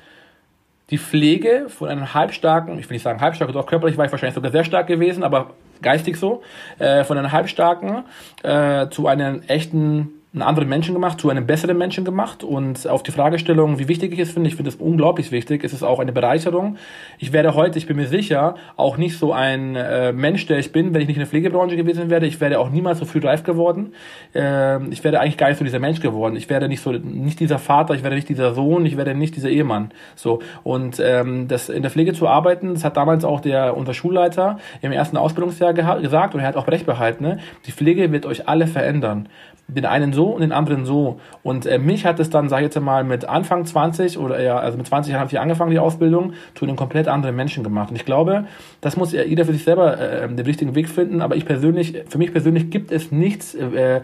die 0.90 0.98
Pflege 0.98 1.66
von 1.68 1.88
einem 1.88 2.14
halbstarken, 2.14 2.78
ich 2.78 2.88
will 2.88 2.94
nicht 2.94 3.02
sagen 3.02 3.20
halbstark, 3.20 3.52
doch 3.52 3.66
körperlich 3.66 3.98
war 3.98 4.04
ich 4.04 4.12
wahrscheinlich 4.12 4.34
sogar 4.34 4.52
sehr 4.52 4.64
stark 4.64 4.86
gewesen, 4.86 5.24
aber 5.24 5.54
geistig 5.82 6.16
so, 6.16 6.42
äh, 6.78 7.04
von 7.04 7.18
einem 7.18 7.32
halbstarken 7.32 8.04
äh, 8.42 8.88
zu 8.88 9.08
einem 9.08 9.42
echten 9.48 10.10
einen 10.32 10.42
anderen 10.42 10.68
Menschen 10.68 10.92
gemacht, 10.92 11.20
zu 11.20 11.30
einem 11.30 11.46
besseren 11.46 11.78
Menschen 11.78 12.04
gemacht. 12.04 12.44
Und 12.44 12.86
auf 12.86 13.02
die 13.02 13.10
Fragestellung, 13.10 13.78
wie 13.78 13.88
wichtig 13.88 14.12
ich 14.12 14.18
es 14.18 14.32
finde, 14.32 14.48
ich 14.48 14.56
finde 14.56 14.68
es 14.68 14.76
unglaublich 14.76 15.32
wichtig. 15.32 15.64
Es 15.64 15.72
ist 15.72 15.82
auch 15.82 15.98
eine 15.98 16.12
Bereicherung. 16.12 16.76
Ich 17.18 17.32
werde 17.32 17.54
heute, 17.54 17.78
ich 17.78 17.86
bin 17.86 17.96
mir 17.96 18.06
sicher, 18.06 18.56
auch 18.76 18.98
nicht 18.98 19.18
so 19.18 19.32
ein 19.32 19.76
äh, 19.76 20.12
Mensch, 20.12 20.46
der 20.46 20.58
ich 20.58 20.72
bin, 20.72 20.92
wenn 20.92 21.00
ich 21.00 21.08
nicht 21.08 21.16
in 21.16 21.20
der 21.20 21.28
Pflegebranche 21.28 21.76
gewesen 21.76 22.10
wäre. 22.10 22.26
Ich 22.26 22.38
wäre 22.40 22.58
auch 22.58 22.68
niemals 22.68 22.98
so 22.98 23.06
früh 23.06 23.20
reif 23.20 23.44
geworden. 23.44 23.94
Äh, 24.34 24.84
ich 24.88 25.02
wäre 25.04 25.20
eigentlich 25.20 25.38
gar 25.38 25.48
nicht 25.48 25.58
so 25.58 25.64
dieser 25.64 25.78
Mensch 25.78 26.00
geworden. 26.00 26.36
Ich 26.36 26.50
werde 26.50 26.68
nicht 26.68 26.82
so, 26.82 26.92
nicht 26.92 27.40
dieser 27.40 27.58
Vater, 27.58 27.94
ich 27.94 28.02
werde 28.02 28.16
nicht 28.16 28.28
dieser 28.28 28.52
Sohn, 28.52 28.84
ich 28.84 28.98
werde 28.98 29.14
nicht 29.14 29.36
dieser 29.36 29.48
Ehemann. 29.48 29.90
So. 30.16 30.40
Und 30.64 31.00
ähm, 31.00 31.48
das 31.48 31.70
in 31.70 31.80
der 31.80 31.90
Pflege 31.90 32.12
zu 32.12 32.28
arbeiten, 32.28 32.74
das 32.74 32.84
hat 32.84 32.98
damals 32.98 33.24
auch 33.24 33.40
der, 33.40 33.74
unser 33.74 33.94
Schulleiter 33.94 34.58
im 34.82 34.92
ersten 34.92 35.16
Ausbildungsjahr 35.16 35.72
gesagt 35.72 36.34
und 36.34 36.40
er 36.40 36.48
hat 36.48 36.56
auch 36.56 36.68
recht 36.68 36.84
behalten, 36.84 37.24
ne? 37.24 37.38
die 37.66 37.72
Pflege 37.72 38.12
wird 38.12 38.26
euch 38.26 38.48
alle 38.48 38.66
verändern 38.66 39.28
den 39.68 39.84
einen 39.84 40.12
so 40.12 40.26
und 40.26 40.42
den 40.42 40.52
anderen 40.52 40.84
so. 40.84 41.20
Und 41.42 41.66
äh, 41.66 41.78
mich 41.78 42.06
hat 42.06 42.20
es 42.20 42.30
dann, 42.30 42.48
sag 42.48 42.58
ich 42.58 42.64
jetzt 42.64 42.80
mal, 42.80 43.04
mit 43.04 43.24
Anfang 43.24 43.64
20 43.64 44.18
oder 44.18 44.40
ja, 44.40 44.58
also 44.58 44.78
mit 44.78 44.86
20 44.86 45.12
Jahren 45.12 45.20
habe 45.20 45.30
ich 45.30 45.40
angefangen, 45.40 45.70
die 45.70 45.78
Ausbildung, 45.78 46.34
zu 46.54 46.64
einem 46.64 46.76
komplett 46.76 47.08
anderen 47.08 47.34
Menschen 47.34 47.64
gemacht. 47.64 47.90
Und 47.90 47.96
ich 47.96 48.04
glaube, 48.04 48.46
das 48.80 48.96
muss 48.96 49.12
jeder 49.12 49.44
für 49.44 49.52
sich 49.52 49.64
selber 49.64 49.98
äh, 49.98 50.28
den 50.28 50.46
richtigen 50.46 50.74
Weg 50.74 50.88
finden. 50.88 51.20
Aber 51.20 51.36
ich 51.36 51.46
persönlich, 51.46 52.04
für 52.08 52.18
mich 52.18 52.32
persönlich 52.32 52.70
gibt 52.70 52.92
es 52.92 53.10
nichts 53.10 53.54
äh, 53.54 54.02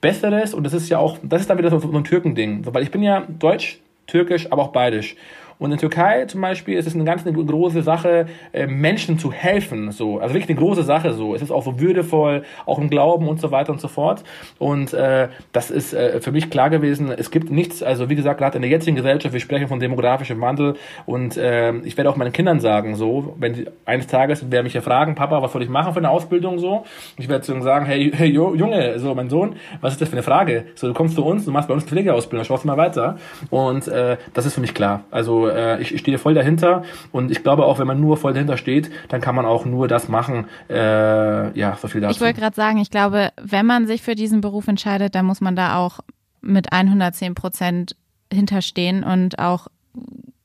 Besseres. 0.00 0.54
Und 0.54 0.64
das 0.64 0.72
ist 0.72 0.88
ja 0.88 0.98
auch, 0.98 1.18
das 1.22 1.42
ist 1.42 1.50
dann 1.50 1.58
wieder 1.58 1.70
so, 1.70 1.78
so 1.78 1.92
ein 1.92 2.04
Türkending. 2.04 2.64
So, 2.64 2.72
weil 2.72 2.82
ich 2.82 2.90
bin 2.90 3.02
ja 3.02 3.24
deutsch, 3.38 3.80
türkisch, 4.06 4.50
aber 4.50 4.62
auch 4.62 4.72
beidisch. 4.72 5.16
Und 5.58 5.72
in 5.72 5.78
Türkei 5.78 6.24
zum 6.26 6.40
Beispiel 6.40 6.76
ist 6.76 6.86
es 6.86 6.94
eine 6.94 7.04
ganz 7.04 7.26
eine 7.26 7.32
große 7.32 7.82
Sache, 7.82 8.26
äh, 8.52 8.66
Menschen 8.66 9.18
zu 9.18 9.32
helfen. 9.32 9.92
So. 9.92 10.18
Also 10.18 10.34
wirklich 10.34 10.50
eine 10.50 10.58
große 10.58 10.82
Sache 10.82 11.12
so. 11.12 11.34
Es 11.34 11.42
ist 11.42 11.50
auch 11.50 11.62
so 11.62 11.80
würdevoll, 11.80 12.44
auch 12.66 12.78
im 12.78 12.90
Glauben 12.90 13.28
und 13.28 13.40
so 13.40 13.50
weiter 13.50 13.72
und 13.72 13.80
so 13.80 13.88
fort. 13.88 14.24
Und 14.58 14.92
äh, 14.92 15.28
das 15.52 15.70
ist 15.70 15.94
äh, 15.94 16.20
für 16.20 16.32
mich 16.32 16.50
klar 16.50 16.70
gewesen, 16.70 17.10
es 17.16 17.30
gibt 17.30 17.50
nichts, 17.50 17.82
also 17.82 18.10
wie 18.10 18.14
gesagt, 18.14 18.38
gerade 18.38 18.56
in 18.56 18.62
der 18.62 18.70
jetzigen 18.70 18.96
Gesellschaft, 18.96 19.32
wir 19.32 19.40
sprechen 19.40 19.68
von 19.68 19.80
demografischem 19.80 20.40
Wandel 20.40 20.74
und 21.06 21.36
äh, 21.36 21.72
ich 21.78 21.96
werde 21.96 22.10
auch 22.10 22.16
meinen 22.16 22.32
Kindern 22.32 22.60
sagen, 22.60 22.94
so, 22.94 23.34
wenn 23.38 23.54
sie 23.54 23.66
eines 23.84 24.06
Tages 24.06 24.50
werden 24.50 24.64
mich 24.64 24.74
ja 24.74 24.80
fragen, 24.80 25.14
Papa, 25.14 25.42
was 25.42 25.52
soll 25.52 25.62
ich 25.62 25.68
machen 25.68 25.92
für 25.92 25.98
eine 25.98 26.10
Ausbildung 26.10 26.58
so? 26.58 26.84
Ich 27.16 27.28
werde 27.28 27.42
zu 27.42 27.52
ihnen 27.52 27.62
sagen, 27.62 27.86
hey, 27.86 28.12
hey 28.14 28.28
Junge, 28.28 28.98
so 28.98 29.14
mein 29.14 29.30
Sohn, 29.30 29.56
was 29.80 29.94
ist 29.94 30.02
das 30.02 30.08
für 30.08 30.14
eine 30.14 30.22
Frage? 30.22 30.66
So, 30.74 30.88
du 30.88 30.94
kommst 30.94 31.14
zu 31.14 31.24
uns, 31.24 31.44
du 31.44 31.50
machst 31.50 31.68
bei 31.68 31.74
uns 31.74 31.84
Pflegeausbildung, 31.84 32.44
schaust 32.44 32.64
mal 32.64 32.76
weiter. 32.76 33.18
Und 33.50 33.88
äh, 33.88 34.16
das 34.32 34.46
ist 34.46 34.54
für 34.54 34.60
mich 34.60 34.74
klar. 34.74 35.04
Also 35.10 35.43
äh, 35.48 35.80
ich, 35.80 35.94
ich 35.94 36.00
stehe 36.00 36.18
voll 36.18 36.34
dahinter 36.34 36.84
und 37.12 37.30
ich 37.30 37.42
glaube 37.42 37.64
auch, 37.64 37.78
wenn 37.78 37.86
man 37.86 38.00
nur 38.00 38.16
voll 38.16 38.32
dahinter 38.32 38.56
steht, 38.56 38.90
dann 39.08 39.20
kann 39.20 39.34
man 39.34 39.46
auch 39.46 39.64
nur 39.64 39.88
das 39.88 40.08
machen. 40.08 40.46
Äh, 40.68 41.58
ja, 41.58 41.76
so 41.80 41.88
viel 41.88 42.00
dazu. 42.00 42.14
Ich 42.14 42.20
wollte 42.20 42.40
gerade 42.40 42.56
sagen, 42.56 42.78
ich 42.78 42.90
glaube, 42.90 43.30
wenn 43.40 43.66
man 43.66 43.86
sich 43.86 44.02
für 44.02 44.14
diesen 44.14 44.40
Beruf 44.40 44.68
entscheidet, 44.68 45.14
dann 45.14 45.26
muss 45.26 45.40
man 45.40 45.56
da 45.56 45.78
auch 45.78 46.00
mit 46.40 46.72
110 46.72 47.34
Prozent 47.34 47.96
hinterstehen 48.32 49.04
und 49.04 49.38
auch 49.38 49.68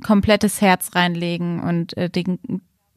komplettes 0.03 0.61
Herz 0.61 0.95
reinlegen 0.95 1.61
und 1.61 1.95
äh, 1.97 2.09
den, 2.09 2.39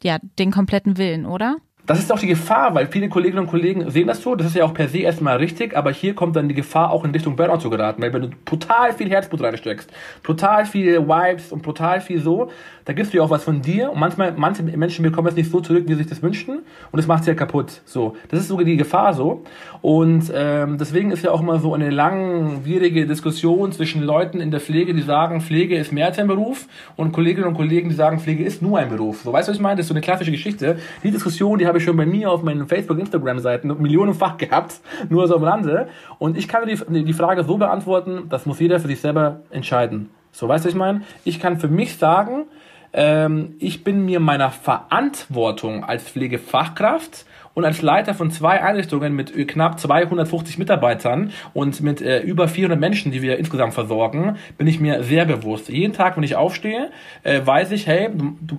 ja, 0.02 0.18
den 0.38 0.50
kompletten 0.50 0.98
Willen, 0.98 1.26
oder? 1.26 1.56
Das 1.84 1.98
ist 1.98 2.12
auch 2.12 2.18
die 2.18 2.28
Gefahr, 2.28 2.74
weil 2.76 2.86
viele 2.86 3.08
Kolleginnen 3.08 3.40
und 3.40 3.50
Kollegen 3.50 3.90
sehen 3.90 4.06
das 4.06 4.22
so. 4.22 4.36
Das 4.36 4.46
ist 4.46 4.54
ja 4.54 4.64
auch 4.64 4.72
per 4.72 4.86
se 4.86 4.98
erstmal 4.98 5.38
richtig, 5.38 5.76
aber 5.76 5.90
hier 5.90 6.14
kommt 6.14 6.36
dann 6.36 6.48
die 6.48 6.54
Gefahr, 6.54 6.92
auch 6.92 7.04
in 7.04 7.10
Richtung 7.10 7.34
Burnout 7.34 7.58
zu 7.58 7.70
geraten. 7.70 8.00
Weil 8.00 8.12
wenn 8.12 8.22
du 8.22 8.30
total 8.44 8.92
viel 8.92 9.10
Herzblut 9.10 9.42
reinsteckst, 9.42 9.90
total 10.22 10.64
viel 10.64 11.00
Vibes 11.08 11.50
und 11.50 11.64
total 11.64 12.00
viel 12.00 12.20
so, 12.20 12.50
da 12.84 12.92
gibst 12.92 13.12
du 13.12 13.18
ja 13.18 13.22
auch 13.22 13.30
was 13.30 13.44
von 13.44 13.62
dir 13.62 13.92
und 13.92 14.00
manchmal, 14.00 14.32
manche 14.36 14.62
Menschen 14.62 15.02
bekommen 15.02 15.28
es 15.28 15.36
nicht 15.36 15.50
so 15.50 15.60
zurück, 15.60 15.84
wie 15.86 15.92
sie 15.92 15.98
sich 15.98 16.08
das 16.08 16.22
wünschen 16.22 16.58
und 16.90 16.96
das 16.96 17.06
macht 17.06 17.24
sie 17.24 17.30
ja 17.30 17.34
kaputt. 17.34 17.82
So, 17.84 18.16
das 18.28 18.40
ist 18.40 18.48
sogar 18.48 18.64
die 18.64 18.76
Gefahr 18.76 19.14
so 19.14 19.42
und 19.80 20.32
ähm, 20.34 20.78
deswegen 20.78 21.10
ist 21.10 21.24
ja 21.24 21.30
auch 21.30 21.40
immer 21.40 21.58
so 21.58 21.74
eine 21.74 21.90
langwierige 21.90 23.06
Diskussion 23.06 23.72
zwischen 23.72 24.02
Leuten 24.02 24.40
in 24.40 24.50
der 24.50 24.60
Pflege, 24.60 24.94
die 24.94 25.02
sagen, 25.02 25.40
Pflege 25.40 25.76
ist 25.76 25.92
mehr 25.92 26.06
als 26.06 26.18
ein 26.18 26.26
Beruf 26.26 26.66
und 26.96 27.12
Kolleginnen 27.12 27.46
und 27.46 27.54
Kollegen, 27.54 27.88
die 27.88 27.94
sagen, 27.94 28.18
Pflege 28.18 28.44
ist 28.44 28.62
nur 28.62 28.78
ein 28.78 28.88
Beruf. 28.88 29.22
So, 29.22 29.32
weißt 29.32 29.48
du, 29.48 29.50
was 29.50 29.56
ich 29.56 29.62
meine? 29.62 29.76
Das 29.76 29.84
ist 29.84 29.88
so 29.88 29.94
eine 29.94 30.00
klassische 30.00 30.30
Geschichte. 30.30 30.78
Die 31.02 31.10
Diskussion, 31.10 31.58
die 31.58 31.66
habe 31.66 31.78
ich 31.78 31.84
schon 31.84 31.96
bei 31.96 32.06
mir 32.06 32.30
auf 32.30 32.42
meinen 32.42 32.66
Facebook, 32.66 32.98
Instagram-Seiten 32.98 33.68
millionenfach 33.80 34.36
gehabt, 34.36 34.80
nur 35.08 35.26
so 35.28 35.36
am 35.36 35.44
Rande 35.44 35.88
und 36.18 36.36
ich 36.36 36.48
kann 36.48 36.66
die, 36.66 37.04
die 37.04 37.12
Frage 37.12 37.44
so 37.44 37.56
beantworten, 37.56 38.24
das 38.28 38.46
muss 38.46 38.60
jeder 38.60 38.80
für 38.80 38.88
sich 38.88 39.00
selber 39.00 39.40
entscheiden. 39.50 40.10
So, 40.32 40.48
weißt 40.48 40.64
du, 40.64 40.68
was 40.68 40.74
ich 40.74 40.78
meine? 40.78 41.02
Ich 41.24 41.40
kann 41.40 41.58
für 41.58 41.68
mich 41.68 41.96
sagen, 41.96 42.44
ähm, 42.92 43.54
ich 43.58 43.84
bin 43.84 44.04
mir 44.04 44.20
meiner 44.20 44.50
Verantwortung 44.50 45.84
als 45.84 46.04
Pflegefachkraft 46.04 47.26
und 47.54 47.64
als 47.64 47.82
Leiter 47.82 48.14
von 48.14 48.30
zwei 48.30 48.62
Einrichtungen 48.62 49.14
mit 49.14 49.48
knapp 49.48 49.78
250 49.78 50.58
Mitarbeitern 50.58 51.32
und 51.54 51.80
mit 51.80 52.00
äh, 52.00 52.20
über 52.20 52.48
400 52.48 52.78
Menschen, 52.78 53.12
die 53.12 53.22
wir 53.22 53.38
insgesamt 53.38 53.74
versorgen, 53.74 54.36
bin 54.58 54.66
ich 54.66 54.80
mir 54.80 55.02
sehr 55.02 55.24
bewusst. 55.24 55.68
Jeden 55.68 55.92
Tag, 55.92 56.16
wenn 56.16 56.24
ich 56.24 56.36
aufstehe, 56.36 56.90
äh, 57.22 57.40
weiß 57.44 57.72
ich, 57.72 57.86
hey, 57.86 58.08
du, 58.12 58.36
du, 58.40 58.58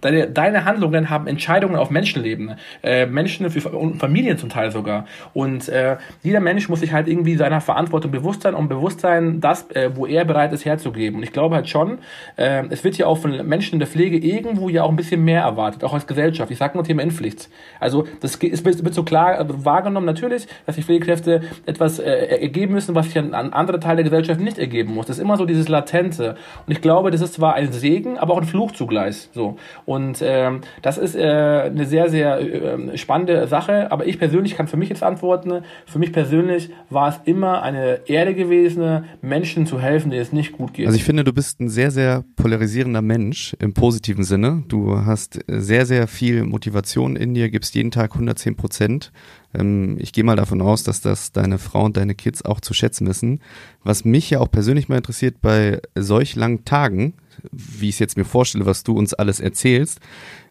deine, 0.00 0.28
deine 0.28 0.64
Handlungen 0.64 1.10
haben 1.10 1.26
Entscheidungen 1.26 1.76
auf 1.76 1.90
Menschenleben, 1.90 2.54
äh, 2.82 3.06
Menschen 3.06 3.46
und 3.46 3.98
Familien 3.98 4.38
zum 4.38 4.48
Teil 4.48 4.70
sogar. 4.70 5.06
Und 5.34 5.68
äh, 5.68 5.96
jeder 6.22 6.40
Mensch 6.40 6.68
muss 6.68 6.80
sich 6.80 6.92
halt 6.92 7.08
irgendwie 7.08 7.36
seiner 7.36 7.60
Verantwortung 7.60 8.10
bewusst 8.10 8.42
sein 8.42 8.54
und 8.54 8.68
bewusst 8.68 9.00
sein, 9.00 9.40
das, 9.40 9.70
äh, 9.70 9.90
wo 9.94 10.06
er 10.06 10.24
bereit 10.24 10.52
ist 10.52 10.64
herzugeben. 10.64 11.18
Und 11.18 11.22
ich 11.22 11.32
glaube 11.32 11.56
halt 11.56 11.68
schon, 11.68 11.98
äh, 12.36 12.64
es 12.70 12.84
wird 12.84 12.96
ja 12.98 13.06
auch 13.06 13.18
von 13.18 13.46
Menschen 13.46 13.74
in 13.74 13.78
der 13.78 13.88
Pflege 13.88 14.18
irgendwo 14.18 14.68
ja 14.68 14.82
auch 14.82 14.90
ein 14.90 14.96
bisschen 14.96 15.24
mehr 15.24 15.42
erwartet, 15.42 15.84
auch 15.84 15.94
als 15.94 16.06
Gesellschaft. 16.06 16.50
Ich 16.50 16.58
sage 16.58 16.76
nur 16.76 16.84
Thema 16.84 17.02
Impfpflicht. 17.02 17.48
Also 17.80 18.06
das 18.20 18.36
ist, 18.36 18.64
wird 18.64 18.94
so 18.94 19.02
klar 19.02 19.46
wahrgenommen 19.64 20.06
natürlich, 20.06 20.46
dass 20.66 20.76
die 20.76 20.82
Pflegekräfte 20.82 21.42
etwas 21.66 21.98
äh, 21.98 22.10
ergeben 22.40 22.74
müssen, 22.74 22.94
was 22.94 23.06
sich 23.06 23.18
an, 23.18 23.34
an 23.34 23.52
andere 23.52 23.80
Teile 23.80 23.96
der 23.96 24.04
Gesellschaft 24.04 24.40
nicht 24.40 24.58
ergeben 24.58 24.94
muss. 24.94 25.06
Das 25.06 25.18
ist 25.18 25.22
immer 25.22 25.36
so 25.36 25.44
dieses 25.44 25.68
Latente. 25.68 26.36
Und 26.66 26.72
ich 26.72 26.80
glaube, 26.80 27.10
das 27.10 27.20
ist 27.20 27.34
zwar 27.34 27.54
ein 27.54 27.72
Segen, 27.72 28.18
aber 28.18 28.34
auch 28.34 28.38
ein 28.38 28.46
Fluch 28.46 28.72
zugleich. 28.72 29.28
So. 29.32 29.57
Und 29.84 30.18
ähm, 30.22 30.60
das 30.82 30.98
ist 30.98 31.14
äh, 31.14 31.22
eine 31.22 31.84
sehr, 31.86 32.08
sehr 32.10 32.40
äh, 32.40 32.98
spannende 32.98 33.46
Sache. 33.46 33.90
Aber 33.92 34.06
ich 34.06 34.18
persönlich 34.18 34.56
kann 34.56 34.68
für 34.68 34.76
mich 34.76 34.88
jetzt 34.88 35.02
antworten. 35.02 35.62
Für 35.86 35.98
mich 35.98 36.12
persönlich 36.12 36.70
war 36.90 37.08
es 37.08 37.20
immer 37.24 37.62
eine 37.62 38.00
Ehre 38.06 38.34
gewesen, 38.34 39.04
Menschen 39.22 39.66
zu 39.66 39.80
helfen, 39.80 40.10
denen 40.10 40.22
es 40.22 40.32
nicht 40.32 40.52
gut 40.52 40.74
geht. 40.74 40.86
Also 40.86 40.96
ich 40.96 41.04
finde, 41.04 41.24
du 41.24 41.32
bist 41.32 41.60
ein 41.60 41.68
sehr, 41.68 41.90
sehr 41.90 42.24
polarisierender 42.36 43.02
Mensch 43.02 43.54
im 43.60 43.74
positiven 43.74 44.24
Sinne. 44.24 44.64
Du 44.68 44.96
hast 45.04 45.38
sehr, 45.46 45.86
sehr 45.86 46.06
viel 46.06 46.44
Motivation 46.44 47.16
in 47.16 47.34
dir, 47.34 47.50
gibst 47.50 47.74
jeden 47.74 47.90
Tag 47.90 48.12
110 48.14 48.56
Prozent. 48.56 49.12
Ähm, 49.54 49.96
ich 49.98 50.12
gehe 50.12 50.24
mal 50.24 50.36
davon 50.36 50.60
aus, 50.60 50.82
dass 50.82 51.00
das 51.00 51.32
deine 51.32 51.58
Frau 51.58 51.84
und 51.84 51.96
deine 51.96 52.14
Kids 52.14 52.44
auch 52.44 52.60
zu 52.60 52.74
schätzen 52.74 53.06
wissen. 53.06 53.40
Was 53.82 54.04
mich 54.04 54.30
ja 54.30 54.40
auch 54.40 54.50
persönlich 54.50 54.88
mal 54.88 54.96
interessiert 54.96 55.40
bei 55.40 55.80
solch 55.94 56.36
langen 56.36 56.64
Tagen, 56.64 57.14
wie 57.52 57.88
ich 57.88 57.96
es 57.96 57.98
jetzt 58.00 58.16
mir 58.16 58.24
vorstelle, 58.24 58.66
was 58.66 58.84
du 58.84 58.96
uns 58.96 59.14
alles 59.14 59.40
erzählst, 59.40 60.00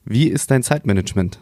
wie 0.05 0.27
ist 0.27 0.51
dein 0.51 0.63
Zeitmanagement? 0.63 1.39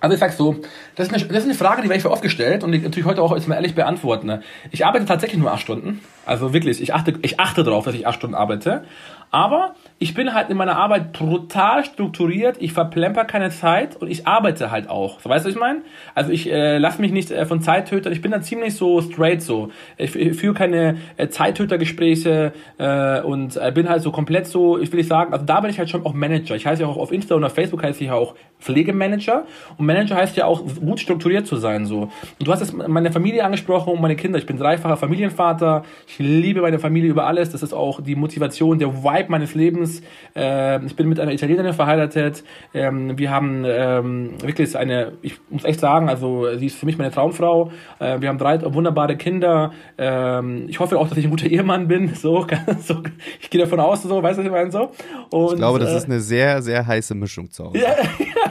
Also 0.00 0.14
ich 0.14 0.20
sag 0.20 0.32
so, 0.32 0.56
das 0.96 1.08
ist, 1.08 1.14
eine, 1.14 1.24
das 1.26 1.38
ist 1.38 1.44
eine 1.44 1.54
Frage, 1.54 1.82
die 1.82 1.88
werde 1.88 1.98
ich 1.98 2.02
für 2.02 2.10
oft 2.10 2.22
gestellt 2.22 2.64
und 2.64 2.72
die 2.72 2.78
natürlich 2.78 3.04
heute 3.04 3.20
auch 3.20 3.34
jetzt 3.34 3.48
mal 3.48 3.56
ehrlich 3.56 3.74
beantworten. 3.74 4.26
Ne? 4.26 4.42
Ich 4.70 4.86
arbeite 4.86 5.04
tatsächlich 5.04 5.38
nur 5.38 5.52
acht 5.52 5.60
Stunden. 5.60 6.00
Also 6.24 6.54
wirklich, 6.54 6.80
ich 6.80 6.94
achte, 6.94 7.14
ich 7.20 7.38
achte 7.38 7.64
darauf, 7.64 7.84
dass 7.84 7.94
ich 7.94 8.06
acht 8.06 8.16
Stunden 8.16 8.34
arbeite. 8.34 8.84
Aber 9.30 9.74
ich 10.00 10.14
bin 10.14 10.34
halt 10.34 10.50
in 10.50 10.56
meiner 10.56 10.76
Arbeit 10.76 11.12
brutal 11.12 11.84
strukturiert, 11.84 12.56
ich 12.58 12.72
verplemper 12.72 13.24
keine 13.24 13.50
Zeit 13.50 13.96
und 13.96 14.10
ich 14.10 14.26
arbeite 14.26 14.70
halt 14.70 14.88
auch. 14.90 15.20
So, 15.20 15.28
weißt 15.30 15.44
du, 15.44 15.48
was 15.48 15.54
ich 15.54 15.60
meine? 15.60 15.82
Also 16.14 16.32
ich 16.32 16.50
äh, 16.50 16.78
lasse 16.78 17.00
mich 17.00 17.12
nicht 17.12 17.30
äh, 17.30 17.46
von 17.46 17.60
Zeittötern, 17.60 18.12
ich 18.12 18.22
bin 18.22 18.32
da 18.32 18.40
ziemlich 18.40 18.74
so 18.74 19.00
straight 19.02 19.40
so. 19.42 19.70
Ich, 19.98 20.16
ich 20.16 20.36
führe 20.36 20.54
keine 20.54 20.96
äh, 21.16 21.28
Zeittötergespräche 21.28 22.52
äh, 22.78 23.20
und 23.20 23.56
äh, 23.56 23.70
bin 23.72 23.88
halt 23.88 24.02
so 24.02 24.10
komplett 24.10 24.48
so, 24.48 24.78
ich 24.78 24.90
will 24.90 24.98
nicht 24.98 25.08
sagen, 25.08 25.32
also 25.32 25.44
da 25.44 25.60
bin 25.60 25.70
ich 25.70 25.78
halt 25.78 25.90
schon 25.90 26.04
auch 26.04 26.14
Manager. 26.14 26.56
Ich 26.56 26.66
heiße 26.66 26.82
ja 26.82 26.88
auch 26.88 26.96
auf 26.96 27.12
Insta 27.12 27.36
und 27.36 27.44
auf 27.44 27.54
Facebook 27.54 27.84
heiße 27.84 28.00
ich 28.00 28.08
ja 28.08 28.14
auch 28.14 28.34
Pflegemanager 28.60 29.44
und 29.78 29.86
Manager 29.86 30.16
heißt 30.16 30.36
ja 30.36 30.44
auch 30.46 30.62
gut 30.80 31.00
strukturiert 31.00 31.46
zu 31.46 31.56
sein 31.56 31.86
so. 31.86 32.02
Und 32.38 32.48
du 32.48 32.52
hast 32.52 32.60
jetzt 32.60 32.74
meine 32.74 33.10
Familie 33.12 33.44
angesprochen 33.44 33.92
und 33.92 34.00
meine 34.00 34.16
Kinder. 34.16 34.38
Ich 34.38 34.46
bin 34.46 34.58
dreifacher 34.58 34.96
Familienvater. 34.96 35.84
Ich 36.06 36.18
liebe 36.18 36.60
meine 36.60 36.78
Familie 36.78 37.10
über 37.10 37.26
alles. 37.26 37.50
Das 37.50 37.62
ist 37.62 37.72
auch 37.72 38.00
die 38.02 38.16
Motivation, 38.16 38.78
der 38.78 39.02
Vibe 39.20 39.30
meines 39.30 39.54
Lebens. 39.54 40.02
Äh, 40.34 40.84
ich 40.84 40.96
bin 40.96 41.08
mit 41.08 41.20
einer 41.20 41.32
Italienerin 41.32 41.72
verheiratet. 41.72 42.44
Ähm, 42.74 43.18
wir 43.18 43.30
haben 43.30 43.64
ähm, 43.66 44.32
wirklich 44.42 44.76
eine, 44.76 45.12
ich 45.22 45.36
muss 45.50 45.64
echt 45.64 45.80
sagen, 45.80 46.08
also 46.08 46.46
sie 46.56 46.66
ist 46.66 46.76
für 46.76 46.86
mich 46.86 46.98
meine 46.98 47.10
Traumfrau. 47.10 47.70
Äh, 47.98 48.20
wir 48.20 48.28
haben 48.28 48.38
drei 48.38 48.60
wunderbare 48.62 49.16
Kinder. 49.16 49.72
Ähm, 49.98 50.66
ich 50.68 50.80
hoffe 50.80 50.98
auch, 50.98 51.08
dass 51.08 51.18
ich 51.18 51.24
ein 51.24 51.30
guter 51.30 51.46
Ehemann 51.46 51.88
bin. 51.88 52.14
So, 52.20 52.46
so 52.80 53.02
ich 53.40 53.48
gehe 53.48 53.62
davon 53.62 53.80
aus, 53.80 54.02
so, 54.02 54.22
weißt 54.22 54.38
du, 54.38 54.42
was 54.42 54.46
ich 54.46 54.52
meine 54.52 54.70
so. 54.70 54.90
Und, 55.30 55.52
ich 55.52 55.58
glaube, 55.58 55.78
das 55.78 55.90
äh, 55.92 55.96
ist 55.96 56.04
eine 56.04 56.20
sehr, 56.20 56.60
sehr 56.60 56.86
heiße 56.86 57.14
Mischung 57.14 57.50
zu 57.50 57.64
Hause. 57.64 57.78
Ja, 57.80 57.94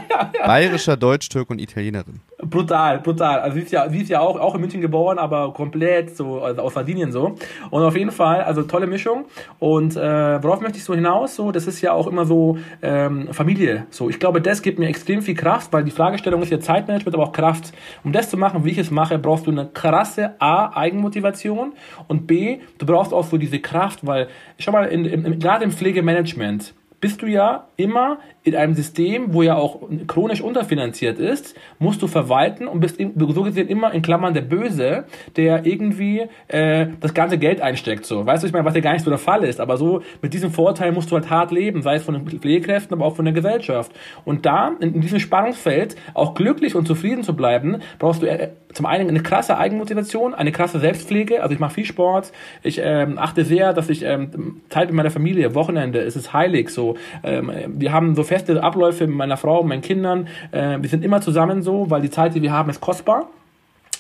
ja, 0.10 0.32
ja. 0.34 0.48
Bayerischer, 0.48 0.98
Deutsch, 0.98 1.30
Türk 1.30 1.52
und 1.52 1.62
Italienerin. 1.62 2.20
Brutal, 2.50 3.00
brutal. 3.00 3.40
Also 3.40 3.56
sie 3.56 3.64
ist 3.64 3.72
ja, 3.72 3.90
sie 3.90 4.02
ist 4.02 4.10
ja 4.10 4.22
auch, 4.22 4.40
auch 4.40 4.56
in 4.56 4.62
München 4.62 4.82
geboren, 4.82 5.20
aber 5.20 5.54
komplett 5.54 6.16
so, 6.16 6.42
also 6.42 6.62
aus 6.62 6.74
Sardinien 6.74 7.12
so. 7.12 7.36
Und 7.70 7.84
auf 7.84 7.96
jeden 7.96 8.12
Fall, 8.12 8.42
also 8.42 8.64
tolle 8.64 8.88
Mischung. 8.88 9.26
Und 9.60 9.96
äh, 9.96 10.44
worauf 10.44 10.62
möchte 10.62 10.78
ich 10.78 10.84
so 10.84 10.96
hinaus? 10.96 11.36
So, 11.36 11.52
das 11.52 11.68
ist 11.68 11.82
ja 11.82 11.94
auch 11.94 12.08
immer 12.08 12.26
so 12.26 12.58
ähm, 12.82 13.30
Familie. 13.32 13.86
So, 13.90 14.10
ich 14.10 14.20
glaube, 14.20 14.42
das 14.42 14.62
gibt 14.62 14.80
mir 14.80 14.88
extrem 14.88 15.22
viel 15.22 15.36
Kraft, 15.36 15.72
weil 15.74 15.84
die 15.84 15.92
Fragestellung 15.92 16.42
ist 16.42 16.52
ja 16.52 16.60
Zeitmanagement, 16.60 17.16
aber 17.16 17.26
auch 17.26 17.32
Kraft. 17.32 17.74
Um 18.04 18.12
das 18.12 18.30
zu 18.30 18.38
machen, 18.38 18.66
wie 18.66 18.72
ich 18.72 18.78
es 18.78 18.92
mache, 18.92 19.20
brauchst 19.20 19.48
du 19.48 19.52
eine 19.52 19.68
krasse 19.68 20.36
A, 20.40 20.76
Eigenmotivation 20.76 21.74
und 22.08 22.28
B, 22.28 22.60
du 22.78 22.86
brauchst 22.86 23.14
auch 23.14 23.26
so 23.26 23.38
diese 23.38 23.60
Kraft, 23.60 24.06
weil, 24.06 24.28
schau 24.58 24.72
mal, 24.72 24.86
in, 24.86 25.06
in, 25.06 25.40
gerade 25.40 25.64
im 25.64 25.72
Pflegemanagement, 25.72 26.74
bist 27.02 27.22
du 27.22 27.28
ja 27.28 27.68
immer 27.78 28.20
in 28.44 28.56
einem 28.56 28.74
System, 28.74 29.34
wo 29.34 29.42
ja 29.42 29.56
auch 29.56 29.82
chronisch 30.08 30.42
unterfinanziert 30.42 31.20
ist, 31.20 31.56
musst 31.78 32.02
du 32.02 32.08
verwalten 32.08 32.68
und 32.68 32.80
bist 32.80 32.98
so 32.98 33.44
gesehen 33.44 33.68
immer 33.68 33.94
in 33.94 34.02
Klammern 34.02 34.34
der 34.34 34.42
Böse, 34.42 35.06
der 35.36 35.66
irgendwie 35.66 36.26
äh, 36.48 36.88
das 37.02 37.14
ganze 37.14 37.38
Geld 37.38 37.62
einsteckt. 37.62 38.06
So, 38.06 38.26
weißt 38.26 38.44
du, 38.44 38.48
ich 38.48 38.54
meine, 38.54 38.66
was 38.66 38.76
ja 38.76 38.82
gar 38.82 38.94
nicht 38.94 39.04
so 39.04 39.10
der 39.10 39.20
Fall 39.20 39.44
ist, 39.44 39.60
aber 39.60 39.78
so 39.78 40.02
mit 40.22 40.34
diesem 40.34 40.52
Vorteil 40.52 40.92
musst 40.94 41.12
du 41.12 41.16
halt 41.16 41.30
hart 41.30 41.52
leben, 41.52 41.82
sei 41.82 41.96
es 41.96 42.04
von 42.04 42.14
den 42.14 42.40
Pflegekräften, 42.40 42.96
aber 42.96 43.06
auch 43.06 43.16
von 43.16 43.26
der 43.26 43.34
Gesellschaft. 43.34 43.92
Und 44.24 44.46
da 44.46 44.72
in, 44.80 44.96
in 44.96 45.02
diesem 45.02 45.20
Spannungsfeld 45.20 45.96
auch 46.14 46.34
glücklich 46.34 46.76
und 46.76 46.88
zufrieden 46.88 47.24
zu 47.24 47.36
bleiben, 47.36 47.80
brauchst 48.00 48.22
du 48.22 48.28
äh, 48.28 48.50
zum 48.74 48.86
einen 48.86 49.10
eine 49.10 49.22
krasse 49.22 49.58
Eigenmotivation, 49.58 50.34
eine 50.34 50.52
krasse 50.52 50.80
Selbstpflege. 50.80 51.42
Also 51.42 51.54
ich 51.54 51.60
mache 51.60 51.74
viel 51.74 51.86
Sport, 51.86 52.32
ich 52.64 52.80
ähm, 52.84 53.18
achte 53.18 53.44
sehr, 53.44 53.74
dass 53.74 53.90
ich 53.90 54.04
ähm, 54.04 54.62
Zeit 54.70 54.88
mit 54.88 54.96
meiner 54.96 55.12
Familie, 55.12 55.56
Wochenende, 55.56 56.00
ist 56.00 56.16
es 56.16 56.34
heilig. 56.34 56.70
So, 56.70 56.96
ähm, 57.24 57.52
wir 57.68 57.92
haben 57.92 58.16
so 58.16 58.24
feste 58.30 58.64
Abläufe 58.64 59.08
mit 59.08 59.18
meiner 59.18 59.38
Frau 59.38 59.64
meinen 59.64 59.82
Kindern. 59.82 60.28
Äh, 60.52 60.78
wir 60.80 60.90
sind 60.90 61.04
immer 61.04 61.20
zusammen 61.20 61.62
so, 61.62 61.90
weil 61.90 62.02
die 62.02 62.12
Zeit, 62.12 62.36
die 62.36 62.42
wir 62.42 62.54
haben, 62.54 62.70
ist 62.70 62.80
kostbar. 62.80 63.28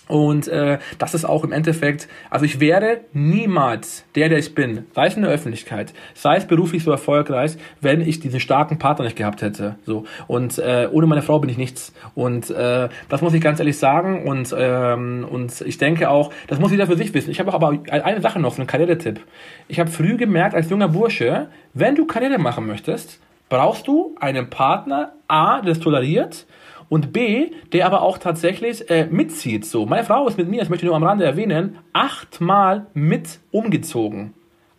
Und 0.09 0.47
äh, 0.47 0.79
das 0.97 1.13
ist 1.13 1.23
auch 1.23 1.43
im 1.43 1.51
Endeffekt, 1.51 2.07
also 2.31 2.43
ich 2.43 2.59
wäre 2.59 3.01
niemals 3.13 4.05
der, 4.15 4.27
der 4.27 4.39
ich 4.39 4.55
bin, 4.55 4.87
sei 4.95 5.05
es 5.05 5.15
in 5.15 5.21
der 5.21 5.31
Öffentlichkeit, 5.31 5.93
sei 6.15 6.37
es 6.37 6.45
beruflich 6.45 6.83
so 6.83 6.89
erfolgreich, 6.89 7.57
wenn 7.79 8.01
ich 8.01 8.19
diesen 8.19 8.39
starken 8.39 8.79
Partner 8.79 9.05
nicht 9.05 9.17
gehabt 9.17 9.43
hätte. 9.43 9.75
So 9.85 10.05
und 10.25 10.57
äh, 10.57 10.87
ohne 10.91 11.05
meine 11.05 11.21
Frau 11.21 11.37
bin 11.37 11.49
ich 11.51 11.59
nichts. 11.59 11.93
Und 12.15 12.49
äh, 12.49 12.89
das 13.07 13.21
muss 13.21 13.35
ich 13.35 13.41
ganz 13.41 13.59
ehrlich 13.59 13.77
sagen. 13.77 14.27
Und 14.27 14.53
ähm, 14.57 15.27
und 15.29 15.61
ich 15.61 15.77
denke 15.77 16.09
auch, 16.09 16.33
das 16.47 16.59
muss 16.59 16.71
jeder 16.71 16.87
für 16.87 16.97
sich 16.97 17.13
wissen. 17.13 17.29
Ich 17.29 17.39
habe 17.39 17.53
aber 17.53 17.77
eine 17.91 18.21
Sache 18.21 18.39
noch, 18.39 18.55
so 18.55 18.61
einen 18.61 18.67
Karrieretipp. 18.67 19.19
Ich 19.67 19.79
habe 19.79 19.91
früh 19.91 20.17
gemerkt 20.17 20.55
als 20.55 20.71
junger 20.71 20.87
Bursche, 20.87 21.49
wenn 21.75 21.93
du 21.93 22.07
Karriere 22.07 22.39
machen 22.39 22.65
möchtest, 22.65 23.19
brauchst 23.49 23.87
du 23.87 24.15
einen 24.19 24.49
Partner, 24.49 25.13
A, 25.27 25.61
der 25.61 25.73
es 25.73 25.79
toleriert 25.79 26.45
und 26.87 27.13
B, 27.13 27.51
der 27.73 27.85
aber 27.85 28.01
auch 28.01 28.17
tatsächlich 28.17 28.89
äh, 28.89 29.07
mitzieht. 29.09 29.65
So, 29.65 29.85
meine 29.85 30.05
Frau 30.05 30.27
ist 30.27 30.37
mit 30.37 30.49
mir, 30.49 30.59
das 30.59 30.69
möchte 30.69 30.85
ich 30.85 30.87
nur 30.87 30.95
am 30.95 31.03
Rande 31.03 31.25
erwähnen, 31.25 31.77
achtmal 31.93 32.87
mit 32.93 33.39
umgezogen 33.51 34.33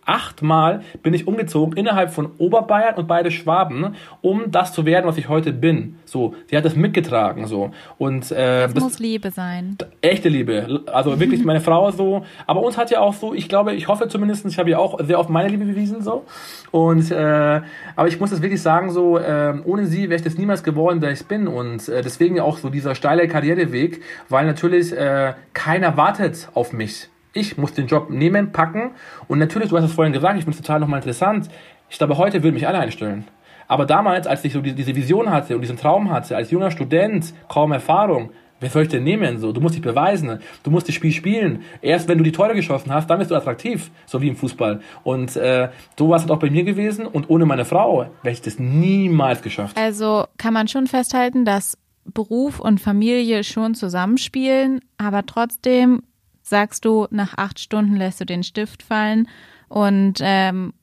achtmal 0.04 0.82
bin 1.02 1.14
ich 1.14 1.26
umgezogen 1.26 1.76
innerhalb 1.76 2.10
von 2.10 2.30
Oberbayern 2.38 2.96
und 2.96 3.06
beide 3.06 3.30
Schwaben, 3.30 3.94
um 4.20 4.50
das 4.50 4.72
zu 4.72 4.84
werden, 4.84 5.06
was 5.06 5.16
ich 5.16 5.28
heute 5.28 5.52
bin. 5.52 5.96
So, 6.04 6.34
sie 6.48 6.56
hat 6.56 6.64
das 6.64 6.76
mitgetragen, 6.76 7.46
so. 7.46 7.70
Und, 7.98 8.30
äh, 8.32 8.62
das, 8.62 8.74
das 8.74 8.82
muss 8.82 8.98
Liebe 8.98 9.30
sein. 9.30 9.76
Echte 10.00 10.28
Liebe. 10.28 10.82
Also 10.92 11.20
wirklich 11.20 11.44
meine 11.44 11.60
Frau 11.60 11.90
so. 11.90 12.24
Aber 12.46 12.62
uns 12.62 12.76
hat 12.76 12.90
ja 12.90 13.00
auch 13.00 13.14
so, 13.14 13.34
ich 13.34 13.48
glaube, 13.48 13.74
ich 13.74 13.88
hoffe 13.88 14.08
zumindest, 14.08 14.44
ich 14.46 14.58
habe 14.58 14.70
ja 14.70 14.78
auch 14.78 14.98
sehr 15.04 15.18
oft 15.18 15.30
meine 15.30 15.48
Liebe 15.48 15.64
bewiesen, 15.64 16.02
so. 16.02 16.24
Und, 16.70 17.10
äh, 17.10 17.60
aber 17.96 18.08
ich 18.08 18.18
muss 18.18 18.30
das 18.30 18.42
wirklich 18.42 18.62
sagen, 18.62 18.90
so, 18.90 19.18
äh, 19.18 19.54
ohne 19.64 19.86
sie 19.86 20.04
wäre 20.04 20.16
ich 20.16 20.22
das 20.22 20.38
niemals 20.38 20.62
geworden, 20.62 21.00
der 21.00 21.12
ich 21.12 21.24
bin. 21.26 21.46
Und 21.46 21.88
äh, 21.88 22.02
deswegen 22.02 22.40
auch 22.40 22.58
so 22.58 22.68
dieser 22.70 22.94
steile 22.94 23.28
Karriereweg, 23.28 24.02
weil 24.28 24.46
natürlich 24.46 24.92
äh, 24.96 25.34
keiner 25.52 25.96
wartet 25.96 26.48
auf 26.54 26.72
mich. 26.72 27.08
Ich 27.32 27.56
muss 27.56 27.74
den 27.74 27.86
Job 27.86 28.10
nehmen, 28.10 28.52
packen 28.52 28.90
und 29.28 29.38
natürlich, 29.38 29.68
du 29.68 29.76
hast 29.76 29.84
es 29.84 29.92
vorhin 29.92 30.12
gesagt, 30.12 30.36
ich 30.36 30.44
finde 30.44 30.56
es 30.58 30.64
total 30.64 30.80
nochmal 30.80 30.98
interessant. 30.98 31.48
Ich 31.88 31.98
glaube, 31.98 32.18
heute 32.18 32.42
würden 32.42 32.54
mich 32.54 32.66
alle 32.66 32.78
einstellen. 32.78 33.24
Aber 33.68 33.86
damals, 33.86 34.26
als 34.26 34.44
ich 34.44 34.52
so 34.52 34.60
diese 34.60 34.96
Vision 34.96 35.30
hatte 35.30 35.54
und 35.54 35.60
diesen 35.60 35.76
Traum 35.76 36.10
hatte, 36.10 36.36
als 36.36 36.50
junger 36.50 36.72
Student, 36.72 37.32
kaum 37.48 37.70
Erfahrung, 37.70 38.30
wer 38.58 38.68
soll 38.68 38.82
ich 38.82 38.88
denn 38.88 39.04
nehmen? 39.04 39.38
So, 39.38 39.52
du 39.52 39.60
musst 39.60 39.74
dich 39.74 39.82
beweisen, 39.82 40.40
du 40.62 40.70
musst 40.70 40.88
das 40.88 40.94
Spiel 40.94 41.12
spielen. 41.12 41.62
Erst 41.80 42.08
wenn 42.08 42.18
du 42.18 42.24
die 42.24 42.32
Tore 42.32 42.54
geschossen 42.54 42.92
hast, 42.92 43.08
dann 43.08 43.18
bist 43.18 43.30
du 43.30 43.36
attraktiv, 43.36 43.90
so 44.06 44.20
wie 44.20 44.28
im 44.28 44.36
Fußball. 44.36 44.80
Und 45.02 45.36
äh, 45.36 45.68
so 45.98 46.08
war 46.08 46.16
es 46.16 46.22
halt 46.22 46.32
auch 46.32 46.38
bei 46.38 46.50
mir 46.50 46.64
gewesen. 46.64 47.06
Und 47.06 47.30
ohne 47.30 47.46
meine 47.46 47.64
Frau 47.64 48.06
wäre 48.22 48.32
ich 48.32 48.42
das 48.42 48.58
niemals 48.58 49.42
geschafft. 49.42 49.76
Also 49.76 50.24
kann 50.36 50.52
man 50.52 50.68
schon 50.68 50.86
festhalten, 50.86 51.44
dass 51.44 51.78
Beruf 52.04 52.60
und 52.60 52.80
Familie 52.80 53.44
schon 53.44 53.74
zusammenspielen, 53.74 54.80
aber 54.98 55.24
trotzdem 55.26 56.02
sagst 56.50 56.84
du, 56.84 57.06
nach 57.10 57.38
acht 57.38 57.58
Stunden 57.58 57.96
lässt 57.96 58.20
du 58.20 58.26
den 58.26 58.42
Stift 58.42 58.82
fallen 58.82 59.28
und 59.68 60.18
ähm, 60.20 60.74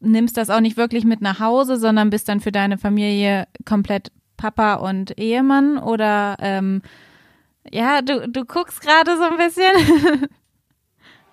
nimmst 0.00 0.36
das 0.36 0.50
auch 0.50 0.60
nicht 0.60 0.76
wirklich 0.76 1.04
mit 1.04 1.20
nach 1.20 1.40
Hause, 1.40 1.76
sondern 1.76 2.10
bist 2.10 2.28
dann 2.28 2.40
für 2.40 2.52
deine 2.52 2.78
Familie 2.78 3.46
komplett 3.64 4.12
Papa 4.36 4.74
und 4.74 5.18
Ehemann 5.18 5.78
oder 5.78 6.36
ähm, 6.40 6.82
ja, 7.70 8.00
du, 8.00 8.28
du 8.28 8.44
guckst 8.44 8.80
gerade 8.80 9.16
so 9.16 9.24
ein 9.24 9.36
bisschen. 9.36 10.28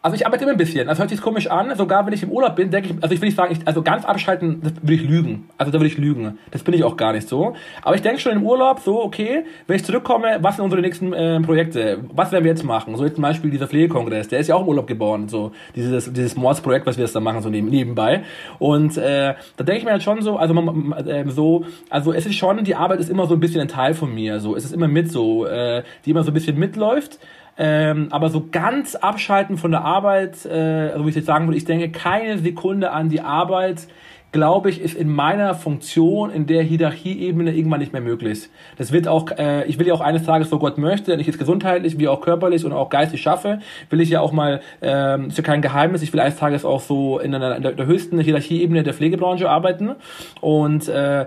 Also 0.02 0.16
ich 0.16 0.26
arbeite 0.26 0.44
immer 0.44 0.52
ein 0.52 0.58
bisschen. 0.58 0.88
Das 0.88 1.00
hört 1.00 1.10
sich 1.10 1.22
komisch 1.22 1.48
an. 1.48 1.76
Sogar 1.76 2.06
wenn 2.06 2.14
ich 2.14 2.24
im 2.24 2.32
Urlaub 2.32 2.56
bin, 2.56 2.70
denke 2.70 2.90
ich, 2.90 3.04
also 3.04 3.14
ich 3.14 3.20
will 3.20 3.28
nicht 3.28 3.36
sagen, 3.36 3.52
ich, 3.52 3.68
also 3.68 3.82
ganz 3.82 4.06
abschalten, 4.06 4.62
das 4.62 4.74
würde 4.82 4.94
ich 4.94 5.04
lügen. 5.04 5.50
Also 5.58 5.72
da 5.72 5.80
würde 5.80 5.88
ich 5.88 5.98
lügen. 5.98 6.38
Das 6.52 6.64
bin 6.64 6.76
ich 6.76 6.84
auch 6.84 6.98
gar 6.98 7.14
nicht 7.14 7.28
so. 7.28 7.56
Aber 7.82 7.96
ich 7.96 8.02
denke 8.02 8.20
schon 8.20 8.34
im 8.34 8.46
Urlaub 8.46 8.80
so, 8.80 9.04
okay, 9.04 9.46
wenn 9.66 9.76
ich 9.76 9.84
zurückkomme, 9.84 10.38
was 10.42 10.56
sind 10.56 10.64
unsere 10.64 10.82
nächsten 10.82 11.14
äh, 11.14 11.42
Projekte? 11.42 12.04
Was 12.14 12.32
werden 12.32 12.44
wir 12.44 12.52
jetzt 12.52 12.64
machen? 12.64 12.96
So 12.96 13.04
jetzt 13.04 13.16
zum 13.16 13.24
Beispiel 13.24 13.50
dieser 13.50 13.68
Pflegekongress, 13.68 14.28
der 14.28 14.40
ist 14.40 14.48
ja 14.48 14.56
auch 14.56 14.62
im 14.62 14.68
Urlaub 14.68 14.88
geboren. 14.88 15.30
So 15.30 15.52
dieses, 15.76 16.14
dieses 16.14 16.36
Mordsprojekt, 16.36 16.86
was 16.86 16.98
wir 16.98 17.04
jetzt 17.04 17.16
da 17.16 17.20
machen, 17.20 17.42
so 17.42 17.50
neben, 17.50 17.68
nebenbei. 17.68 18.24
Und 18.60 18.98
äh, 18.98 19.34
da 19.58 19.64
denke 19.64 19.80
ich 19.80 19.84
mir 19.84 19.92
halt 19.92 20.04
schon 20.04 20.22
so, 20.22 20.38
also 20.38 20.54
man, 20.54 20.92
äh, 21.08 21.26
so, 21.30 21.66
also 21.90 22.14
es 22.14 22.26
ist 22.26 22.36
schon, 22.36 22.64
die 22.64 22.76
Arbeit 22.76 23.00
ist 23.00 23.10
immer 23.10 23.26
so 23.26 23.34
ein 23.34 23.40
bisschen 23.40 23.62
ein 23.62 23.68
Teil 23.68 23.96
von 23.96 24.14
mir. 24.14 24.40
So, 24.40 24.56
es 24.56 24.64
ist 24.64 24.74
immer 24.74 24.88
mit 24.88 25.12
so, 25.12 25.46
äh, 25.48 25.84
die 26.06 26.12
immer 26.12 26.24
so 26.24 26.32
ein 26.32 26.34
bisschen 26.34 26.58
mitläuft. 26.60 27.20
Ähm, 27.58 28.08
aber 28.12 28.30
so 28.30 28.48
ganz 28.52 28.96
abschalten 28.96 29.58
von 29.58 29.72
der 29.72 29.82
Arbeit, 29.82 30.46
äh, 30.46 30.92
also 30.92 31.06
wie 31.06 31.10
ich 31.10 31.16
jetzt 31.16 31.26
sagen 31.26 31.48
würde, 31.48 31.58
ich 31.58 31.66
denke 31.66 31.90
keine 31.90 32.38
Sekunde 32.38 32.92
an 32.92 33.10
die 33.10 33.22
Arbeit, 33.22 33.88
glaube 34.32 34.70
ich, 34.70 34.82
ist 34.82 34.96
in 34.96 35.10
meiner 35.10 35.56
Funktion, 35.56 36.30
in 36.30 36.46
der 36.48 36.62
Hierarchieebene 36.62 37.56
irgendwann 37.56 37.80
nicht 37.80 37.94
mehr 37.94 38.02
möglich. 38.02 38.50
Das 38.78 38.92
wird 38.92 39.08
auch, 39.08 39.32
äh, 39.32 39.66
ich 39.66 39.80
will 39.80 39.88
ja 39.88 39.94
auch 39.94 40.02
eines 40.02 40.24
Tages, 40.24 40.50
so 40.50 40.60
Gott 40.60 40.78
möchte, 40.78 41.12
wenn 41.12 41.20
ich 41.20 41.28
jetzt 41.28 41.40
gesundheitlich 41.40 41.98
wie 41.98 42.08
auch 42.08 42.22
körperlich 42.22 42.66
und 42.66 42.74
auch 42.74 42.90
geistig 42.90 43.22
schaffe, 43.22 43.60
will 43.90 44.02
ich 44.02 44.10
ja 44.10 44.20
auch 44.22 44.34
mal, 44.34 44.62
ähm, 44.82 45.30
ist 45.30 45.38
ja 45.38 45.44
kein 45.44 45.62
Geheimnis, 45.62 46.02
ich 46.02 46.12
will 46.14 46.20
eines 46.20 46.38
Tages 46.38 46.66
auch 46.66 46.82
so 46.82 47.20
in, 47.20 47.34
einer, 47.34 47.56
in 47.56 47.64
der, 47.64 47.86
höchsten 47.86 48.20
Hierarchieebene 48.20 48.84
der 48.84 48.94
Pflegebranche 48.94 49.50
arbeiten. 49.50 49.96
Und 50.42 50.88
äh, 50.90 51.26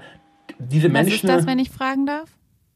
diese 0.59 0.89
Was 0.89 0.93
Menschen. 0.93 1.13
ist 1.13 1.29
das, 1.29 1.47
wenn 1.47 1.59
ich 1.59 1.71
fragen 1.71 2.07
darf? 2.07 2.29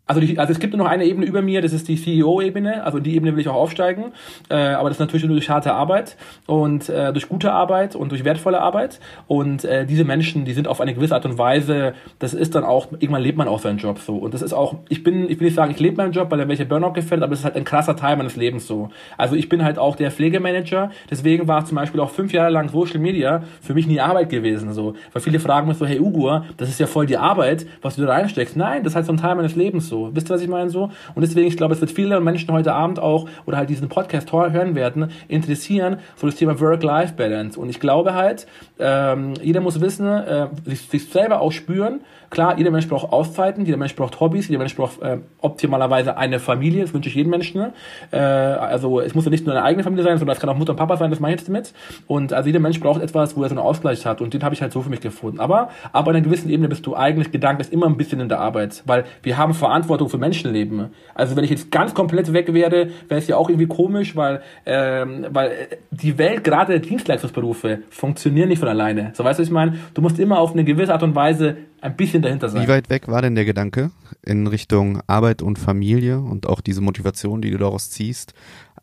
Also, 0.06 0.20
die, 0.20 0.38
also 0.38 0.52
es 0.52 0.58
gibt 0.58 0.74
nur 0.74 0.84
noch 0.84 0.90
eine 0.90 1.06
Ebene 1.06 1.24
über 1.24 1.40
mir, 1.40 1.62
das 1.62 1.72
ist 1.72 1.88
die 1.88 1.96
CEO-Ebene, 1.96 2.84
also 2.84 2.98
die 2.98 3.14
Ebene 3.14 3.32
will 3.32 3.40
ich 3.40 3.48
auch 3.48 3.54
aufsteigen, 3.54 4.12
äh, 4.50 4.54
aber 4.54 4.90
das 4.90 4.96
ist 4.96 5.00
natürlich 5.00 5.24
nur 5.24 5.34
durch 5.34 5.48
harte 5.48 5.72
Arbeit 5.72 6.18
und 6.46 6.90
äh, 6.90 7.10
durch 7.14 7.26
gute 7.26 7.52
Arbeit 7.52 7.96
und 7.96 8.10
durch 8.10 8.22
wertvolle 8.22 8.60
Arbeit. 8.60 9.00
Und 9.28 9.64
äh, 9.64 9.86
diese 9.86 10.04
Menschen, 10.04 10.44
die 10.44 10.52
sind 10.52 10.68
auf 10.68 10.82
eine 10.82 10.92
gewisse 10.92 11.14
Art 11.14 11.24
und 11.24 11.38
Weise, 11.38 11.94
das 12.18 12.34
ist 12.34 12.54
dann 12.54 12.64
auch, 12.64 12.92
irgendwann 12.92 13.22
lebt 13.22 13.38
man 13.38 13.48
auch 13.48 13.60
seinen 13.60 13.78
Job 13.78 13.98
so. 13.98 14.16
Und 14.16 14.34
das 14.34 14.42
ist 14.42 14.52
auch, 14.52 14.76
ich 14.90 15.02
bin, 15.02 15.30
ich 15.30 15.40
will 15.40 15.46
nicht 15.46 15.54
sagen, 15.54 15.70
ich 15.70 15.80
lebe 15.80 15.96
meinen 15.96 16.12
Job, 16.12 16.30
weil 16.30 16.38
er 16.38 16.48
welche 16.48 16.66
Burnout 16.66 16.92
gefällt, 16.92 17.22
aber 17.22 17.32
es 17.32 17.38
ist 17.38 17.44
halt 17.46 17.56
ein 17.56 17.64
krasser 17.64 17.96
Teil 17.96 18.18
meines 18.18 18.36
Lebens 18.36 18.66
so. 18.66 18.90
Also 19.16 19.36
ich 19.36 19.48
bin 19.48 19.64
halt 19.64 19.78
auch 19.78 19.96
der 19.96 20.10
Pflegemanager, 20.10 20.90
deswegen 21.10 21.48
war 21.48 21.64
zum 21.64 21.76
Beispiel 21.76 22.00
auch 22.00 22.10
fünf 22.10 22.30
Jahre 22.34 22.50
lang 22.50 22.68
Social 22.68 22.98
Media 22.98 23.42
für 23.62 23.72
mich 23.72 23.86
nie 23.86 24.00
Arbeit 24.00 24.28
gewesen 24.28 24.70
so, 24.74 24.96
weil 25.14 25.22
viele 25.22 25.40
fragen 25.40 25.66
mich 25.66 25.78
so, 25.78 25.86
hey 25.86 25.98
Ugur, 25.98 26.44
das 26.58 26.68
ist 26.68 26.78
ja 26.78 26.86
voll 26.86 27.06
die 27.06 27.16
Arbeit, 27.16 27.66
was 27.80 27.96
du 27.96 28.02
da 28.02 28.12
reinsteckst. 28.12 28.54
Nein, 28.54 28.82
das 28.82 28.92
ist 28.92 28.96
halt 28.96 29.06
so 29.06 29.12
ein 29.12 29.16
Teil 29.16 29.34
meines 29.34 29.56
Lebens 29.56 29.88
so 29.88 29.93
so. 29.94 30.10
Wisst 30.12 30.28
ihr, 30.30 30.34
was 30.34 30.42
ich 30.42 30.48
meine 30.48 30.70
so? 30.70 30.90
Und 31.14 31.22
deswegen, 31.22 31.46
ich 31.46 31.56
glaube, 31.56 31.74
es 31.74 31.80
wird 31.80 31.92
viele 31.92 32.20
Menschen 32.20 32.50
heute 32.52 32.72
Abend 32.72 32.98
auch 32.98 33.28
oder 33.46 33.56
halt 33.58 33.70
diesen 33.70 33.88
Podcast 33.88 34.32
hören 34.32 34.74
werden, 34.74 35.10
interessieren, 35.28 35.98
so 36.16 36.26
das 36.26 36.36
Thema 36.36 36.58
Work-Life-Balance. 36.58 37.58
Und 37.58 37.68
ich 37.68 37.78
glaube 37.78 38.14
halt, 38.14 38.46
ähm, 38.80 39.34
jeder 39.40 39.60
muss 39.60 39.80
wissen, 39.80 40.06
äh, 40.06 40.48
sich, 40.64 40.80
sich 40.88 41.08
selber 41.08 41.40
auch 41.40 41.52
spüren, 41.52 42.00
Klar, 42.34 42.58
jeder 42.58 42.72
Mensch 42.72 42.88
braucht 42.88 43.12
Auszeiten, 43.12 43.64
jeder 43.64 43.78
Mensch 43.78 43.94
braucht 43.94 44.18
Hobbys, 44.18 44.48
jeder 44.48 44.58
Mensch 44.58 44.74
braucht 44.74 45.00
äh, 45.02 45.18
optimalerweise 45.40 46.16
eine 46.16 46.40
Familie, 46.40 46.82
das 46.82 46.92
wünsche 46.92 47.08
ich 47.08 47.14
jedem 47.14 47.30
Menschen. 47.30 47.60
Ne? 47.60 47.72
Äh, 48.10 48.16
also 48.16 48.98
es 48.98 49.14
muss 49.14 49.24
ja 49.24 49.30
nicht 49.30 49.46
nur 49.46 49.54
eine 49.54 49.64
eigene 49.64 49.84
Familie 49.84 50.02
sein, 50.02 50.18
sondern 50.18 50.34
es 50.34 50.40
kann 50.40 50.50
auch 50.50 50.56
Mutter 50.56 50.72
und 50.72 50.76
Papa 50.76 50.96
sein, 50.96 51.10
das 51.10 51.20
meine 51.20 51.36
ich 51.36 51.42
jetzt 51.42 51.48
damit. 51.48 51.72
Und 52.08 52.32
also 52.32 52.48
jeder 52.48 52.58
Mensch 52.58 52.80
braucht 52.80 53.00
etwas, 53.00 53.36
wo 53.36 53.44
er 53.44 53.50
so 53.50 53.54
einen 53.54 53.64
Ausgleich 53.64 54.04
hat 54.04 54.20
und 54.20 54.34
den 54.34 54.42
habe 54.42 54.52
ich 54.52 54.62
halt 54.62 54.72
so 54.72 54.82
für 54.82 54.90
mich 54.90 55.00
gefunden. 55.00 55.38
Aber, 55.38 55.68
an 55.92 56.08
einer 56.08 56.22
gewissen 56.22 56.50
Ebene 56.50 56.68
bist 56.68 56.84
du 56.86 56.96
eigentlich 56.96 57.30
gedanklich 57.30 57.72
immer 57.72 57.86
ein 57.86 57.96
bisschen 57.96 58.18
in 58.18 58.28
der 58.28 58.40
Arbeit, 58.40 58.82
weil 58.84 59.04
wir 59.22 59.38
haben 59.38 59.54
Verantwortung 59.54 60.08
für 60.08 60.18
Menschenleben. 60.18 60.88
Also 61.14 61.36
wenn 61.36 61.44
ich 61.44 61.50
jetzt 61.50 61.70
ganz 61.70 61.94
komplett 61.94 62.32
weg 62.32 62.52
wäre, 62.52 62.88
wäre 63.08 63.20
es 63.20 63.28
ja 63.28 63.36
auch 63.36 63.48
irgendwie 63.48 63.68
komisch, 63.68 64.16
weil, 64.16 64.42
ähm, 64.66 65.26
weil 65.30 65.52
die 65.92 66.18
Welt, 66.18 66.42
gerade 66.42 66.72
der 66.72 66.80
Dienstleistungsberufe, 66.80 67.82
funktionieren 67.90 68.48
nicht 68.48 68.58
von 68.58 68.68
alleine. 68.68 69.12
So 69.14 69.22
weißt 69.22 69.38
du, 69.38 69.42
was 69.42 69.48
ich 69.48 69.54
meine? 69.54 69.78
Du 69.94 70.02
musst 70.02 70.18
immer 70.18 70.40
auf 70.40 70.52
eine 70.52 70.64
gewisse 70.64 70.92
Art 70.92 71.04
und 71.04 71.14
Weise 71.14 71.58
ein 71.84 71.96
bisschen 71.96 72.22
dahinter 72.22 72.48
sein. 72.48 72.62
Wie 72.62 72.68
weit 72.68 72.88
weg 72.88 73.08
war 73.08 73.20
denn 73.20 73.34
der 73.34 73.44
Gedanke 73.44 73.90
in 74.22 74.46
Richtung 74.46 75.02
Arbeit 75.06 75.42
und 75.42 75.58
Familie 75.58 76.18
und 76.18 76.46
auch 76.46 76.62
diese 76.62 76.80
Motivation, 76.80 77.42
die 77.42 77.50
du 77.50 77.58
daraus 77.58 77.90
ziehst, 77.90 78.32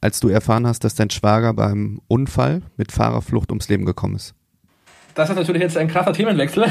als 0.02 0.20
du 0.20 0.30
erfahren 0.30 0.68
hast, 0.68 0.84
dass 0.84 0.94
dein 0.94 1.10
Schwager 1.10 1.54
beim 1.54 2.00
Unfall 2.08 2.62
mit 2.78 2.92
Fahrerflucht 2.92 3.50
ums 3.50 3.70
Leben 3.70 3.86
gekommen 3.86 4.16
ist? 4.16 4.36
Das 5.16 5.30
ist 5.30 5.36
natürlich 5.36 5.62
jetzt 5.64 5.78
ein 5.78 5.88
krasser 5.88 6.14
Themenwechsel. 6.14 6.66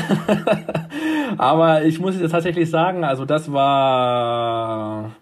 Aber 1.37 1.85
ich 1.85 1.99
muss 1.99 2.19
jetzt 2.19 2.31
tatsächlich 2.31 2.71
sagen, 2.71 3.05
also 3.05 3.25
das 3.25 3.53
war 3.53 5.17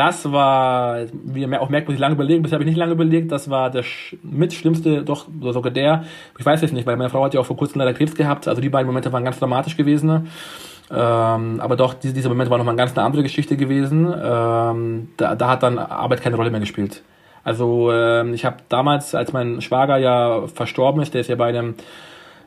das 0.00 0.32
war, 0.32 0.96
wie 1.12 1.42
ihr 1.42 1.60
auch 1.60 1.68
merkt, 1.68 1.86
muss 1.86 1.94
ich 1.94 2.00
lange 2.00 2.14
überlegen, 2.14 2.42
bisher 2.42 2.56
habe 2.56 2.64
ich 2.64 2.70
nicht 2.70 2.78
lange 2.78 2.92
überlegt, 2.92 3.30
das 3.30 3.50
war 3.50 3.70
der 3.70 3.84
mit 4.22 4.54
schlimmste, 4.54 5.02
doch 5.02 5.26
sogar 5.50 5.70
der, 5.70 6.04
ich 6.38 6.46
weiß 6.46 6.62
es 6.62 6.72
nicht, 6.72 6.86
weil 6.86 6.96
meine 6.96 7.10
Frau 7.10 7.22
hat 7.22 7.34
ja 7.34 7.40
auch 7.40 7.44
vor 7.44 7.58
kurzem 7.58 7.80
leider 7.80 7.92
Krebs 7.92 8.14
gehabt, 8.14 8.48
also 8.48 8.62
die 8.62 8.70
beiden 8.70 8.86
Momente 8.86 9.12
waren 9.12 9.24
ganz 9.24 9.38
dramatisch 9.38 9.76
gewesen. 9.76 10.30
Ähm, 10.90 11.60
aber 11.60 11.76
doch, 11.76 11.92
diese, 11.92 12.14
dieser 12.14 12.30
Moment 12.30 12.48
war 12.48 12.56
nochmal 12.56 12.72
eine 12.72 12.78
ganz 12.78 12.96
eine 12.96 13.04
andere 13.04 13.22
Geschichte 13.22 13.58
gewesen. 13.58 14.06
Ähm, 14.06 15.08
da, 15.18 15.34
da 15.34 15.48
hat 15.48 15.62
dann 15.62 15.78
Arbeit 15.78 16.22
keine 16.22 16.36
Rolle 16.36 16.50
mehr 16.50 16.60
gespielt. 16.60 17.02
Also 17.44 17.92
ähm, 17.92 18.32
ich 18.32 18.46
habe 18.46 18.56
damals, 18.70 19.14
als 19.14 19.34
mein 19.34 19.60
Schwager 19.60 19.98
ja 19.98 20.46
verstorben 20.46 21.02
ist, 21.02 21.12
der 21.12 21.20
ist 21.20 21.28
ja 21.28 21.36
bei 21.36 21.48
einem 21.48 21.74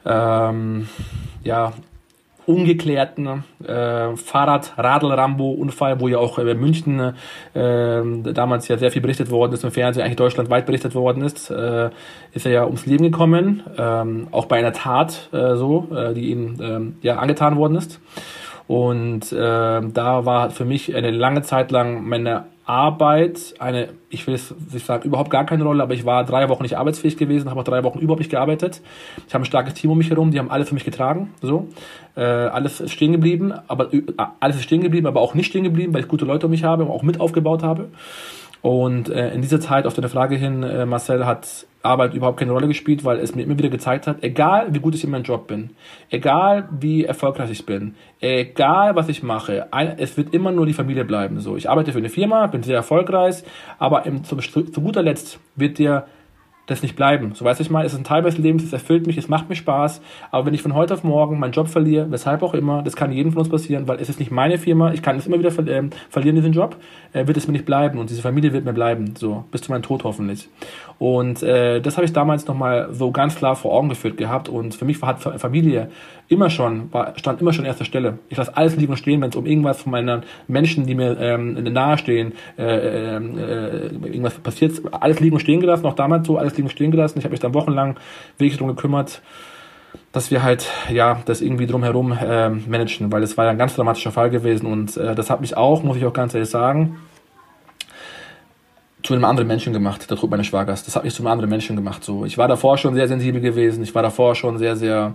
ähm, 0.05 0.89
ja, 1.43 1.71
ungeklärten 2.45 3.43
äh, 3.65 4.15
Fahrrad-Radl-Rambo-Unfall, 4.15 5.99
wo 5.99 6.07
ja 6.07 6.17
auch 6.17 6.39
äh, 6.39 6.53
München 6.53 6.99
äh, 7.53 8.01
damals 8.33 8.67
ja 8.67 8.77
sehr 8.77 8.91
viel 8.91 9.01
berichtet 9.01 9.29
worden 9.31 9.53
ist, 9.53 9.63
im 9.63 9.71
Fernsehen 9.71 10.03
eigentlich 10.03 10.17
deutschlandweit 10.17 10.65
berichtet 10.65 10.95
worden 10.95 11.23
ist, 11.23 11.49
äh, 11.49 11.89
ist 12.33 12.45
er 12.45 12.51
ja 12.51 12.65
ums 12.65 12.85
Leben 12.85 13.03
gekommen, 13.03 13.63
ähm, 13.77 14.27
auch 14.31 14.45
bei 14.45 14.57
einer 14.57 14.73
Tat 14.73 15.29
äh, 15.31 15.55
so, 15.55 15.87
äh, 15.95 16.13
die 16.13 16.31
ihm 16.31 16.59
äh, 17.01 17.05
ja 17.05 17.17
angetan 17.17 17.57
worden 17.57 17.75
ist. 17.75 17.99
Und 18.67 19.31
äh, 19.31 19.35
da 19.35 20.25
war 20.25 20.49
für 20.49 20.65
mich 20.65 20.95
eine 20.95 21.11
lange 21.11 21.41
Zeit 21.41 21.71
lang 21.71 22.07
meine 22.07 22.45
Arbeit 22.65 23.55
eine, 23.59 23.89
ich 24.09 24.25
will 24.25 24.35
es 24.35 24.53
nicht 24.71 24.85
sagen, 24.85 25.07
überhaupt 25.07 25.29
gar 25.29 25.45
keine 25.45 25.63
Rolle, 25.63 25.83
aber 25.83 25.93
ich 25.93 26.05
war 26.05 26.23
drei 26.23 26.47
Wochen 26.47 26.63
nicht 26.63 26.77
arbeitsfähig 26.77 27.17
gewesen, 27.17 27.49
habe 27.49 27.59
auch 27.59 27.65
drei 27.65 27.83
Wochen 27.83 27.99
überhaupt 27.99 28.19
nicht 28.19 28.31
gearbeitet. 28.31 28.81
Ich 29.27 29.33
habe 29.33 29.43
ein 29.43 29.45
starkes 29.45 29.73
Team 29.73 29.91
um 29.91 29.97
mich 29.97 30.09
herum, 30.09 30.31
die 30.31 30.39
haben 30.39 30.49
alles 30.49 30.69
für 30.69 30.73
mich 30.73 30.85
getragen, 30.85 31.33
so. 31.41 31.67
Äh, 32.15 32.21
alles 32.21 32.79
ist 32.79 32.91
stehen 32.91 33.11
geblieben, 33.11 33.53
aber 33.67 33.93
äh, 33.93 34.03
alles 34.39 34.57
ist 34.57 34.63
stehen 34.63 34.81
geblieben, 34.81 35.07
aber 35.07 35.19
auch 35.19 35.33
nicht 35.33 35.47
stehen 35.47 35.63
geblieben, 35.63 35.93
weil 35.93 36.01
ich 36.01 36.07
gute 36.07 36.25
Leute 36.25 36.45
um 36.45 36.51
mich 36.51 36.63
habe, 36.63 36.85
auch 36.85 37.03
mit 37.03 37.19
aufgebaut 37.19 37.63
habe. 37.63 37.89
Und 38.63 39.09
äh, 39.09 39.33
in 39.33 39.41
dieser 39.41 39.59
Zeit, 39.59 39.85
auf 39.85 39.93
deine 39.93 40.07
Frage 40.07 40.37
hin, 40.37 40.63
äh, 40.63 40.85
Marcel, 40.85 41.25
hat 41.25 41.67
Arbeit 41.81 42.13
überhaupt 42.13 42.39
keine 42.39 42.53
Rolle 42.53 42.69
gespielt, 42.69 43.03
weil 43.03 43.19
es 43.19 43.35
mir 43.35 43.43
immer 43.43 43.57
wieder 43.57 43.67
gezeigt 43.67 44.07
hat, 44.07 44.23
egal 44.23 44.73
wie 44.73 44.79
gut 44.79 44.95
ich 44.95 45.03
in 45.03 45.09
meinem 45.09 45.25
Job 45.25 45.47
bin, 45.47 45.71
egal 46.09 46.69
wie 46.71 47.03
erfolgreich 47.03 47.51
ich 47.51 47.65
bin, 47.65 47.95
egal 48.21 48.95
was 48.95 49.09
ich 49.09 49.21
mache, 49.21 49.67
ein, 49.73 49.99
es 49.99 50.15
wird 50.15 50.33
immer 50.33 50.53
nur 50.53 50.65
die 50.65 50.71
Familie 50.71 51.03
bleiben. 51.03 51.41
So, 51.41 51.57
ich 51.57 51.69
arbeite 51.69 51.91
für 51.91 51.97
eine 51.97 52.07
Firma, 52.07 52.47
bin 52.47 52.63
sehr 52.63 52.77
erfolgreich, 52.77 53.43
aber 53.79 54.05
im, 54.05 54.23
zum, 54.23 54.39
zu 54.39 54.63
guter 54.63 55.03
Letzt 55.03 55.41
wird 55.57 55.77
dir 55.77 56.05
das 56.65 56.81
nicht 56.81 56.95
bleiben. 56.95 57.33
So 57.35 57.43
weiß 57.43 57.59
ich 57.59 57.69
mal, 57.69 57.85
es 57.85 57.91
ist 57.91 57.99
ein 57.99 58.05
Teil 58.05 58.21
meines 58.21 58.37
Lebens, 58.37 58.63
es 58.63 58.71
erfüllt 58.71 59.05
mich, 59.05 59.17
es 59.17 59.27
macht 59.27 59.49
mir 59.49 59.55
Spaß. 59.55 60.01
Aber 60.31 60.45
wenn 60.45 60.53
ich 60.53 60.61
von 60.61 60.73
heute 60.73 60.93
auf 60.93 61.03
morgen 61.03 61.37
meinen 61.37 61.51
Job 61.51 61.67
verliere, 61.67 62.09
weshalb 62.09 62.41
auch 62.41 62.53
immer, 62.53 62.83
das 62.83 62.95
kann 62.95 63.11
jedem 63.11 63.33
von 63.33 63.39
uns 63.41 63.49
passieren, 63.49 63.87
weil 63.87 63.99
es 63.99 64.07
ist 64.07 64.19
nicht 64.19 64.31
meine 64.31 64.57
Firma, 64.57 64.93
ich 64.93 65.01
kann 65.01 65.17
es 65.17 65.27
immer 65.27 65.39
wieder 65.39 65.51
ver 65.51 65.67
äh, 65.67 65.89
verlieren, 66.09 66.37
diesen 66.37 66.53
Job, 66.53 66.77
äh, 67.11 67.27
wird 67.27 67.35
es 67.35 67.47
mir 67.47 67.53
nicht 67.53 67.65
bleiben 67.65 67.99
und 67.99 68.09
diese 68.09 68.21
Familie 68.21 68.53
wird 68.53 68.63
mir 68.63 68.73
bleiben, 68.73 69.15
so 69.17 69.43
bis 69.51 69.61
zu 69.61 69.71
meinem 69.71 69.83
Tod 69.83 70.05
hoffentlich. 70.05 70.47
Und 70.99 71.43
äh, 71.43 71.81
das 71.81 71.97
habe 71.97 72.05
ich 72.05 72.13
damals 72.13 72.47
nochmal 72.47 72.89
so 72.93 73.11
ganz 73.11 73.35
klar 73.35 73.57
vor 73.57 73.73
Augen 73.73 73.89
geführt 73.89 74.15
gehabt 74.15 74.47
und 74.47 74.73
für 74.73 74.85
mich 74.85 75.01
hat 75.01 75.21
Familie 75.21 75.89
immer 76.27 76.49
schon, 76.49 76.91
war, 76.93 77.13
stand 77.17 77.41
immer 77.41 77.53
schon 77.53 77.65
an 77.65 77.67
erster 77.67 77.85
Stelle. 77.85 78.19
Ich 78.29 78.37
lasse 78.37 78.55
alles 78.55 78.75
liegen 78.75 78.91
und 78.91 78.97
stehen, 78.97 79.21
wenn 79.21 79.29
es 79.29 79.35
um 79.35 79.45
irgendwas 79.45 79.81
von 79.81 79.91
meinen 79.91 80.23
Menschen, 80.47 80.85
die 80.85 80.95
mir 80.95 81.17
ähm, 81.19 81.53
nahestehen, 81.63 82.33
äh, 82.57 82.63
äh, 82.63 83.17
äh, 83.17 83.87
irgendwas 84.03 84.35
passiert, 84.35 84.81
alles 84.91 85.19
liegen 85.19 85.35
und 85.35 85.41
stehen 85.41 85.59
gelassen, 85.59 85.85
auch 85.85 85.95
damals 85.95 86.27
so, 86.27 86.37
alles 86.37 86.55
liegen 86.57 86.69
stehen 86.69 86.91
gelassen. 86.91 87.19
Ich 87.19 87.25
habe 87.25 87.31
mich 87.31 87.39
dann 87.39 87.53
wochenlang 87.53 87.95
wirklich 88.37 88.57
darum 88.57 88.75
gekümmert, 88.75 89.21
dass 90.11 90.31
wir 90.31 90.43
halt 90.43 90.69
ja 90.89 91.21
das 91.25 91.41
irgendwie 91.41 91.67
drumherum 91.67 92.11
äh, 92.11 92.49
managen, 92.49 93.11
weil 93.11 93.23
es 93.23 93.37
war 93.37 93.45
ja 93.45 93.51
ein 93.51 93.57
ganz 93.57 93.75
dramatischer 93.75 94.11
Fall 94.11 94.29
gewesen 94.29 94.65
und 94.65 94.97
äh, 94.97 95.15
das 95.15 95.29
hat 95.29 95.41
mich 95.41 95.57
auch, 95.57 95.83
muss 95.83 95.97
ich 95.97 96.05
auch 96.05 96.13
ganz 96.13 96.33
ehrlich 96.33 96.49
sagen, 96.49 96.97
zu 99.03 99.13
einem 99.13 99.25
anderen 99.25 99.47
Menschen 99.47 99.73
gemacht, 99.73 100.09
der 100.09 100.17
Tod 100.17 100.29
meines 100.29 100.47
Schwagers. 100.47 100.85
Das 100.85 100.95
hat 100.95 101.03
mich 101.03 101.13
zu 101.13 101.21
einem 101.23 101.31
anderen 101.31 101.49
Menschen 101.49 101.75
gemacht. 101.75 102.03
So, 102.03 102.23
ich 102.23 102.37
war 102.37 102.47
davor 102.47 102.77
schon 102.77 102.95
sehr 102.95 103.07
sensibel 103.07 103.41
gewesen. 103.41 103.83
Ich 103.83 103.93
war 103.93 104.01
davor 104.01 104.33
schon 104.33 104.57
sehr, 104.57 104.77
sehr 104.77 105.13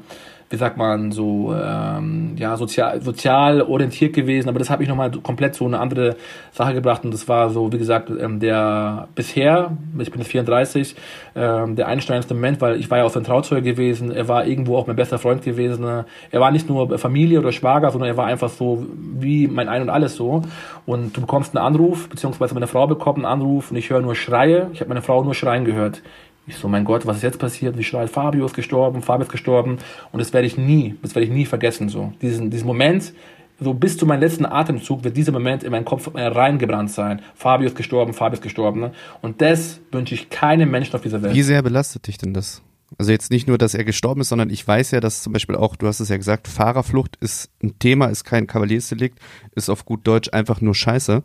wie 0.51 0.57
sagt 0.57 0.77
man, 0.77 1.13
so 1.13 1.55
ähm, 1.55 2.33
ja, 2.37 2.57
sozial, 2.57 3.03
sozial 3.03 3.61
orientiert 3.63 4.15
gewesen, 4.15 4.49
aber 4.49 4.59
das 4.59 4.71
hat 4.71 4.81
mich 4.81 4.89
nochmal 4.89 5.11
komplett 5.11 5.55
so 5.55 5.67
eine 5.67 5.79
andere 5.79 6.17
Sache 6.53 6.75
gebracht 6.75 7.05
und 7.05 7.13
das 7.13 7.29
war 7.29 7.51
so, 7.51 7.73
wie 7.73 7.79
gesagt, 7.79 8.11
ähm, 8.11 8.41
der 8.41 9.09
bisher, 9.15 9.77
ich 9.99 10.11
bin 10.11 10.21
jetzt 10.21 10.31
34, 10.31 10.97
ähm, 11.37 11.77
der 11.77 11.87
einsteinigste 11.87 12.35
Moment, 12.35 12.61
weil 12.61 12.81
ich 12.81 12.91
war 12.91 12.99
ja 12.99 13.05
auch 13.05 13.11
sein 13.11 13.25
Trauzeuge 13.25 13.63
gewesen, 13.63 14.11
er 14.11 14.29
war 14.29 14.47
irgendwo 14.47 14.77
auch 14.77 14.87
mein 14.87 14.97
bester 14.97 15.19
Freund 15.19 15.43
gewesen, 15.43 15.85
er 15.85 16.41
war 16.41 16.51
nicht 16.51 16.69
nur 16.69 16.99
Familie 16.99 17.41
oder 17.41 17.53
Schwager, 17.53 17.91
sondern 17.91 18.09
er 18.09 18.17
war 18.17 18.27
einfach 18.27 18.49
so 18.49 18.87
wie 19.19 19.49
mein 19.49 19.69
Ein 19.69 19.83
und 19.83 19.91
Alles 19.91 20.17
so. 20.17 20.43
Und 20.87 21.17
du 21.17 21.21
bekommst 21.21 21.57
einen 21.57 21.65
Anruf, 21.65 22.09
beziehungsweise 22.09 22.55
meine 22.55 22.67
Frau 22.67 22.87
bekommt 22.87 23.19
einen 23.19 23.27
Anruf 23.27 23.71
und 23.71 23.77
ich 23.77 23.91
höre 23.91 24.01
nur 24.01 24.15
Schreie, 24.15 24.69
ich 24.73 24.81
habe 24.81 24.89
meine 24.89 25.03
Frau 25.03 25.23
nur 25.23 25.35
schreien 25.35 25.65
gehört. 25.65 26.03
Ich 26.49 26.57
so, 26.57 26.67
mein 26.67 26.85
Gott, 26.85 27.07
was 27.07 27.19
ist 27.19 27.23
jetzt 27.23 27.39
passiert? 27.39 27.77
Wie 27.77 27.85
schreit 27.85 28.09
Fabio 28.09 28.47
ist 28.47 28.55
gestorben, 28.55 29.03
Fabio 29.03 29.25
ist 29.25 29.31
gestorben. 29.31 29.79
Und 30.13 30.19
das 30.19 30.33
werde 30.33 30.47
ich 30.47 30.57
nie, 30.57 30.97
das 31.03 31.15
werde 31.15 31.27
ich 31.27 31.33
nie 31.33 31.45
vergessen, 31.45 31.89
so. 31.89 32.13
Diesen, 32.23 32.51
diesen 32.51 32.67
Moment, 32.67 33.13
so 33.61 33.75
bis 33.75 33.99
zu 33.99 34.07
meinem 34.07 34.21
letzten 34.21 34.47
Atemzug 34.47 35.05
wird 35.05 35.17
dieser 35.17 35.33
Moment 35.33 35.63
in 35.63 35.71
meinen 35.73 35.85
Kopf 35.85 36.11
reingebrannt 36.15 36.91
sein. 36.91 37.21
Fabio 37.35 37.67
ist 37.67 37.77
gestorben, 37.77 38.15
Fabio 38.15 38.35
ist 38.35 38.43
gestorben. 38.43 38.81
Ne? 38.81 38.93
Und 39.21 39.43
das 39.43 39.81
wünsche 39.93 40.15
ich 40.15 40.31
keinem 40.31 40.71
Menschen 40.71 40.95
auf 40.95 41.03
dieser 41.03 41.23
Welt. 41.23 41.35
Wie 41.35 41.43
sehr 41.43 41.63
belastet 41.63 42.07
dich 42.07 42.19
denn 42.19 42.33
das? 42.33 42.63
Also 42.97 43.13
jetzt 43.13 43.31
nicht 43.31 43.47
nur, 43.47 43.59
dass 43.59 43.75
er 43.75 43.85
gestorben 43.85 44.23
ist, 44.23 44.31
sondern 44.31 44.49
ich 44.49 44.67
weiß 44.67 44.93
ja, 44.93 45.01
dass 45.01 45.23
zum 45.23 45.35
Beispiel 45.35 45.57
auch, 45.57 45.77
du 45.77 45.87
hast 45.87 46.01
es 46.01 46.09
ja 46.09 46.17
gesagt, 46.17 46.49
Fahrerflucht 46.49 47.17
ist 47.17 47.51
ein 47.63 47.79
Thema, 47.79 48.07
ist 48.07 48.25
kein 48.25 48.47
Kavaliersdelikt, 48.47 49.19
ist 49.55 49.69
auf 49.69 49.85
gut 49.85 50.07
Deutsch 50.07 50.31
einfach 50.33 50.63
nur 50.63 50.75
Scheiße. 50.75 51.23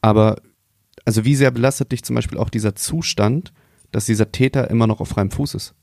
Aber 0.00 0.36
also 1.04 1.24
wie 1.24 1.34
sehr 1.34 1.50
belastet 1.50 1.92
dich 1.92 2.02
zum 2.04 2.16
Beispiel 2.16 2.38
auch 2.38 2.48
dieser 2.48 2.74
Zustand, 2.74 3.52
dass 3.94 4.06
dieser 4.06 4.32
Täter 4.32 4.70
immer 4.70 4.86
noch 4.86 5.00
auf 5.00 5.08
freiem 5.08 5.30
Fuß 5.30 5.54
ist? 5.54 5.74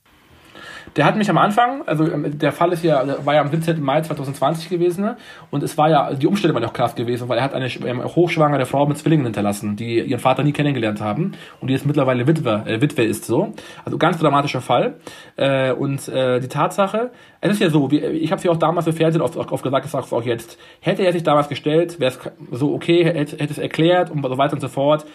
Der 0.96 1.06
hat 1.06 1.16
mich 1.16 1.30
am 1.30 1.38
Anfang, 1.38 1.84
also 1.86 2.06
ähm, 2.12 2.38
der 2.38 2.52
Fall 2.52 2.74
ist 2.74 2.84
ja, 2.84 3.26
war 3.26 3.36
ja 3.36 3.42
am 3.42 3.50
17. 3.50 3.82
Mai 3.82 4.02
2020 4.02 4.70
gewesen 4.70 5.06
ne? 5.06 5.18
und 5.50 5.64
es 5.64 5.78
war 5.78 5.90
ja, 5.90 6.14
die 6.14 6.28
Umstände 6.28 6.54
waren 6.54 6.64
ja 6.64 6.70
auch 6.70 6.74
krass 6.74 6.96
gewesen, 6.96 7.30
weil 7.30 7.38
er 7.38 7.44
hat 7.44 7.54
eine 7.54 7.68
ähm, 7.68 8.04
hochschwangere 8.04 8.66
Frau 8.66 8.86
mit 8.86 8.98
Zwillingen 8.98 9.26
hinterlassen, 9.26 9.76
die 9.76 10.02
ihren 10.02 10.20
Vater 10.20 10.44
nie 10.44 10.52
kennengelernt 10.52 11.00
haben 11.00 11.34
und 11.60 11.68
die 11.68 11.74
jetzt 11.74 11.86
mittlerweile 11.86 12.28
Witwe, 12.28 12.64
äh, 12.66 12.82
Witwe 12.82 13.04
ist 13.04 13.26
so. 13.26 13.54
Also 13.86 13.98
ganz 13.98 14.18
dramatischer 14.18 14.62
Fall. 14.62 14.96
Äh, 15.38 15.72
und 15.72 16.08
äh, 16.10 16.40
die 16.40 16.48
Tatsache, 16.48 17.12
es 17.40 17.52
ist 17.52 17.62
ja 17.62 17.70
so, 17.70 17.90
wie, 17.92 18.00
ich 18.00 18.32
habe 18.32 18.40
es 18.40 18.44
ja 18.44 18.52
auch 18.52 18.58
damals 18.58 18.86
für 18.86 18.94
Fernsehen 18.94 19.22
oft, 19.22 19.38
oft 19.38 19.64
gesagt, 19.64 19.86
ich 19.86 19.92
sage 19.92 20.06
es 20.06 20.14
auch 20.14 20.24
jetzt, 20.24 20.58
hätte 20.82 21.04
er 21.04 21.14
sich 21.14 21.24
damals 21.24 21.48
gestellt, 21.48 22.00
wäre 22.00 22.12
es 22.12 22.20
so 22.52 22.74
okay, 22.74 23.06
hätte, 23.06 23.38
hätte 23.38 23.54
es 23.54 23.58
erklärt 23.58 24.10
und 24.10 24.24
so 24.24 24.38
weiter 24.38 24.54
und 24.54 24.62
so 24.62 24.68
fort. 24.68 25.06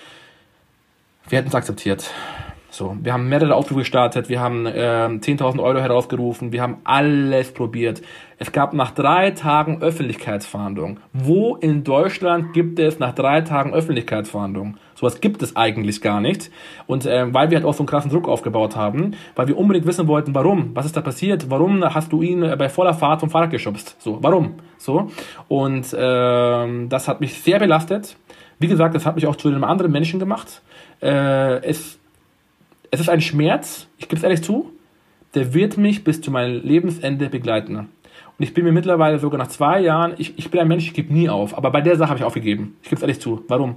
Wir 1.29 1.39
hätten 1.39 1.49
es 1.49 1.55
akzeptiert. 1.55 2.11
So, 2.77 2.95
wir 3.03 3.15
haben 3.15 3.31
mehrere 3.31 3.55
Aufrufe 3.55 3.81
gestartet, 3.81 4.29
wir 4.29 4.39
haben 4.39 4.67
äh, 4.67 5.07
10.000 5.09 5.63
Euro 5.63 5.81
herausgerufen, 5.81 6.53
wir 6.53 6.61
haben 6.61 6.77
alles 6.85 7.55
probiert. 7.55 8.03
Es 8.37 8.53
gab 8.53 8.75
nach 8.75 8.91
drei 8.91 9.31
Tagen 9.31 9.81
Öffentlichkeitsverhandlungen. 9.81 11.01
Wo 11.15 11.57
in 11.57 11.85
Deutschland 11.85 12.53
gibt 12.53 12.79
es 12.79 12.99
nach 12.99 13.15
drei 13.15 13.41
Tagen 13.41 13.73
Öffentlichkeitsverhandlungen? 13.73 14.77
Sowas 14.95 15.23
gibt 15.23 15.41
es 15.41 15.57
eigentlich 15.57 16.03
gar 16.03 16.21
nicht. 16.21 16.51
Und 16.87 17.07
äh, 17.07 17.33
weil 17.33 17.49
wir 17.49 17.57
halt 17.57 17.67
auch 17.67 17.73
so 17.73 17.81
einen 17.81 17.89
krassen 17.89 18.11
Druck 18.11 18.29
aufgebaut 18.29 18.77
haben, 18.77 19.13
weil 19.37 19.49
wir 19.49 19.57
unbedingt 19.57 19.87
wissen 19.87 20.07
wollten, 20.07 20.35
warum, 20.35 20.77
was 20.77 20.85
ist 20.85 20.99
da 20.99 21.01
passiert, 21.01 21.49
warum 21.49 21.83
hast 21.83 22.13
du 22.13 22.21
ihn 22.21 22.41
bei 22.59 22.69
voller 22.69 22.93
Fahrt 22.93 23.21
vom 23.21 23.31
Fahrrad 23.31 23.53
geschubst? 23.53 23.97
So, 24.01 24.19
warum? 24.21 24.57
So. 24.77 25.11
Und 25.49 25.95
äh, 25.95 26.89
das 26.89 27.09
hat 27.09 27.23
mich 27.23 27.41
sehr 27.41 27.59
belastet. 27.59 28.19
Wie 28.59 28.69
gesagt, 28.69 28.95
das 28.95 29.07
hat 29.07 29.15
mich 29.15 29.27
auch 29.27 29.37
zu 29.37 29.49
einem 29.49 29.65
anderen 29.65 29.93
Menschen 29.93 30.21
gemacht. 30.21 30.61
Äh, 31.01 31.63
es 31.65 31.99
es 32.97 33.03
ist 33.03 33.11
ein 33.11 33.21
Schmerz, 33.21 33.89
ich 33.99 34.09
gebe 34.09 34.17
es 34.17 34.23
ehrlich 34.23 34.43
zu, 34.43 34.73
der 35.35 35.53
wird 35.53 35.77
mich 35.77 36.03
bis 36.03 36.23
zu 36.23 36.31
meinem 36.31 36.63
Lebensende 36.63 37.29
begleiten. 37.29 37.77
Und 37.77 37.89
ich 38.39 38.55
bin 38.55 38.65
mir 38.65 38.73
mittlerweile 38.73 39.19
sogar 39.19 39.39
nach 39.39 39.49
zwei 39.49 39.81
Jahren, 39.81 40.15
ich, 40.17 40.39
ich 40.39 40.51
bin 40.51 40.61
ein 40.61 40.69
Mensch, 40.69 40.87
ich 40.87 40.95
gebe 40.95 41.13
nie 41.13 41.29
auf, 41.29 41.57
aber 41.57 41.71
bei 41.71 41.83
der 41.83 41.97
Sache 41.97 42.09
habe 42.09 42.19
ich 42.19 42.25
aufgegeben. 42.25 42.77
Ich 42.83 42.89
gebe 42.89 42.97
es 42.97 43.03
ehrlich 43.03 43.21
zu. 43.21 43.45
Warum? 43.49 43.77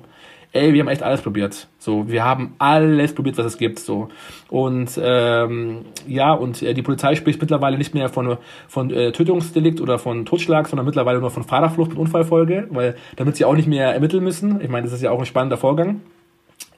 Ey, 0.53 0.73
wir 0.73 0.79
haben 0.79 0.87
echt 0.87 1.03
alles 1.03 1.21
probiert. 1.21 1.67
So, 1.79 2.09
wir 2.09 2.23
haben 2.23 2.55
alles 2.59 3.13
probiert, 3.13 3.37
was 3.37 3.45
es 3.45 3.57
gibt. 3.57 3.77
So 3.79 4.07
und 4.49 4.97
ähm, 5.03 5.85
ja 6.07 6.31
und 6.31 6.63
äh, 6.63 6.73
die 6.73 6.81
Polizei 6.81 7.15
spricht 7.15 7.41
mittlerweile 7.41 7.77
nicht 7.77 7.93
mehr 7.93 8.07
von 8.07 8.37
von 8.69 8.89
äh, 8.89 9.11
Tötungsdelikt 9.11 9.81
oder 9.81 9.99
von 9.99 10.25
Totschlag, 10.25 10.69
sondern 10.69 10.85
mittlerweile 10.85 11.19
nur 11.19 11.29
von 11.29 11.43
Fahrerflucht 11.43 11.89
mit 11.89 11.99
Unfallfolge, 11.99 12.67
weil 12.71 12.95
damit 13.17 13.35
sie 13.35 13.43
auch 13.43 13.53
nicht 13.53 13.67
mehr 13.67 13.93
ermitteln 13.93 14.23
müssen. 14.23 14.61
Ich 14.61 14.69
meine, 14.69 14.85
das 14.85 14.93
ist 14.93 15.01
ja 15.01 15.11
auch 15.11 15.19
ein 15.19 15.25
spannender 15.25 15.57
Vorgang. 15.57 16.01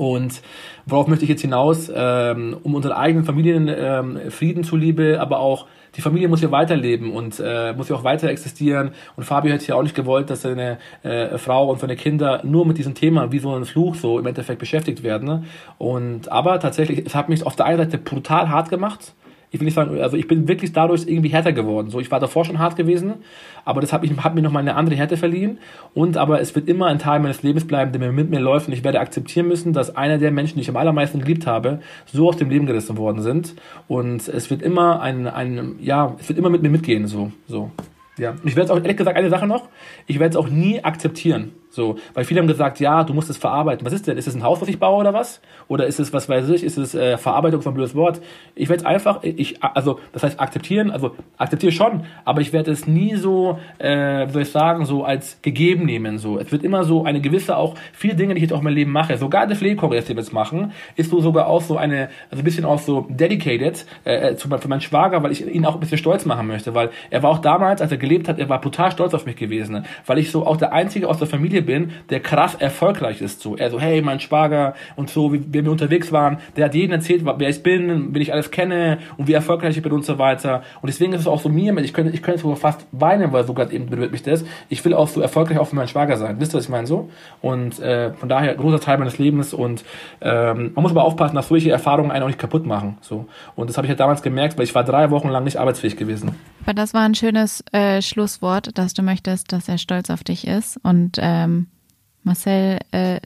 Und 0.01 0.41
worauf 0.87 1.05
möchte 1.05 1.25
ich 1.25 1.29
jetzt 1.29 1.41
hinaus? 1.41 1.91
Ähm, 1.93 2.57
um 2.63 2.73
unseren 2.73 2.93
eigenen 2.93 3.23
Familienfrieden 3.23 4.17
ähm, 4.17 4.31
Frieden 4.31 4.63
zuliebe, 4.63 5.19
aber 5.21 5.37
auch 5.37 5.67
die 5.95 6.01
Familie 6.01 6.27
muss 6.27 6.41
ja 6.41 6.49
weiterleben 6.49 7.11
und 7.11 7.39
äh, 7.39 7.73
muss 7.73 7.87
ja 7.87 7.95
auch 7.95 8.03
weiter 8.03 8.27
existieren. 8.29 8.93
Und 9.15 9.25
Fabio 9.25 9.53
hätte 9.53 9.67
ja 9.67 9.75
auch 9.75 9.83
nicht 9.83 9.93
gewollt, 9.93 10.31
dass 10.31 10.41
seine 10.41 10.79
äh, 11.03 11.37
Frau 11.37 11.69
und 11.69 11.79
seine 11.79 11.95
Kinder 11.95 12.41
nur 12.43 12.65
mit 12.65 12.79
diesem 12.79 12.95
Thema 12.95 13.31
wie 13.31 13.37
so 13.37 13.53
ein 13.53 13.65
Fluch 13.65 13.93
so 13.93 14.17
im 14.17 14.25
Endeffekt 14.25 14.57
beschäftigt 14.57 15.03
werden. 15.03 15.27
Ne? 15.27 15.43
Und 15.77 16.31
aber 16.31 16.59
tatsächlich, 16.59 17.05
es 17.05 17.13
hat 17.13 17.29
mich 17.29 17.45
auf 17.45 17.55
der 17.55 17.67
einen 17.67 17.77
Seite 17.77 17.99
brutal 17.99 18.49
hart 18.49 18.69
gemacht 18.69 19.13
ich 19.51 19.59
will 19.59 19.65
nicht 19.65 19.75
sagen, 19.75 19.99
also 19.99 20.15
ich 20.15 20.27
bin 20.27 20.47
wirklich 20.47 20.71
dadurch 20.71 21.05
irgendwie 21.05 21.29
härter 21.29 21.51
geworden. 21.51 21.89
So, 21.89 21.99
ich 21.99 22.09
war 22.09 22.21
davor 22.21 22.45
schon 22.45 22.57
hart 22.57 22.77
gewesen, 22.77 23.15
aber 23.65 23.81
das 23.81 23.91
hat, 23.91 24.01
mich, 24.01 24.17
hat 24.17 24.33
mir 24.33 24.41
nochmal 24.41 24.61
eine 24.61 24.75
andere 24.75 24.95
Härte 24.95 25.17
verliehen. 25.17 25.59
Und 25.93 26.15
aber 26.15 26.39
es 26.39 26.55
wird 26.55 26.69
immer 26.69 26.87
ein 26.87 26.99
Teil 26.99 27.19
meines 27.19 27.43
Lebens 27.43 27.67
bleiben, 27.67 27.91
der 27.91 27.99
mir 27.99 28.13
mit 28.13 28.29
mir 28.29 28.39
läuft. 28.39 28.67
Und 28.67 28.73
ich 28.73 28.85
werde 28.85 29.01
akzeptieren 29.01 29.49
müssen, 29.49 29.73
dass 29.73 29.95
einer 29.95 30.17
der 30.17 30.31
Menschen, 30.31 30.55
die 30.55 30.61
ich 30.61 30.69
am 30.69 30.77
allermeisten 30.77 31.19
geliebt 31.19 31.45
habe, 31.47 31.81
so 32.05 32.29
aus 32.29 32.37
dem 32.37 32.49
Leben 32.49 32.65
gerissen 32.65 32.97
worden 32.97 33.21
sind. 33.21 33.55
Und 33.89 34.29
es 34.29 34.49
wird 34.49 34.61
immer 34.61 35.01
ein, 35.01 35.27
ein 35.27 35.75
ja, 35.81 36.15
es 36.17 36.29
wird 36.29 36.39
immer 36.39 36.49
mit 36.49 36.61
mir 36.61 36.69
mitgehen, 36.69 37.07
so, 37.07 37.31
so. 37.47 37.71
Ja, 38.17 38.35
ich 38.45 38.55
werde 38.55 38.71
auch, 38.71 38.77
ehrlich 38.77 38.97
gesagt, 38.97 39.17
eine 39.17 39.29
Sache 39.29 39.47
noch, 39.47 39.67
ich 40.07 40.19
werde 40.19 40.31
es 40.31 40.35
auch 40.37 40.49
nie 40.49 40.83
akzeptieren. 40.83 41.53
So, 41.71 41.95
weil 42.13 42.25
viele 42.25 42.41
haben 42.41 42.47
gesagt, 42.47 42.81
ja, 42.81 43.03
du 43.05 43.13
musst 43.13 43.29
es 43.29 43.37
verarbeiten. 43.37 43.85
Was 43.85 43.93
ist 43.93 44.05
denn? 44.05 44.17
Ist 44.17 44.27
es 44.27 44.35
ein 44.35 44.43
Haus, 44.43 44.61
was 44.61 44.67
ich 44.67 44.77
baue 44.77 44.99
oder 44.99 45.13
was? 45.13 45.41
Oder 45.69 45.87
ist 45.87 45.99
es, 45.99 46.11
was 46.11 46.27
weiß 46.27 46.49
ich, 46.49 46.63
ist 46.63 46.77
es 46.77 46.93
äh, 46.93 47.17
Verarbeitung 47.17 47.61
von 47.61 47.73
blödes 47.73 47.95
Wort? 47.95 48.21
Ich 48.55 48.67
werde 48.67 48.81
es 48.81 48.85
einfach, 48.85 49.23
ich, 49.23 49.63
also, 49.63 49.99
das 50.11 50.23
heißt 50.23 50.39
akzeptieren, 50.39 50.91
also 50.91 51.15
akzeptiere 51.37 51.71
schon, 51.71 52.03
aber 52.25 52.41
ich 52.41 52.51
werde 52.51 52.71
es 52.71 52.87
nie 52.87 53.15
so, 53.15 53.57
äh, 53.77 54.27
wie 54.27 54.31
soll 54.31 54.41
ich 54.41 54.51
sagen, 54.51 54.85
so 54.85 55.05
als 55.05 55.41
gegeben 55.41 55.85
nehmen. 55.85 56.17
So, 56.17 56.37
es 56.39 56.51
wird 56.51 56.63
immer 56.63 56.83
so 56.83 57.05
eine 57.05 57.21
gewisse 57.21 57.55
auch, 57.55 57.75
viele 57.93 58.15
Dinge, 58.15 58.33
die 58.33 58.39
ich 58.39 58.43
jetzt 58.43 58.53
auch 58.53 58.59
in 58.59 58.65
meinem 58.65 58.75
Leben 58.75 58.91
mache, 58.91 59.17
sogar 59.17 59.47
der 59.47 59.55
den 59.55 60.17
wir 60.17 60.23
jetzt 60.23 60.33
machen, 60.33 60.73
ist 60.97 61.09
so 61.09 61.21
sogar 61.21 61.47
auch 61.47 61.61
so 61.61 61.77
eine, 61.77 62.09
also 62.29 62.41
ein 62.41 62.43
bisschen 62.43 62.65
auch 62.65 62.79
so 62.79 63.07
dedicated 63.09 63.85
äh, 64.03 64.35
zu, 64.35 64.49
für 64.49 64.67
meinen 64.67 64.81
Schwager, 64.81 65.23
weil 65.23 65.31
ich 65.31 65.45
ihn 65.45 65.65
auch 65.65 65.75
ein 65.75 65.79
bisschen 65.79 65.97
stolz 65.97 66.25
machen 66.25 66.47
möchte, 66.47 66.75
weil 66.75 66.89
er 67.09 67.23
war 67.23 67.29
auch 67.29 67.39
damals, 67.39 67.81
als 67.81 67.91
er 67.91 67.97
gelebt 67.97 68.27
hat, 68.27 68.39
er 68.39 68.49
war 68.49 68.59
brutal 68.59 68.91
stolz 68.91 69.13
auf 69.13 69.25
mich 69.25 69.37
gewesen, 69.37 69.85
weil 70.05 70.17
ich 70.17 70.31
so 70.31 70.45
auch 70.45 70.57
der 70.57 70.73
Einzige 70.73 71.07
aus 71.07 71.17
der 71.17 71.27
Familie 71.27 71.60
bin, 71.61 71.91
der 72.09 72.19
krass 72.19 72.55
erfolgreich 72.55 73.21
ist. 73.21 73.41
So, 73.41 73.55
er 73.55 73.69
so, 73.69 73.79
hey, 73.79 74.01
mein 74.01 74.19
Schwager 74.19 74.73
und 74.95 75.09
so, 75.09 75.33
wie, 75.33 75.41
wie 75.47 75.63
wir 75.63 75.71
unterwegs 75.71 76.11
waren, 76.11 76.37
der 76.55 76.65
hat 76.65 76.75
jedem 76.75 76.93
erzählt, 76.93 77.23
wer 77.25 77.49
ich 77.49 77.63
bin, 77.63 78.13
wen 78.13 78.21
ich 78.21 78.33
alles 78.33 78.51
kenne 78.51 78.99
und 79.17 79.27
wie 79.27 79.33
erfolgreich 79.33 79.77
ich 79.77 79.83
bin 79.83 79.91
und 79.91 80.05
so 80.05 80.17
weiter. 80.17 80.63
Und 80.81 80.87
deswegen 80.87 81.13
ist 81.13 81.21
es 81.21 81.27
auch 81.27 81.39
so 81.39 81.49
mir, 81.49 81.75
ich 81.77 81.93
könnte, 81.93 82.13
ich 82.13 82.21
könnte 82.21 82.41
sogar 82.41 82.57
fast 82.57 82.85
weinen, 82.91 83.31
weil 83.33 83.45
sogar 83.45 83.71
eben 83.71 83.87
berührt 83.87 84.11
mich 84.11 84.23
das. 84.23 84.43
Ich 84.69 84.83
will 84.85 84.93
auch 84.93 85.07
so 85.07 85.21
erfolgreich 85.21 85.57
auch 85.57 85.67
für 85.67 85.75
meinen 85.75 85.87
Schwager 85.87 86.17
sein. 86.17 86.39
Wisst 86.39 86.53
ihr, 86.53 86.57
was 86.57 86.65
ich 86.65 86.69
meine 86.69 86.87
so? 86.87 87.09
Und 87.41 87.79
äh, 87.79 88.13
von 88.13 88.29
daher 88.29 88.53
großer 88.55 88.79
Teil 88.79 88.97
meines 88.97 89.17
Lebens 89.17 89.53
und 89.53 89.83
ähm, 90.21 90.71
man 90.75 90.83
muss 90.83 90.91
aber 90.91 91.03
aufpassen, 91.03 91.35
dass 91.35 91.47
solche 91.47 91.71
Erfahrungen 91.71 92.11
einen 92.11 92.23
auch 92.23 92.27
nicht 92.27 92.39
kaputt 92.39 92.65
machen. 92.65 92.97
So. 93.01 93.25
Und 93.55 93.69
das 93.69 93.77
habe 93.77 93.87
ich 93.87 93.89
ja 93.89 93.95
damals 93.95 94.21
gemerkt, 94.21 94.57
weil 94.57 94.65
ich 94.65 94.75
war 94.75 94.83
drei 94.83 95.11
Wochen 95.11 95.29
lang 95.29 95.43
nicht 95.43 95.57
arbeitsfähig 95.57 95.97
gewesen. 95.97 96.35
Aber 96.61 96.73
das 96.73 96.93
war 96.93 97.01
ein 97.01 97.15
schönes 97.15 97.63
äh, 97.71 98.01
Schlusswort, 98.01 98.77
dass 98.77 98.93
du 98.93 99.01
möchtest, 99.01 99.51
dass 99.51 99.67
er 99.67 99.77
stolz 99.77 100.09
auf 100.09 100.23
dich 100.23 100.47
ist 100.47 100.77
und 100.83 101.17
ähm, 101.19 101.67
Marcel. 102.23 102.79
Äh, 102.91 103.19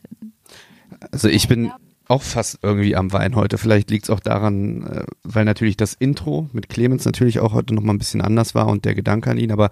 also 1.12 1.28
ich 1.28 1.48
bin 1.48 1.72
auch 2.08 2.22
fast 2.22 2.60
irgendwie 2.62 2.96
am 2.96 3.12
Wein 3.14 3.36
heute. 3.36 3.58
Vielleicht 3.58 3.90
liegt 3.90 4.06
es 4.06 4.10
auch 4.10 4.20
daran, 4.20 4.84
äh, 4.84 5.06
weil 5.24 5.46
natürlich 5.46 5.78
das 5.78 5.94
Intro 5.94 6.50
mit 6.54 6.70
Clemens 6.70 7.06
natürlich 7.06 7.40
auch 7.40 7.54
heute 7.54 7.74
nochmal 7.74 7.96
ein 7.96 8.00
bisschen 8.00 8.22
anders 8.22 8.56
war 8.56 8.68
und 8.68 8.86
der 8.86 8.96
Gedanke 8.96 9.32
an 9.32 9.38
ihn. 9.38 9.52
Aber 9.52 9.70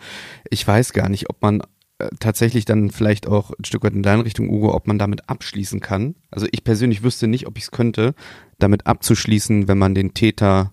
ich 0.49 0.67
weiß 0.67 0.93
gar 0.93 1.09
nicht, 1.09 1.29
ob 1.29 1.41
man 1.41 1.61
äh, 1.99 2.09
tatsächlich 2.19 2.65
dann 2.65 2.89
vielleicht 2.89 3.27
auch 3.27 3.51
ein 3.51 3.65
Stück 3.65 3.83
weit 3.83 3.93
in 3.93 4.03
deine 4.03 4.25
Richtung, 4.25 4.49
Ugo, 4.49 4.73
ob 4.73 4.87
man 4.87 4.97
damit 4.97 5.29
abschließen 5.29 5.79
kann. 5.79 6.15
Also 6.31 6.47
ich 6.51 6.63
persönlich 6.63 7.03
wüsste 7.03 7.27
nicht, 7.27 7.47
ob 7.47 7.57
ich 7.57 7.65
es 7.65 7.71
könnte, 7.71 8.15
damit 8.59 8.87
abzuschließen, 8.87 9.67
wenn 9.67 9.77
man 9.77 9.95
den 9.95 10.13
Täter 10.13 10.71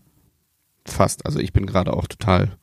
fasst. 0.86 1.26
Also 1.26 1.38
ich 1.38 1.52
bin 1.52 1.66
gerade 1.66 1.92
auch 1.92 2.06
total 2.06 2.56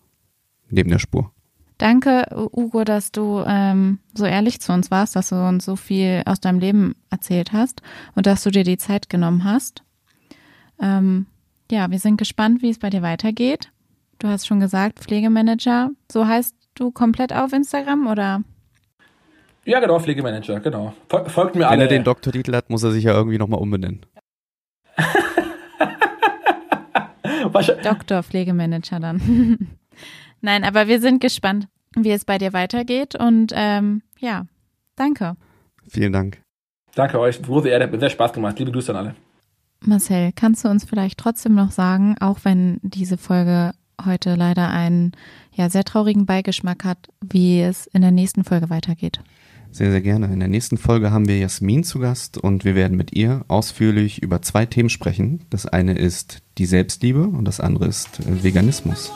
neben 0.69 0.89
der 0.89 0.99
Spur. 0.99 1.31
Danke, 1.77 2.25
Ugo, 2.31 2.83
dass 2.83 3.11
du 3.11 3.43
ähm, 3.45 3.99
so 4.15 4.25
ehrlich 4.25 4.59
zu 4.61 4.73
uns 4.73 4.89
warst, 4.89 5.15
dass 5.15 5.29
du 5.29 5.35
uns 5.35 5.63
so 5.63 5.75
viel 5.75 6.23
aus 6.25 6.39
deinem 6.39 6.59
Leben 6.59 6.95
erzählt 7.11 7.53
hast 7.53 7.83
und 8.15 8.25
dass 8.25 8.43
du 8.43 8.49
dir 8.49 8.63
die 8.63 8.77
Zeit 8.77 9.09
genommen 9.09 9.43
hast. 9.43 9.83
Ähm, 10.81 11.27
ja, 11.69 11.91
wir 11.91 11.99
sind 11.99 12.17
gespannt, 12.17 12.63
wie 12.63 12.69
es 12.69 12.79
bei 12.79 12.89
dir 12.89 13.03
weitergeht. 13.03 13.71
Du 14.17 14.27
hast 14.27 14.47
schon 14.47 14.59
gesagt, 14.59 14.99
Pflegemanager. 14.99 15.91
So 16.11 16.25
heißt 16.25 16.55
du 16.73 16.91
komplett 16.91 17.31
auf 17.31 17.53
Instagram 17.53 18.07
oder? 18.07 18.41
Ja, 19.65 19.79
genau, 19.79 19.99
Pflegemanager, 19.99 20.59
genau. 20.59 20.93
Folgt 21.09 21.55
mir 21.55 21.61
Wenn 21.61 21.67
alle. 21.67 21.81
Wenn 21.81 21.81
er 21.81 21.87
den 21.89 22.03
Doktortitel 22.03 22.55
hat, 22.55 22.71
muss 22.71 22.83
er 22.83 22.91
sich 22.91 23.03
ja 23.03 23.13
irgendwie 23.13 23.37
nochmal 23.37 23.59
umbenennen. 23.59 24.03
Doktor 27.83 28.23
Pflegemanager 28.23 28.99
dann. 28.99 29.67
Nein, 30.41 30.63
aber 30.63 30.87
wir 30.87 31.01
sind 31.01 31.21
gespannt, 31.21 31.67
wie 31.95 32.11
es 32.11 32.25
bei 32.25 32.37
dir 32.37 32.53
weitergeht. 32.53 33.15
Und 33.15 33.51
ähm, 33.55 34.01
ja, 34.19 34.45
danke. 34.95 35.35
Vielen 35.89 36.13
Dank. 36.13 36.41
Danke 36.95 37.19
euch. 37.19 37.41
Große 37.41 37.69
Ehre. 37.69 37.91
Hat 37.91 37.99
sehr 37.99 38.09
Spaß 38.09 38.33
gemacht. 38.33 38.57
Liebe 38.59 38.71
Grüße 38.71 38.91
an 38.91 38.97
alle. 38.97 39.15
Marcel, 39.81 40.31
kannst 40.35 40.65
du 40.65 40.69
uns 40.69 40.85
vielleicht 40.85 41.19
trotzdem 41.19 41.53
noch 41.53 41.71
sagen, 41.71 42.15
auch 42.19 42.39
wenn 42.43 42.79
diese 42.81 43.17
Folge 43.17 43.73
heute 44.03 44.35
leider 44.35 44.69
einen 44.69 45.11
ja, 45.53 45.69
sehr 45.69 45.83
traurigen 45.83 46.25
Beigeschmack 46.25 46.83
hat, 46.83 47.07
wie 47.21 47.61
es 47.61 47.87
in 47.87 48.01
der 48.01 48.11
nächsten 48.11 48.43
Folge 48.43 48.69
weitergeht? 48.69 49.21
Sehr, 49.71 49.91
sehr 49.91 50.01
gerne. 50.01 50.27
In 50.27 50.39
der 50.39 50.49
nächsten 50.49 50.77
Folge 50.77 51.11
haben 51.11 51.27
wir 51.27 51.37
Jasmin 51.37 51.83
zu 51.83 51.99
Gast 51.99 52.37
und 52.37 52.65
wir 52.65 52.73
werden 52.73 52.97
mit 52.97 53.13
ihr 53.13 53.43
ausführlich 53.47 54.23
über 54.23 54.41
zwei 54.41 54.65
Themen 54.65 54.89
sprechen. 54.89 55.45
Das 55.49 55.65
eine 55.65 55.97
ist 55.97 56.41
die 56.57 56.65
Selbstliebe 56.65 57.27
und 57.27 57.45
das 57.45 57.59
andere 57.59 57.85
ist 57.85 58.21
Veganismus. 58.43 59.11